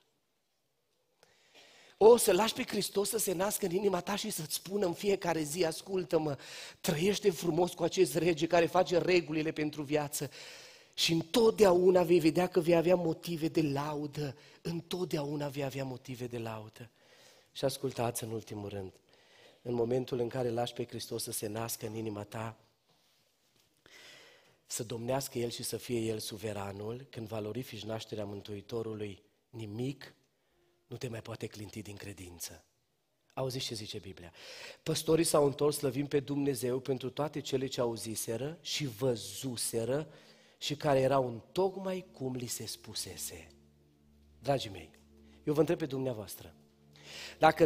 O, 1.98 2.18
să 2.18 2.32
lași 2.32 2.54
pe 2.54 2.64
Hristos 2.64 3.10
să 3.10 3.18
se 3.18 3.34
nască 3.34 3.66
în 3.66 3.72
inima 3.72 4.00
ta 4.00 4.16
și 4.16 4.30
să-ți 4.30 4.54
spună 4.54 4.86
în 4.86 4.94
fiecare 4.94 5.42
zi, 5.42 5.66
ascultă-mă, 5.66 6.38
trăiește 6.82 7.32
frumos 7.32 7.74
cu 7.74 7.84
acest 7.84 8.16
rege 8.16 8.48
care 8.48 8.66
face 8.66 8.98
regulile 8.98 9.52
pentru 9.52 9.82
viață. 9.82 10.30
Și 10.94 11.12
întotdeauna 11.12 12.04
vei 12.04 12.20
vedea 12.20 12.48
că 12.48 12.60
vei 12.60 12.76
avea 12.76 12.96
motive 12.96 13.48
de 13.48 13.62
laudă, 13.62 14.36
întotdeauna 14.62 15.48
vei 15.48 15.64
avea 15.64 15.84
motive 15.84 16.28
de 16.28 16.38
laudă. 16.38 16.90
Și 17.52 17.66
ascultați 17.66 18.24
în 18.24 18.32
ultimul 18.32 18.70
rând, 18.70 18.94
în 19.62 19.74
momentul 19.74 20.20
în 20.20 20.28
care 20.28 20.50
lași 20.50 20.74
pe 20.74 20.86
Hristos 20.86 21.24
să 21.24 21.32
se 21.32 21.48
nască 21.48 21.86
în 21.86 21.96
inima 21.96 22.24
ta, 22.24 22.56
să 24.72 24.84
domnească 24.84 25.38
El 25.38 25.50
și 25.50 25.64
să 25.64 25.78
fie 25.78 26.00
El 26.00 26.20
suveranul, 26.20 27.08
când 27.10 27.28
valorifici 27.28 27.84
nașterea 27.84 28.26
Mântuitorului, 28.26 29.24
nimic 29.50 30.16
nu 30.88 30.98
te 30.98 31.08
mai 31.08 31.22
poate 31.22 31.48
clinti 31.48 31.82
din 31.82 31.96
credință. 31.96 32.66
Auziți 33.34 33.66
ce 33.66 33.74
zice 33.74 34.00
Biblia. 34.00 34.32
Păstorii 34.84 35.24
s-au 35.24 35.46
întors 35.46 35.78
slăvim 35.78 36.08
pe 36.08 36.20
Dumnezeu 36.20 36.80
pentru 36.80 37.10
toate 37.10 37.40
cele 37.40 37.66
ce 37.66 37.82
auziseră 37.82 38.58
și 38.62 38.86
văzuseră 38.86 40.08
și 40.58 40.76
care 40.76 41.00
erau 41.00 41.28
în 41.28 41.42
tocmai 41.52 42.06
cum 42.12 42.36
li 42.36 42.48
se 42.48 42.66
spusese. 42.66 43.48
Dragii 44.40 44.70
mei, 44.70 44.90
eu 45.44 45.54
vă 45.54 45.60
întreb 45.60 45.78
pe 45.78 45.86
dumneavoastră. 45.86 46.56
Dacă 47.40 47.66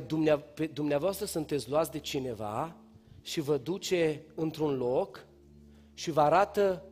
dumneavoastră 0.74 1.26
sunteți 1.26 1.70
luați 1.70 1.92
de 1.92 2.00
cineva 2.00 2.76
și 3.22 3.40
vă 3.40 3.58
duce 3.58 4.24
într-un 4.36 4.78
loc 4.78 5.26
și 5.94 6.12
vă 6.12 6.22
arată 6.22 6.90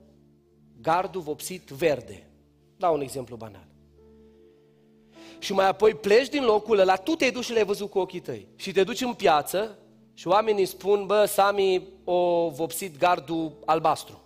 gardul 0.83 1.21
vopsit 1.21 1.69
verde. 1.69 2.27
Dau 2.77 2.93
un 2.93 3.01
exemplu 3.01 3.35
banal. 3.35 3.67
Și 5.39 5.53
mai 5.53 5.67
apoi 5.67 5.93
pleci 5.93 6.29
din 6.29 6.43
locul 6.43 6.79
ăla, 6.79 6.95
tu 6.95 7.15
te-ai 7.15 7.31
dus 7.31 7.45
și 7.45 7.51
le-ai 7.51 7.65
văzut 7.65 7.89
cu 7.89 7.99
ochii 7.99 8.19
tăi. 8.19 8.47
Și 8.55 8.71
te 8.71 8.83
duci 8.83 9.01
în 9.01 9.13
piață 9.13 9.77
și 10.13 10.27
oamenii 10.27 10.65
spun, 10.65 11.05
bă, 11.05 11.25
Sami 11.25 11.87
o 12.03 12.49
vopsit 12.49 12.97
gardul 12.97 13.51
albastru. 13.65 14.21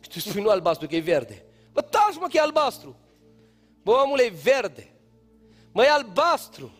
Și 0.00 0.08
tu 0.08 0.18
spui, 0.18 0.42
nu 0.42 0.48
albastru, 0.48 0.86
că 0.86 0.96
e 0.96 1.00
verde. 1.00 1.44
Bă, 1.72 1.80
taci 1.80 2.18
mă, 2.20 2.26
că 2.26 2.36
e 2.36 2.40
albastru. 2.40 2.96
Bă, 3.82 3.92
omul 4.04 4.18
e 4.18 4.32
verde. 4.42 4.92
Mă, 5.72 5.82
e 5.82 5.88
albastru. 5.88 6.72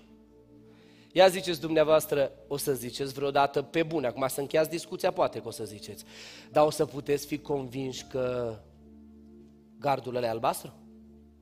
Ia 1.17 1.29
ziceți 1.29 1.61
dumneavoastră, 1.61 2.33
o 2.49 2.57
să 2.57 2.73
ziceți 2.73 3.13
vreodată 3.13 3.63
pe 3.63 3.83
bune, 3.83 4.07
acum 4.07 4.27
să 4.29 4.41
încheiați 4.41 4.71
discuția, 4.71 5.11
poate 5.11 5.41
că 5.41 5.49
o 5.49 5.51
să 5.51 5.65
ziceți, 5.65 6.05
dar 6.51 6.67
o 6.67 6.71
să 6.71 6.85
puteți 6.85 7.27
fi 7.27 7.39
convinși 7.39 8.05
că 8.05 8.57
gardul 9.79 10.17
ăla 10.17 10.27
e 10.27 10.31
albastru? 10.31 10.73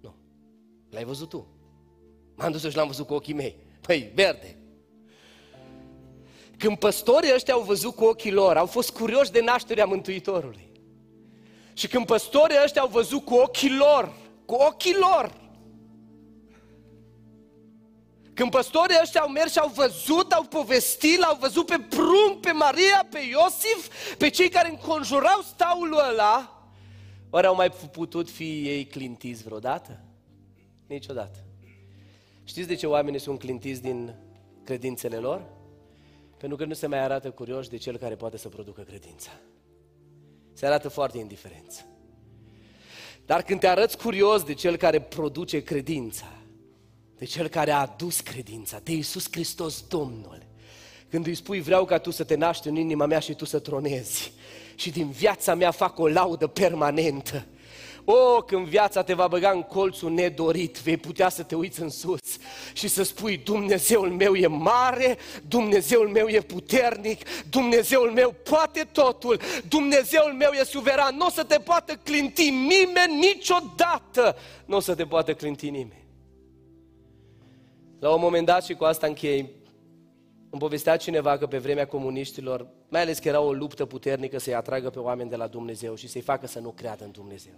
Nu. 0.01 0.14
L-ai 0.91 1.05
văzut 1.05 1.29
tu. 1.29 1.47
M-am 2.35 2.51
dus 2.51 2.68
și 2.68 2.77
l-am 2.77 2.87
văzut 2.87 3.07
cu 3.07 3.14
ochii 3.14 3.35
mei. 3.35 3.57
Păi, 3.81 4.12
verde. 4.14 4.57
Când 6.57 6.79
păstorii 6.79 7.35
ăștia 7.35 7.55
au 7.55 7.62
văzut 7.62 7.95
cu 7.95 8.05
ochii 8.05 8.33
lor, 8.33 8.57
au 8.57 8.66
fost 8.66 8.91
curioși 8.91 9.31
de 9.31 9.41
nașterea 9.41 9.85
Mântuitorului. 9.85 10.70
Și 11.73 11.89
când 11.89 12.07
păstorii 12.07 12.59
ăștia 12.64 12.83
au 12.83 12.89
văzut 12.89 13.25
cu 13.25 13.35
ochii 13.35 13.77
lor, 13.77 14.12
cu 14.47 14.55
ochii 14.55 14.97
lor, 14.99 15.41
când 18.43 18.55
păstorii 18.55 18.99
ăștia 19.03 19.20
au 19.20 19.28
mers 19.28 19.53
și 19.53 19.59
au 19.59 19.72
văzut, 19.74 20.32
au 20.32 20.43
povestit, 20.43 21.18
l-au 21.18 21.36
văzut 21.40 21.66
pe 21.66 21.86
prunc, 21.88 22.40
pe 22.40 22.53
Maria, 22.53 23.07
pe 23.11 23.18
Iosif, 23.18 24.14
pe 24.16 24.28
cei 24.28 24.49
care 24.49 24.68
înconjurau 24.70 25.40
staulul 25.40 25.99
ăla, 26.11 26.62
ori 27.30 27.47
au 27.47 27.55
mai 27.55 27.70
putut 27.70 28.30
fi 28.30 28.68
ei 28.68 28.84
clintiți 28.84 29.43
vreodată? 29.43 30.01
Niciodată. 30.86 31.38
Știți 32.45 32.68
de 32.68 32.74
ce 32.74 32.86
oamenii 32.86 33.20
sunt 33.20 33.38
clintiți 33.38 33.82
din 33.82 34.14
credințele 34.64 35.16
lor? 35.16 35.45
Pentru 36.36 36.57
că 36.57 36.64
nu 36.64 36.74
se 36.74 36.86
mai 36.86 36.99
arată 36.99 37.30
curioși 37.30 37.68
de 37.68 37.76
cel 37.76 37.97
care 37.97 38.14
poate 38.14 38.36
să 38.36 38.49
producă 38.49 38.80
credința. 38.80 39.30
Se 40.53 40.66
arată 40.66 40.88
foarte 40.88 41.18
indiferență. 41.18 41.86
Dar 43.26 43.43
când 43.43 43.61
te 43.61 43.66
arăți 43.66 43.99
curios 43.99 44.43
de 44.43 44.55
cel 44.55 44.76
care 44.76 45.01
produce 45.01 45.62
credința, 45.62 46.41
de 47.23 47.29
cel 47.29 47.49
care 47.49 47.70
a 47.70 47.81
adus 47.81 48.20
credința, 48.20 48.81
de 48.83 48.93
Iisus 48.93 49.27
Hristos 49.31 49.85
Domnul, 49.89 50.43
când 51.11 51.27
îi 51.27 51.35
spui 51.35 51.61
vreau 51.61 51.85
ca 51.85 51.99
tu 51.99 52.11
să 52.11 52.25
te 52.25 52.35
naști 52.35 52.68
în 52.68 52.77
inima 52.77 53.07
mea 53.07 53.18
și 53.18 53.35
tu 53.35 53.45
să 53.45 53.59
tronezi 53.59 54.33
și 54.75 54.91
din 54.91 55.11
viața 55.11 55.55
mea 55.55 55.70
fac 55.70 55.99
o 55.99 56.09
laudă 56.09 56.47
permanentă, 56.47 57.47
o, 58.05 58.43
când 58.43 58.66
viața 58.66 59.03
te 59.03 59.14
va 59.14 59.27
băga 59.27 59.51
în 59.51 59.62
colțul 59.62 60.11
nedorit, 60.11 60.79
vei 60.79 60.97
putea 60.97 61.29
să 61.29 61.43
te 61.43 61.55
uiți 61.55 61.81
în 61.81 61.91
sus 61.91 62.20
și 62.73 62.89
să 62.89 63.03
spui 63.03 63.37
Dumnezeul 63.37 64.11
meu 64.11 64.35
e 64.35 64.47
mare, 64.47 65.18
Dumnezeul 65.49 66.09
meu 66.09 66.29
e 66.29 66.41
puternic, 66.41 67.29
Dumnezeul 67.51 68.11
meu 68.11 68.35
poate 68.51 68.89
totul, 68.93 69.41
Dumnezeul 69.68 70.33
meu 70.33 70.51
e 70.51 70.64
suveran, 70.64 71.16
nu 71.16 71.27
o 71.27 71.31
să 71.31 71.45
te 71.45 71.59
poată 71.59 71.95
clinti 71.95 72.51
nimeni 72.51 73.18
niciodată, 73.18 74.37
nu 74.64 74.77
o 74.77 74.81
să 74.81 74.95
te 74.95 75.05
poată 75.05 75.35
clinti 75.35 75.70
nimeni. 75.70 76.02
La 78.03 78.11
un 78.11 78.21
moment 78.21 78.47
dat, 78.47 78.65
și 78.65 78.75
cu 78.75 78.85
asta 78.85 79.07
închei, 79.07 79.39
îmi 80.51 80.61
povestea 80.61 80.97
cineva 80.97 81.39
că 81.39 81.47
pe 81.47 81.59
vremea 81.59 81.87
comuniștilor, 81.87 82.67
mai 82.89 83.01
ales 83.01 83.19
că 83.19 83.29
era 83.29 83.41
o 83.41 83.53
luptă 83.53 83.85
puternică 83.85 84.39
să-i 84.39 84.55
atragă 84.55 84.91
pe 84.91 84.99
oameni 84.99 85.31
de 85.31 85.37
la 85.37 85.47
Dumnezeu 85.47 85.95
și 85.95 86.09
să-i 86.09 86.21
facă 86.21 86.47
să 86.47 86.59
nu 86.59 86.71
creadă 86.71 87.05
în 87.05 87.11
Dumnezeu. 87.11 87.53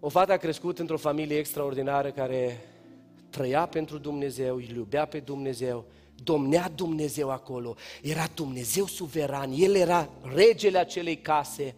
O 0.00 0.08
fată 0.08 0.32
a 0.32 0.36
crescut 0.36 0.78
într-o 0.78 0.96
familie 0.96 1.38
extraordinară 1.38 2.10
care 2.10 2.64
trăia 3.30 3.66
pentru 3.66 3.98
Dumnezeu, 3.98 4.56
îl 4.56 4.62
iubea 4.62 5.04
pe 5.04 5.18
Dumnezeu, 5.18 5.84
domnea 6.14 6.70
Dumnezeu 6.74 7.30
acolo, 7.30 7.74
era 8.02 8.26
Dumnezeu 8.34 8.86
suveran, 8.86 9.52
El 9.54 9.74
era 9.74 10.08
regele 10.34 10.78
acelei 10.78 11.16
case. 11.16 11.74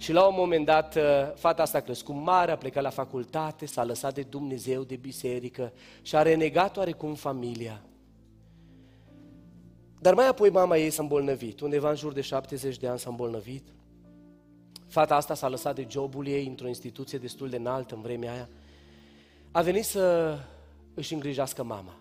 Și 0.00 0.12
la 0.12 0.26
un 0.26 0.34
moment 0.36 0.64
dat, 0.64 0.94
uh, 0.94 1.02
fata 1.34 1.62
asta 1.62 1.78
a 1.78 1.80
crescut 1.80 2.14
mare, 2.14 2.50
a 2.50 2.56
plecat 2.56 2.82
la 2.82 2.90
facultate, 2.90 3.66
s-a 3.66 3.84
lăsat 3.84 4.14
de 4.14 4.22
Dumnezeu, 4.22 4.82
de 4.82 4.96
biserică 4.96 5.72
și 6.02 6.16
a 6.16 6.22
renegat 6.22 6.76
oarecum 6.76 7.14
familia. 7.14 7.82
Dar 9.98 10.14
mai 10.14 10.28
apoi 10.28 10.50
mama 10.50 10.76
ei 10.76 10.90
s-a 10.90 11.02
îmbolnăvit, 11.02 11.60
undeva 11.60 11.90
în 11.90 11.96
jur 11.96 12.12
de 12.12 12.20
70 12.20 12.76
de 12.76 12.88
ani 12.88 12.98
s-a 12.98 13.10
îmbolnăvit. 13.10 13.68
Fata 14.88 15.16
asta 15.16 15.34
s-a 15.34 15.48
lăsat 15.48 15.74
de 15.74 15.86
jobul 15.88 16.26
ei 16.26 16.46
într-o 16.46 16.68
instituție 16.68 17.18
destul 17.18 17.48
de 17.48 17.56
înaltă 17.56 17.94
în 17.94 18.00
vremea 18.00 18.32
aia. 18.32 18.48
A 19.50 19.62
venit 19.62 19.84
să 19.84 20.36
își 20.94 21.12
îngrijească 21.12 21.62
mama. 21.62 21.94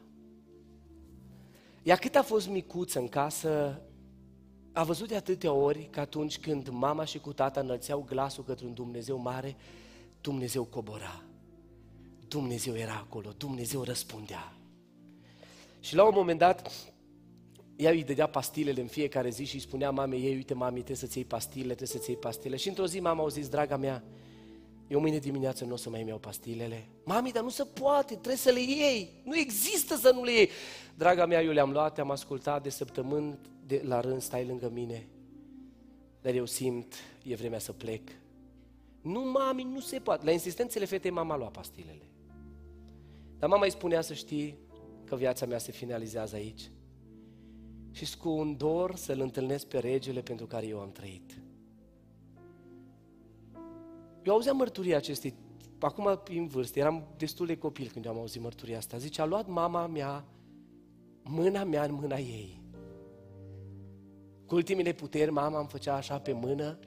Ea 1.84 1.96
cât 1.96 2.16
a 2.16 2.22
fost 2.22 2.50
micuță 2.50 3.00
în 3.00 3.08
casă, 3.08 3.82
a 4.80 4.84
văzut 4.84 5.08
de 5.08 5.16
atâtea 5.16 5.52
ori 5.52 5.88
că 5.92 6.00
atunci 6.00 6.40
când 6.40 6.68
mama 6.68 7.06
și 7.06 7.20
cu 7.20 7.34
tata 7.34 7.60
înălțeau 7.60 8.06
glasul 8.08 8.44
către 8.44 8.66
un 8.66 8.74
Dumnezeu 8.74 9.18
mare, 9.18 9.56
Dumnezeu 10.22 10.64
cobora. 10.64 11.24
Dumnezeu 12.28 12.76
era 12.76 12.94
acolo, 12.94 13.34
Dumnezeu 13.38 13.84
răspundea. 13.84 14.54
Și 15.80 15.96
la 15.96 16.04
un 16.04 16.12
moment 16.16 16.40
dat, 16.40 16.72
ea 17.76 17.92
îi 17.92 18.04
dădea 18.04 18.28
pastilele 18.28 18.82
în 18.82 18.88
fiecare 18.88 19.30
zi 19.30 19.44
și 19.44 19.56
îi 19.56 19.62
spunea 19.62 19.92
mamei 19.92 20.24
ei, 20.24 20.36
uite 20.36 20.54
mami, 20.54 20.74
trebuie 20.74 20.96
să-ți 20.96 21.18
iei 21.18 21.26
pastile, 21.26 21.76
trebuie 21.76 21.88
să-ți 21.88 22.10
iei 22.10 22.20
pastile. 22.20 22.56
Și 22.56 22.68
într-o 22.68 22.88
zi 22.88 23.00
mama 23.00 23.22
au 23.22 23.30
zis, 23.30 23.48
draga 23.48 23.78
mea, 23.78 24.04
eu 24.88 25.00
mâine 25.00 25.18
dimineață 25.18 25.66
nu 25.66 25.74
o 25.74 25.78
să 25.78 25.90
mai 25.90 26.06
iau 26.08 26.18
pastilele. 26.18 26.88
Mami, 27.04 27.32
dar 27.32 27.44
nu 27.44 27.50
se 27.50 27.64
poate, 27.64 28.14
trebuie 28.14 28.36
să 28.36 28.50
le 28.50 28.62
iei. 28.62 29.22
Nu 29.24 29.38
există 29.38 29.96
să 29.96 30.12
nu 30.14 30.24
le 30.24 30.32
iei. 30.32 30.50
Draga 30.96 31.26
mea, 31.26 31.42
eu 31.42 31.52
le-am 31.52 31.72
luat, 31.72 32.00
am 32.00 32.12
ascultat 32.12 32.64
de 32.64 32.70
săptămâni 32.70 33.38
de, 33.70 33.82
la 33.86 34.00
rând, 34.00 34.22
stai 34.22 34.46
lângă 34.46 34.70
mine. 34.70 35.08
Dar 36.22 36.34
eu 36.34 36.46
simt, 36.46 36.94
e 37.24 37.36
vremea 37.36 37.60
să 37.60 37.72
plec. 37.72 38.10
Nu, 39.02 39.32
mami, 39.32 39.64
nu 39.64 39.80
se 39.80 40.00
poate. 40.00 40.26
La 40.26 40.32
insistențele 40.32 40.86
fetei, 40.86 41.12
mama 41.12 41.38
lua 41.38 41.48
pastilele. 41.48 42.10
Dar 43.38 43.50
mama 43.50 43.64
îi 43.64 43.72
spunea 43.72 44.02
să 44.02 44.14
știi 44.14 44.58
că 45.06 45.16
viața 45.16 45.46
mea 45.46 45.58
se 45.58 45.72
finalizează 45.72 46.36
aici 46.36 46.72
și 47.92 48.18
cu 48.18 48.30
un 48.30 48.58
dor 48.58 48.96
să-L 48.96 49.20
întâlnesc 49.20 49.66
pe 49.66 49.80
regele 49.80 50.22
pentru 50.22 50.46
care 50.46 50.68
eu 50.68 50.80
am 50.80 50.92
trăit. 50.92 51.42
Eu 54.24 54.34
auzeam 54.34 54.58
mărturia 54.58 54.98
acestei, 54.98 55.34
acum 55.80 56.20
în 56.28 56.48
vârstă, 56.48 56.80
eram 56.80 57.08
destul 57.18 57.46
de 57.46 57.58
copil 57.58 57.90
când 57.94 58.08
am 58.08 58.18
auzit 58.18 58.42
mărturia 58.42 58.78
asta. 58.78 58.98
Zice, 58.98 59.22
a 59.22 59.26
luat 59.26 59.48
mama 59.48 59.88
mea 59.88 60.26
mâna 61.24 61.64
mea 61.64 61.84
în 61.84 61.94
mâna 61.94 62.18
ei. 62.18 62.59
Cu 64.50 64.56
ultimile 64.56 64.94
puteri, 64.94 65.32
mama 65.32 65.60
îmi 65.60 65.68
făcea 65.68 65.96
așa 65.96 66.20
pe 66.20 66.32
mână 66.32 66.80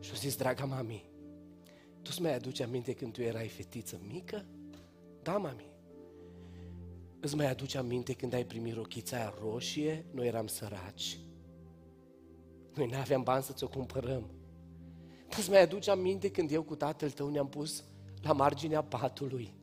și 0.00 0.10
a 0.12 0.16
zis, 0.16 0.36
draga 0.36 0.64
mami, 0.64 1.10
tu-ți 2.02 2.22
mai 2.22 2.34
aduci 2.34 2.60
aminte 2.60 2.92
când 2.92 3.12
tu 3.12 3.22
erai 3.22 3.48
fetiță 3.48 4.00
mică? 4.06 4.44
Da, 5.22 5.36
mami. 5.36 5.70
Îți 7.20 7.36
mai 7.36 7.50
aduci 7.50 7.74
aminte 7.74 8.12
când 8.12 8.32
ai 8.32 8.44
primit 8.44 8.74
rochița 8.74 9.16
aia 9.16 9.34
roșie? 9.40 10.06
Noi 10.12 10.26
eram 10.26 10.46
săraci. 10.46 11.18
Noi 12.74 12.86
nu 12.86 12.96
aveam 12.96 13.22
bani 13.22 13.42
să 13.42 13.52
ți-o 13.52 13.68
cumpărăm. 13.68 14.30
Îți 15.38 15.50
mai 15.50 15.62
aduci 15.62 15.88
aminte 15.88 16.30
când 16.30 16.50
eu 16.50 16.62
cu 16.62 16.76
tatăl 16.76 17.10
tău 17.10 17.28
ne-am 17.28 17.48
pus 17.48 17.84
la 18.22 18.32
marginea 18.32 18.82
patului 18.82 19.54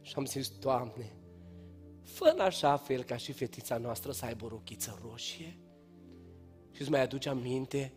și 0.00 0.14
am 0.16 0.24
zis, 0.24 0.48
Doamne, 0.48 1.12
fă 2.02 2.32
în 2.34 2.40
așa 2.40 2.76
fel 2.76 3.02
ca 3.02 3.16
și 3.16 3.32
fetița 3.32 3.76
noastră 3.78 4.12
să 4.12 4.24
aibă 4.24 4.44
o 4.44 4.48
rochiță 4.48 4.98
roșie? 5.02 5.58
Și 6.72 6.80
îți 6.80 6.90
mai 6.90 7.02
aduci 7.02 7.26
aminte 7.26 7.92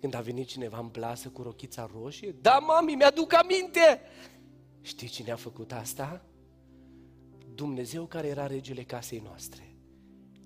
când 0.00 0.14
a 0.14 0.20
venit 0.20 0.46
cineva 0.46 0.78
în 0.78 0.88
plasă 0.88 1.28
cu 1.28 1.42
rochița 1.42 1.90
roșie? 1.92 2.34
Da, 2.40 2.58
mami, 2.58 2.94
mi-aduc 2.94 3.34
aminte! 3.34 4.00
Știi 4.82 5.08
cine 5.08 5.30
a 5.30 5.36
făcut 5.36 5.72
asta? 5.72 6.24
Dumnezeu 7.54 8.04
care 8.04 8.26
era 8.26 8.46
regele 8.46 8.82
casei 8.82 9.22
noastre 9.24 9.76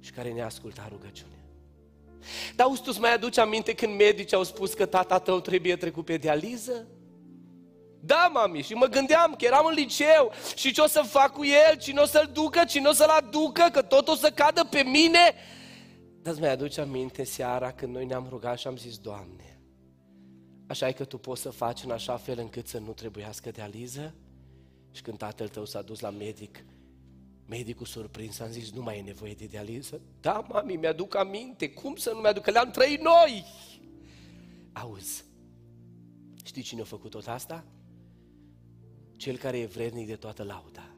și 0.01 0.11
care 0.11 0.33
ne-a 0.33 0.45
ascultat 0.45 0.89
rugăciunea. 0.89 1.39
Dar 2.57 2.67
tu 2.85 3.01
mai 3.01 3.15
aduci 3.15 3.39
aminte 3.39 3.75
când 3.75 3.97
medicii 3.97 4.37
au 4.37 4.43
spus 4.43 4.75
că 4.75 4.87
tata 4.87 5.19
tău 5.19 5.41
trebuie 5.41 5.77
trecut 5.77 6.05
pe 6.05 6.17
dializă? 6.17 6.87
Da, 8.01 8.31
mami, 8.33 8.63
și 8.63 8.75
mă 8.75 8.87
gândeam 8.87 9.35
că 9.39 9.45
eram 9.45 9.67
în 9.67 9.75
liceu 9.75 10.33
și 10.55 10.73
ce 10.73 10.81
o 10.81 10.87
să 10.87 11.03
fac 11.07 11.33
cu 11.33 11.45
el, 11.45 11.77
cine 11.79 12.01
o 12.01 12.05
să-l 12.07 12.31
ducă, 12.33 12.65
cine 12.65 12.89
o 12.89 12.93
să-l 12.93 13.09
aducă, 13.09 13.69
că 13.73 13.83
tot 13.83 14.09
o 14.09 14.15
să 14.15 14.31
cadă 14.31 14.65
pe 14.71 14.83
mine. 14.83 15.35
Dar 16.23 16.33
îți 16.33 16.41
mai 16.41 16.51
aduce 16.51 16.81
aminte 16.81 17.25
seara 17.25 17.73
când 17.73 17.95
noi 17.95 18.07
ne-am 18.07 18.27
rugat 18.29 18.59
și 18.59 18.67
am 18.67 18.77
zis, 18.77 18.99
Doamne, 18.99 19.61
așa 20.67 20.89
e 20.89 20.93
că 20.93 21.05
Tu 21.05 21.19
poți 21.19 21.41
să 21.41 21.51
faci 21.51 21.83
în 21.83 21.91
așa 21.91 22.17
fel 22.17 22.39
încât 22.39 22.67
să 22.67 22.79
nu 22.79 22.93
trebuiască 22.93 23.51
dializă? 23.51 24.15
Și 24.91 25.03
când 25.03 25.19
tatăl 25.19 25.49
tău 25.49 25.65
s-a 25.65 25.83
dus 25.83 26.01
la 26.01 26.11
medic, 26.11 26.65
medicul 27.47 27.87
surprins 27.87 28.39
a 28.39 28.49
zis, 28.49 28.71
nu 28.71 28.83
mai 28.83 28.99
e 28.99 29.03
nevoie 29.03 29.35
de 29.35 29.47
dializă? 29.47 30.01
Da, 30.21 30.47
mami, 30.49 30.77
mi-aduc 30.77 31.17
aminte, 31.17 31.71
cum 31.71 31.97
să 31.97 32.11
nu 32.15 32.21
mi-aduc, 32.21 32.43
că 32.43 32.51
le-am 32.51 32.71
trăit 32.71 33.01
noi! 33.01 33.45
Auzi, 34.73 35.25
știi 36.45 36.63
cine 36.63 36.81
a 36.81 36.85
făcut 36.85 37.11
tot 37.11 37.27
asta? 37.27 37.65
Cel 39.17 39.37
care 39.37 39.59
e 39.59 39.67
vrednic 39.67 40.07
de 40.07 40.17
toată 40.17 40.43
lauda. 40.43 40.95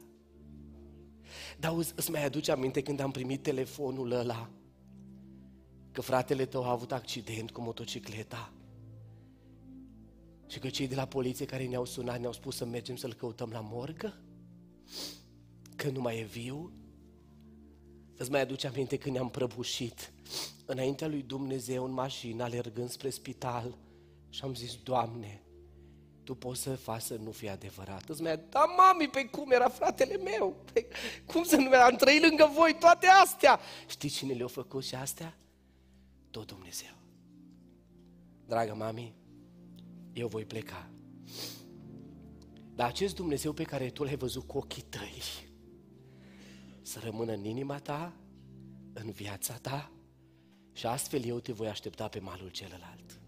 Dar 1.59 1.71
auzi, 1.71 1.93
îți 1.95 2.11
mai 2.11 2.25
aduce 2.25 2.51
aminte 2.51 2.81
când 2.81 2.99
am 2.99 3.11
primit 3.11 3.43
telefonul 3.43 4.11
ăla 4.11 4.49
că 5.93 6.01
fratele 6.01 6.45
tău 6.45 6.63
a 6.63 6.71
avut 6.71 6.91
accident 6.91 7.51
cu 7.51 7.61
motocicleta 7.61 8.53
și 10.47 10.59
că 10.59 10.69
cei 10.69 10.87
de 10.87 10.95
la 10.95 11.05
poliție 11.05 11.45
care 11.45 11.67
ne-au 11.67 11.85
sunat 11.85 12.19
ne-au 12.19 12.33
spus 12.33 12.55
să 12.55 12.65
mergem 12.65 12.95
să-l 12.95 13.13
căutăm 13.13 13.49
la 13.49 13.59
morgă? 13.59 14.13
Că 15.75 15.89
nu 15.89 16.01
mai 16.01 16.19
e 16.19 16.23
viu? 16.23 16.71
Îți 18.17 18.31
mai 18.31 18.41
aduce 18.41 18.67
aminte 18.67 18.97
când 18.97 19.15
ne-am 19.15 19.29
prăbușit 19.29 20.13
înaintea 20.65 21.07
lui 21.07 21.21
Dumnezeu 21.21 21.83
în 21.83 21.91
mașină, 21.91 22.43
alergând 22.43 22.89
spre 22.89 23.09
spital 23.09 23.77
și 24.29 24.43
am 24.43 24.55
zis, 24.55 24.75
Doamne, 24.83 25.43
Tu 26.23 26.35
poți 26.35 26.61
să 26.61 26.75
faci 26.75 27.01
să 27.01 27.15
nu 27.15 27.31
fie 27.31 27.49
adevărat. 27.49 28.09
Îți 28.09 28.21
mai 28.21 28.39
da, 28.49 28.65
mami, 28.77 29.07
pe 29.07 29.25
cum 29.25 29.51
era 29.51 29.69
fratele 29.69 30.17
meu? 30.17 30.55
Pe, 30.73 30.87
cum 31.25 31.43
să 31.43 31.55
nu 31.55 31.69
am 31.75 31.95
trăit 31.95 32.21
lângă 32.21 32.51
voi 32.53 32.75
toate 32.79 33.07
astea? 33.07 33.59
Știi 33.87 34.09
cine 34.09 34.33
le-a 34.33 34.47
făcut 34.47 34.83
și 34.83 34.95
astea? 34.95 35.37
Tot 36.33 36.47
Dumnezeu. 36.47 36.95
Dragă 38.45 38.75
mami, 38.75 39.15
eu 40.13 40.27
voi 40.27 40.45
pleca. 40.45 40.89
Dar 42.75 42.87
acest 42.87 43.15
Dumnezeu 43.15 43.53
pe 43.53 43.63
care 43.63 43.89
tu 43.89 44.03
l-ai 44.03 44.15
văzut 44.15 44.47
cu 44.47 44.57
ochii 44.57 44.81
tăi, 44.81 45.21
să 46.81 46.99
rămână 47.03 47.31
în 47.33 47.43
inima 47.43 47.79
ta, 47.79 48.13
în 48.93 49.11
viața 49.11 49.53
ta, 49.53 49.91
și 50.71 50.85
astfel 50.85 51.23
eu 51.23 51.39
te 51.39 51.51
voi 51.51 51.67
aștepta 51.67 52.07
pe 52.07 52.19
malul 52.19 52.49
celălalt. 52.49 53.19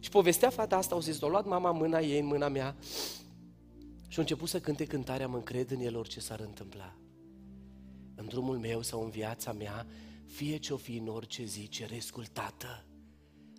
Și 0.00 0.10
povestea 0.10 0.50
fata 0.50 0.76
asta, 0.76 0.94
au 0.94 1.00
zis, 1.00 1.22
a 1.22 1.26
luat 1.26 1.46
mama 1.46 1.70
mâna 1.70 2.00
ei 2.00 2.18
în 2.18 2.26
mâna 2.26 2.48
mea 2.48 2.76
și 4.08 4.18
a 4.18 4.20
început 4.20 4.48
să 4.48 4.60
cânte 4.60 4.84
cântarea, 4.84 5.28
mă 5.28 5.36
încred 5.36 5.70
în 5.70 5.80
el 5.80 5.96
orice 5.96 6.20
s-ar 6.20 6.40
întâmpla. 6.40 6.94
În 8.14 8.26
drumul 8.26 8.58
meu 8.58 8.82
sau 8.82 9.02
în 9.04 9.10
viața 9.10 9.52
mea, 9.52 9.86
fie 10.28 10.56
ce-o 10.56 10.76
fi 10.76 10.96
în 10.96 11.08
orice 11.08 11.44
zi, 11.44 11.68
cerescul 11.68 12.26
Tată, 12.26 12.84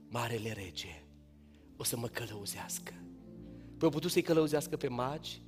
Marele 0.09 0.51
Rege, 0.51 1.03
o 1.77 1.83
să 1.83 1.97
mă 1.97 2.07
călăuzească. 2.07 2.93
Păi 3.77 3.87
o 3.87 3.91
putut 3.91 4.11
să-i 4.11 4.21
călăuzească 4.21 4.77
pe 4.77 4.87
magi, 4.87 5.41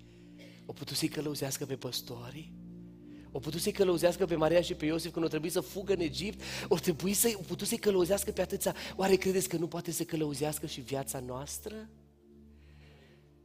o 0.65 0.73
putut 0.73 0.97
să-i 0.97 1.07
călăuzească 1.07 1.65
pe 1.65 1.75
păstori, 1.75 2.53
o 3.31 3.39
putut 3.39 3.61
să-i 3.61 3.71
călăuzească 3.71 4.25
pe 4.25 4.35
Maria 4.35 4.61
și 4.61 4.73
pe 4.73 4.85
Iosif 4.85 5.11
când 5.11 5.25
o 5.25 5.27
trebuie 5.27 5.51
să 5.51 5.59
fugă 5.59 5.93
în 5.93 5.99
Egipt, 5.99 6.41
o, 6.67 6.77
trebuie 6.77 7.13
să, 7.13 7.31
o 7.35 7.41
putut 7.41 7.67
să-i 7.67 7.77
călăuzească 7.77 8.31
pe 8.31 8.41
atâția. 8.41 8.75
Oare 8.95 9.15
credeți 9.15 9.49
că 9.49 9.57
nu 9.57 9.67
poate 9.67 9.91
să 9.91 10.03
călăuzească 10.03 10.65
și 10.65 10.81
viața 10.81 11.19
noastră? 11.19 11.89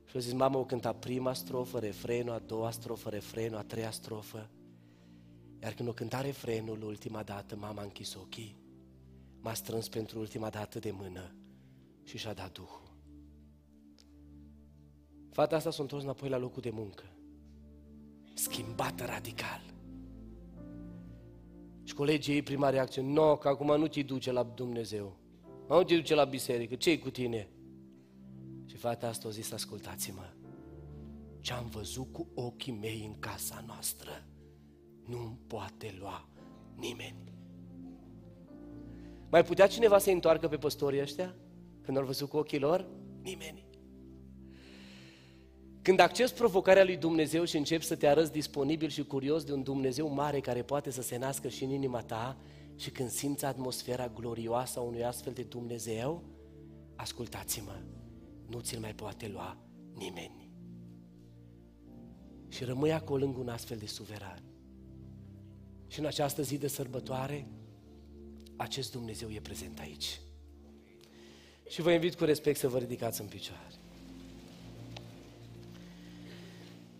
Și 0.04 0.16
a 0.16 0.18
zis, 0.18 0.32
mama, 0.32 0.58
o 0.58 0.64
cânta 0.64 0.92
prima 0.92 1.32
strofă, 1.32 1.78
refrenul, 1.78 2.34
a 2.34 2.38
doua 2.38 2.70
strofă, 2.70 3.08
refrenul, 3.08 3.58
a 3.58 3.62
treia 3.62 3.90
strofă. 3.90 4.50
Iar 5.62 5.72
când 5.72 5.88
o 5.88 5.92
cânta 5.92 6.20
refrenul 6.20 6.82
ultima 6.82 7.22
dată, 7.22 7.56
mama 7.56 7.80
a 7.80 7.84
închis 7.84 8.14
ochii, 8.14 8.56
m-a 9.40 9.54
strâns 9.54 9.88
pentru 9.88 10.18
ultima 10.18 10.50
dată 10.50 10.78
de 10.78 10.90
mână 10.90 11.34
și 12.02 12.18
și-a 12.18 12.32
dat 12.32 12.52
Duhul. 12.52 12.94
Fata 15.30 15.56
asta 15.56 15.70
s-a 15.70 15.82
întors 15.82 16.02
înapoi 16.02 16.28
la 16.28 16.36
locul 16.36 16.62
de 16.62 16.70
muncă, 16.70 17.04
schimbată 18.34 19.04
radical. 19.04 19.74
Și 21.82 21.94
colegii 21.94 22.34
ei 22.34 22.42
prima 22.42 22.70
reacție, 22.70 23.02
nu, 23.02 23.12
no, 23.12 23.36
că 23.36 23.48
acum 23.48 23.78
nu 23.78 23.88
te 23.88 24.02
duce 24.02 24.32
la 24.32 24.42
Dumnezeu, 24.42 25.16
nu 25.68 25.82
te 25.82 25.96
duce 25.96 26.14
la 26.14 26.24
biserică, 26.24 26.74
ce 26.74 26.98
cu 26.98 27.10
tine? 27.10 27.48
Și 28.66 28.76
fata 28.76 29.08
asta 29.08 29.28
a 29.28 29.30
zis, 29.30 29.52
ascultați-mă, 29.52 30.32
ce 31.40 31.52
am 31.52 31.66
văzut 31.66 32.12
cu 32.12 32.28
ochii 32.34 32.72
mei 32.72 33.04
în 33.06 33.18
casa 33.18 33.64
noastră, 33.66 34.10
nu 35.06 35.38
poate 35.46 35.94
lua 35.98 36.28
nimeni. 36.74 37.32
Mai 39.30 39.44
putea 39.44 39.66
cineva 39.66 39.98
să 39.98 40.10
întoarcă 40.10 40.48
pe 40.48 40.56
păstorii 40.56 41.00
ăștia? 41.00 41.34
Când 41.82 41.96
au 41.96 42.04
văzut 42.04 42.28
cu 42.28 42.36
ochii 42.36 42.58
lor? 42.58 42.86
Nimeni. 43.22 43.64
Când 45.82 46.00
accepti 46.00 46.34
provocarea 46.34 46.84
lui 46.84 46.96
Dumnezeu 46.96 47.44
și 47.44 47.56
începi 47.56 47.84
să 47.84 47.96
te 47.96 48.06
arăți 48.06 48.32
disponibil 48.32 48.88
și 48.88 49.04
curios 49.04 49.44
de 49.44 49.52
un 49.52 49.62
Dumnezeu 49.62 50.08
mare 50.08 50.40
care 50.40 50.62
poate 50.62 50.90
să 50.90 51.02
se 51.02 51.16
nască 51.16 51.48
și 51.48 51.64
în 51.64 51.70
inima 51.70 52.02
ta 52.02 52.36
și 52.76 52.90
când 52.90 53.10
simți 53.10 53.44
atmosfera 53.44 54.08
glorioasă 54.08 54.78
a 54.78 54.82
unui 54.82 55.04
astfel 55.04 55.32
de 55.32 55.42
Dumnezeu, 55.42 56.22
ascultați-mă, 56.96 57.80
nu 58.46 58.60
ți-l 58.60 58.80
mai 58.80 58.94
poate 58.94 59.28
lua 59.28 59.56
nimeni. 59.94 60.50
Și 62.48 62.64
rămâi 62.64 62.92
acolo 62.92 63.24
lângă 63.24 63.40
un 63.40 63.48
astfel 63.48 63.76
de 63.76 63.86
suveran. 63.86 64.42
Și 65.88 65.98
în 65.98 66.06
această 66.06 66.42
zi 66.42 66.58
de 66.58 66.68
sărbătoare, 66.68 67.46
acest 68.56 68.92
Dumnezeu 68.92 69.30
e 69.30 69.40
prezent 69.40 69.78
aici. 69.78 70.20
Și 71.68 71.82
vă 71.82 71.92
invit 71.92 72.14
cu 72.14 72.24
respect 72.24 72.58
să 72.58 72.68
vă 72.68 72.78
ridicați 72.78 73.20
în 73.20 73.26
picioare. 73.26 73.74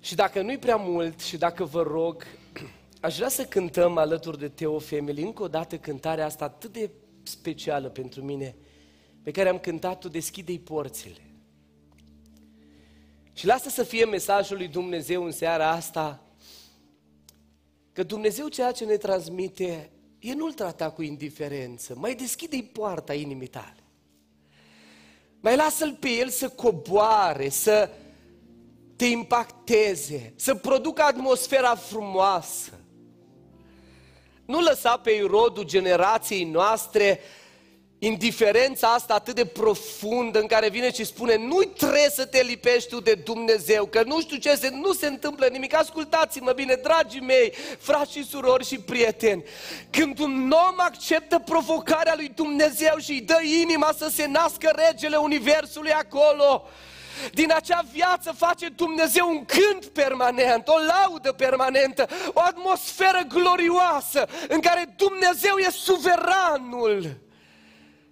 Și 0.00 0.14
dacă 0.14 0.42
nu-i 0.42 0.58
prea 0.58 0.76
mult 0.76 1.20
și 1.20 1.36
dacă 1.36 1.64
vă 1.64 1.82
rog, 1.82 2.24
aș 3.00 3.16
vrea 3.16 3.28
să 3.28 3.44
cântăm 3.44 3.96
alături 3.96 4.38
de 4.38 4.48
Teo 4.48 4.78
Family 4.78 5.22
încă 5.22 5.42
o 5.42 5.48
dată 5.48 5.78
cântarea 5.78 6.24
asta 6.24 6.44
atât 6.44 6.72
de 6.72 6.90
specială 7.22 7.88
pentru 7.88 8.22
mine, 8.22 8.56
pe 9.22 9.30
care 9.30 9.48
am 9.48 9.58
cântat-o, 9.58 10.08
deschide-i 10.08 10.58
porțile. 10.58 11.20
Și 13.32 13.46
lasă 13.46 13.68
să 13.68 13.82
fie 13.82 14.04
mesajul 14.04 14.56
lui 14.56 14.68
Dumnezeu 14.68 15.24
în 15.24 15.30
seara 15.30 15.70
asta, 15.70 16.25
că 17.96 18.02
Dumnezeu 18.02 18.48
ceea 18.48 18.72
ce 18.72 18.84
ne 18.84 18.96
transmite, 18.96 19.90
e 20.18 20.34
nu-l 20.34 20.52
trata 20.52 20.90
cu 20.90 21.02
indiferență, 21.02 21.94
mai 21.98 22.14
deschide-i 22.14 22.62
poarta 22.62 23.14
inimii 23.14 23.46
tale. 23.46 23.84
Mai 25.40 25.56
lasă-l 25.56 25.96
pe 26.00 26.08
el 26.08 26.28
să 26.28 26.48
coboare, 26.48 27.48
să 27.48 27.90
te 28.96 29.04
impacteze, 29.04 30.32
să 30.36 30.54
producă 30.54 31.02
atmosfera 31.02 31.74
frumoasă. 31.74 32.72
Nu 34.44 34.60
lăsa 34.60 34.96
pe 34.96 35.24
rodul 35.26 35.64
generației 35.64 36.44
noastre 36.44 37.20
indiferența 38.06 38.88
asta 38.88 39.14
atât 39.14 39.34
de 39.34 39.44
profundă 39.44 40.40
în 40.40 40.46
care 40.46 40.68
vine 40.68 40.92
și 40.92 41.04
spune 41.04 41.36
nu 41.36 41.60
trebuie 41.62 42.08
să 42.10 42.24
te 42.26 42.42
lipești 42.42 42.88
tu 42.88 43.00
de 43.00 43.14
Dumnezeu, 43.14 43.86
că 43.86 44.02
nu 44.02 44.20
știu 44.20 44.36
ce 44.36 44.54
se, 44.54 44.68
nu 44.72 44.92
se 44.92 45.06
întâmplă 45.06 45.46
nimic. 45.46 45.74
Ascultați-mă 45.74 46.52
bine, 46.52 46.74
dragii 46.74 47.20
mei, 47.20 47.52
frați 47.78 48.12
și 48.12 48.24
surori 48.24 48.66
și 48.66 48.78
prieteni, 48.78 49.44
când 49.90 50.18
un 50.18 50.54
om 50.68 50.74
acceptă 50.76 51.38
provocarea 51.38 52.14
lui 52.16 52.32
Dumnezeu 52.34 52.96
și 52.98 53.10
îi 53.10 53.20
dă 53.20 53.38
inima 53.60 53.94
să 53.98 54.08
se 54.08 54.26
nască 54.26 54.72
regele 54.88 55.16
Universului 55.16 55.92
acolo, 55.92 56.68
din 57.32 57.52
acea 57.52 57.84
viață 57.92 58.32
face 58.36 58.68
Dumnezeu 58.68 59.28
un 59.28 59.44
cânt 59.44 59.86
permanent, 59.86 60.68
o 60.68 60.74
laudă 60.78 61.32
permanentă, 61.32 62.06
o 62.32 62.40
atmosferă 62.40 63.20
glorioasă 63.28 64.28
în 64.48 64.60
care 64.60 64.94
Dumnezeu 64.96 65.56
e 65.56 65.70
suveranul. 65.70 67.25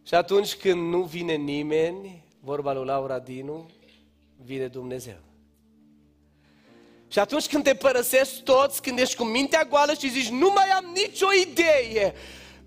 Și 0.06 0.14
atunci 0.14 0.54
când 0.54 0.92
nu 0.92 1.02
vine 1.02 1.34
nimeni, 1.34 2.24
vorba 2.40 2.72
lui 2.72 2.84
Laura 2.84 3.18
Dinu, 3.18 3.70
vine 4.44 4.66
Dumnezeu. 4.66 5.18
Și 7.08 7.18
atunci 7.18 7.46
când 7.46 7.64
te 7.64 7.74
părăsești 7.74 8.42
toți, 8.42 8.82
când 8.82 8.98
ești 8.98 9.16
cu 9.16 9.24
mintea 9.24 9.66
goală 9.70 9.92
și 9.98 10.10
zici, 10.10 10.28
nu 10.28 10.52
mai 10.54 10.68
am 10.76 10.84
nicio 10.94 11.26
idee, 11.50 12.14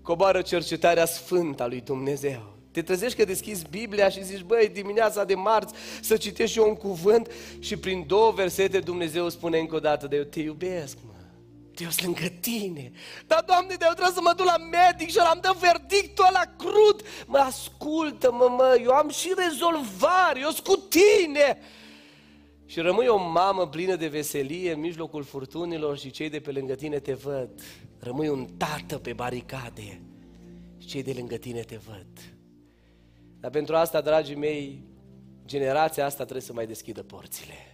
coboară 0.02 0.42
cercetarea 0.42 1.04
sfântă 1.04 1.62
a 1.62 1.66
lui 1.66 1.80
Dumnezeu. 1.80 2.56
Te 2.70 2.82
trezești 2.82 3.18
că 3.18 3.24
deschizi 3.24 3.66
Biblia 3.70 4.08
și 4.08 4.24
zici, 4.24 4.42
băi, 4.42 4.68
dimineața 4.68 5.24
de 5.24 5.34
marți 5.34 5.74
să 6.00 6.16
citești 6.16 6.58
eu 6.58 6.68
un 6.68 6.74
cuvânt 6.74 7.30
și 7.58 7.76
prin 7.76 8.04
două 8.06 8.30
versete 8.30 8.78
Dumnezeu 8.78 9.28
spune 9.28 9.58
încă 9.58 9.74
o 9.74 9.80
dată, 9.80 10.06
de 10.06 10.16
eu 10.16 10.22
te 10.22 10.40
iubesc, 10.40 10.96
mă. 11.06 11.17
Deus 11.78 12.02
lângă 12.02 12.26
tine. 12.40 12.90
Dar, 13.26 13.42
Doamne, 13.46 13.74
de 13.74 13.84
eu 13.88 13.92
trebuie 13.92 14.14
să 14.14 14.20
mă 14.22 14.32
duc 14.36 14.46
la 14.46 14.56
medic 14.56 15.10
și 15.10 15.18
am 15.18 15.38
dat 15.42 15.56
verdictul 15.56 16.24
ăla 16.28 16.44
crud. 16.56 17.02
Mă 17.26 17.38
ascultă, 17.38 18.32
mă, 18.32 18.48
mă, 18.56 18.78
eu 18.82 18.90
am 18.90 19.08
și 19.08 19.34
rezolvare, 19.36 20.40
eu 20.40 20.50
sunt 20.50 20.66
cu 20.66 20.76
tine. 20.76 21.58
Și 22.66 22.80
rămâi 22.80 23.08
o 23.08 23.16
mamă 23.16 23.68
plină 23.68 23.96
de 23.96 24.06
veselie 24.06 24.72
în 24.72 24.80
mijlocul 24.80 25.22
furtunilor 25.22 25.98
și 25.98 26.10
cei 26.10 26.28
de 26.28 26.40
pe 26.40 26.50
lângă 26.50 26.74
tine 26.74 26.98
te 26.98 27.14
văd. 27.14 27.50
Rămâi 27.98 28.28
un 28.28 28.46
tată 28.56 28.98
pe 28.98 29.12
baricade 29.12 30.00
și 30.78 30.86
cei 30.86 31.02
de 31.02 31.12
lângă 31.16 31.36
tine 31.36 31.60
te 31.60 31.76
văd. 31.76 32.06
Dar 33.40 33.50
pentru 33.50 33.76
asta, 33.76 34.00
dragii 34.00 34.36
mei, 34.36 34.82
generația 35.46 36.04
asta 36.04 36.22
trebuie 36.22 36.46
să 36.46 36.52
mai 36.52 36.66
deschidă 36.66 37.02
porțile. 37.02 37.67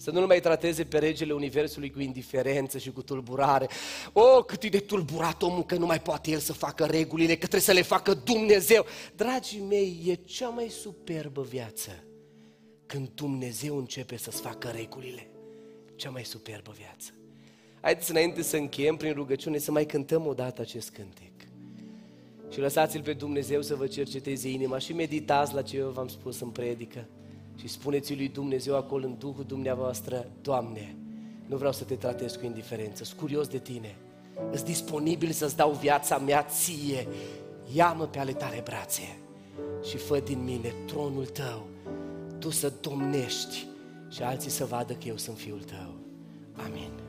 Să 0.00 0.10
nu-l 0.10 0.26
mai 0.26 0.40
trateze 0.40 0.84
pe 0.84 0.98
regele 0.98 1.32
Universului 1.32 1.90
cu 1.90 2.00
indiferență 2.00 2.78
și 2.78 2.90
cu 2.90 3.02
tulburare. 3.02 3.68
O, 4.12 4.20
oh, 4.20 4.44
cât 4.44 4.62
e 4.62 4.68
de 4.68 4.78
tulburat 4.78 5.42
omul 5.42 5.64
că 5.64 5.74
nu 5.74 5.86
mai 5.86 6.00
poate 6.00 6.30
el 6.30 6.38
să 6.38 6.52
facă 6.52 6.84
regulile, 6.84 7.32
că 7.32 7.38
trebuie 7.38 7.60
să 7.60 7.72
le 7.72 7.82
facă 7.82 8.14
Dumnezeu. 8.14 8.86
Dragii 9.16 9.60
mei, 9.60 10.02
e 10.06 10.14
cea 10.14 10.48
mai 10.48 10.68
superbă 10.68 11.42
viață 11.42 11.90
când 12.86 13.08
Dumnezeu 13.14 13.76
începe 13.76 14.16
să-ți 14.16 14.40
facă 14.40 14.68
regulile. 14.68 15.30
Cea 15.96 16.10
mai 16.10 16.24
superbă 16.24 16.72
viață. 16.76 17.10
Haideți 17.80 18.10
înainte 18.10 18.42
să 18.42 18.56
încheiem 18.56 18.96
prin 18.96 19.12
rugăciune 19.12 19.58
să 19.58 19.72
mai 19.72 19.86
cântăm 19.86 20.26
o 20.26 20.34
dată 20.34 20.60
acest 20.60 20.90
cântec. 20.90 21.32
Și 22.52 22.58
lăsați-L 22.58 23.02
pe 23.02 23.12
Dumnezeu 23.12 23.62
să 23.62 23.74
vă 23.74 23.86
cerceteze 23.86 24.48
inima 24.48 24.78
și 24.78 24.92
meditați 24.92 25.54
la 25.54 25.62
ce 25.62 25.76
eu 25.76 25.88
v-am 25.88 26.08
spus 26.08 26.40
în 26.40 26.48
predică. 26.48 27.08
Și 27.60 27.68
spuneți 27.68 28.14
lui 28.14 28.28
Dumnezeu 28.28 28.76
acolo 28.76 29.06
în 29.06 29.14
Duhul 29.18 29.44
dumneavoastră, 29.44 30.26
Doamne, 30.42 30.96
nu 31.46 31.56
vreau 31.56 31.72
să 31.72 31.84
te 31.84 31.94
tratez 31.94 32.34
cu 32.34 32.44
indiferență, 32.44 33.04
sunt 33.04 33.20
curios 33.20 33.48
de 33.48 33.58
tine, 33.58 33.96
sunt 34.52 34.64
disponibil 34.64 35.30
să-ți 35.30 35.56
dau 35.56 35.70
viața 35.70 36.18
mea 36.18 36.42
ție, 36.42 37.08
ia-mă 37.74 38.06
pe 38.06 38.18
ale 38.18 38.32
tale 38.32 38.60
brațe 38.64 39.18
și 39.88 39.96
fă 39.96 40.18
din 40.18 40.44
mine 40.44 40.74
tronul 40.86 41.26
tău, 41.26 41.66
tu 42.38 42.50
să 42.50 42.72
domnești 42.80 43.66
și 44.08 44.22
alții 44.22 44.50
să 44.50 44.64
vadă 44.64 44.92
că 44.92 45.08
eu 45.08 45.16
sunt 45.16 45.36
fiul 45.36 45.62
tău. 45.62 45.94
Amin. 46.52 47.07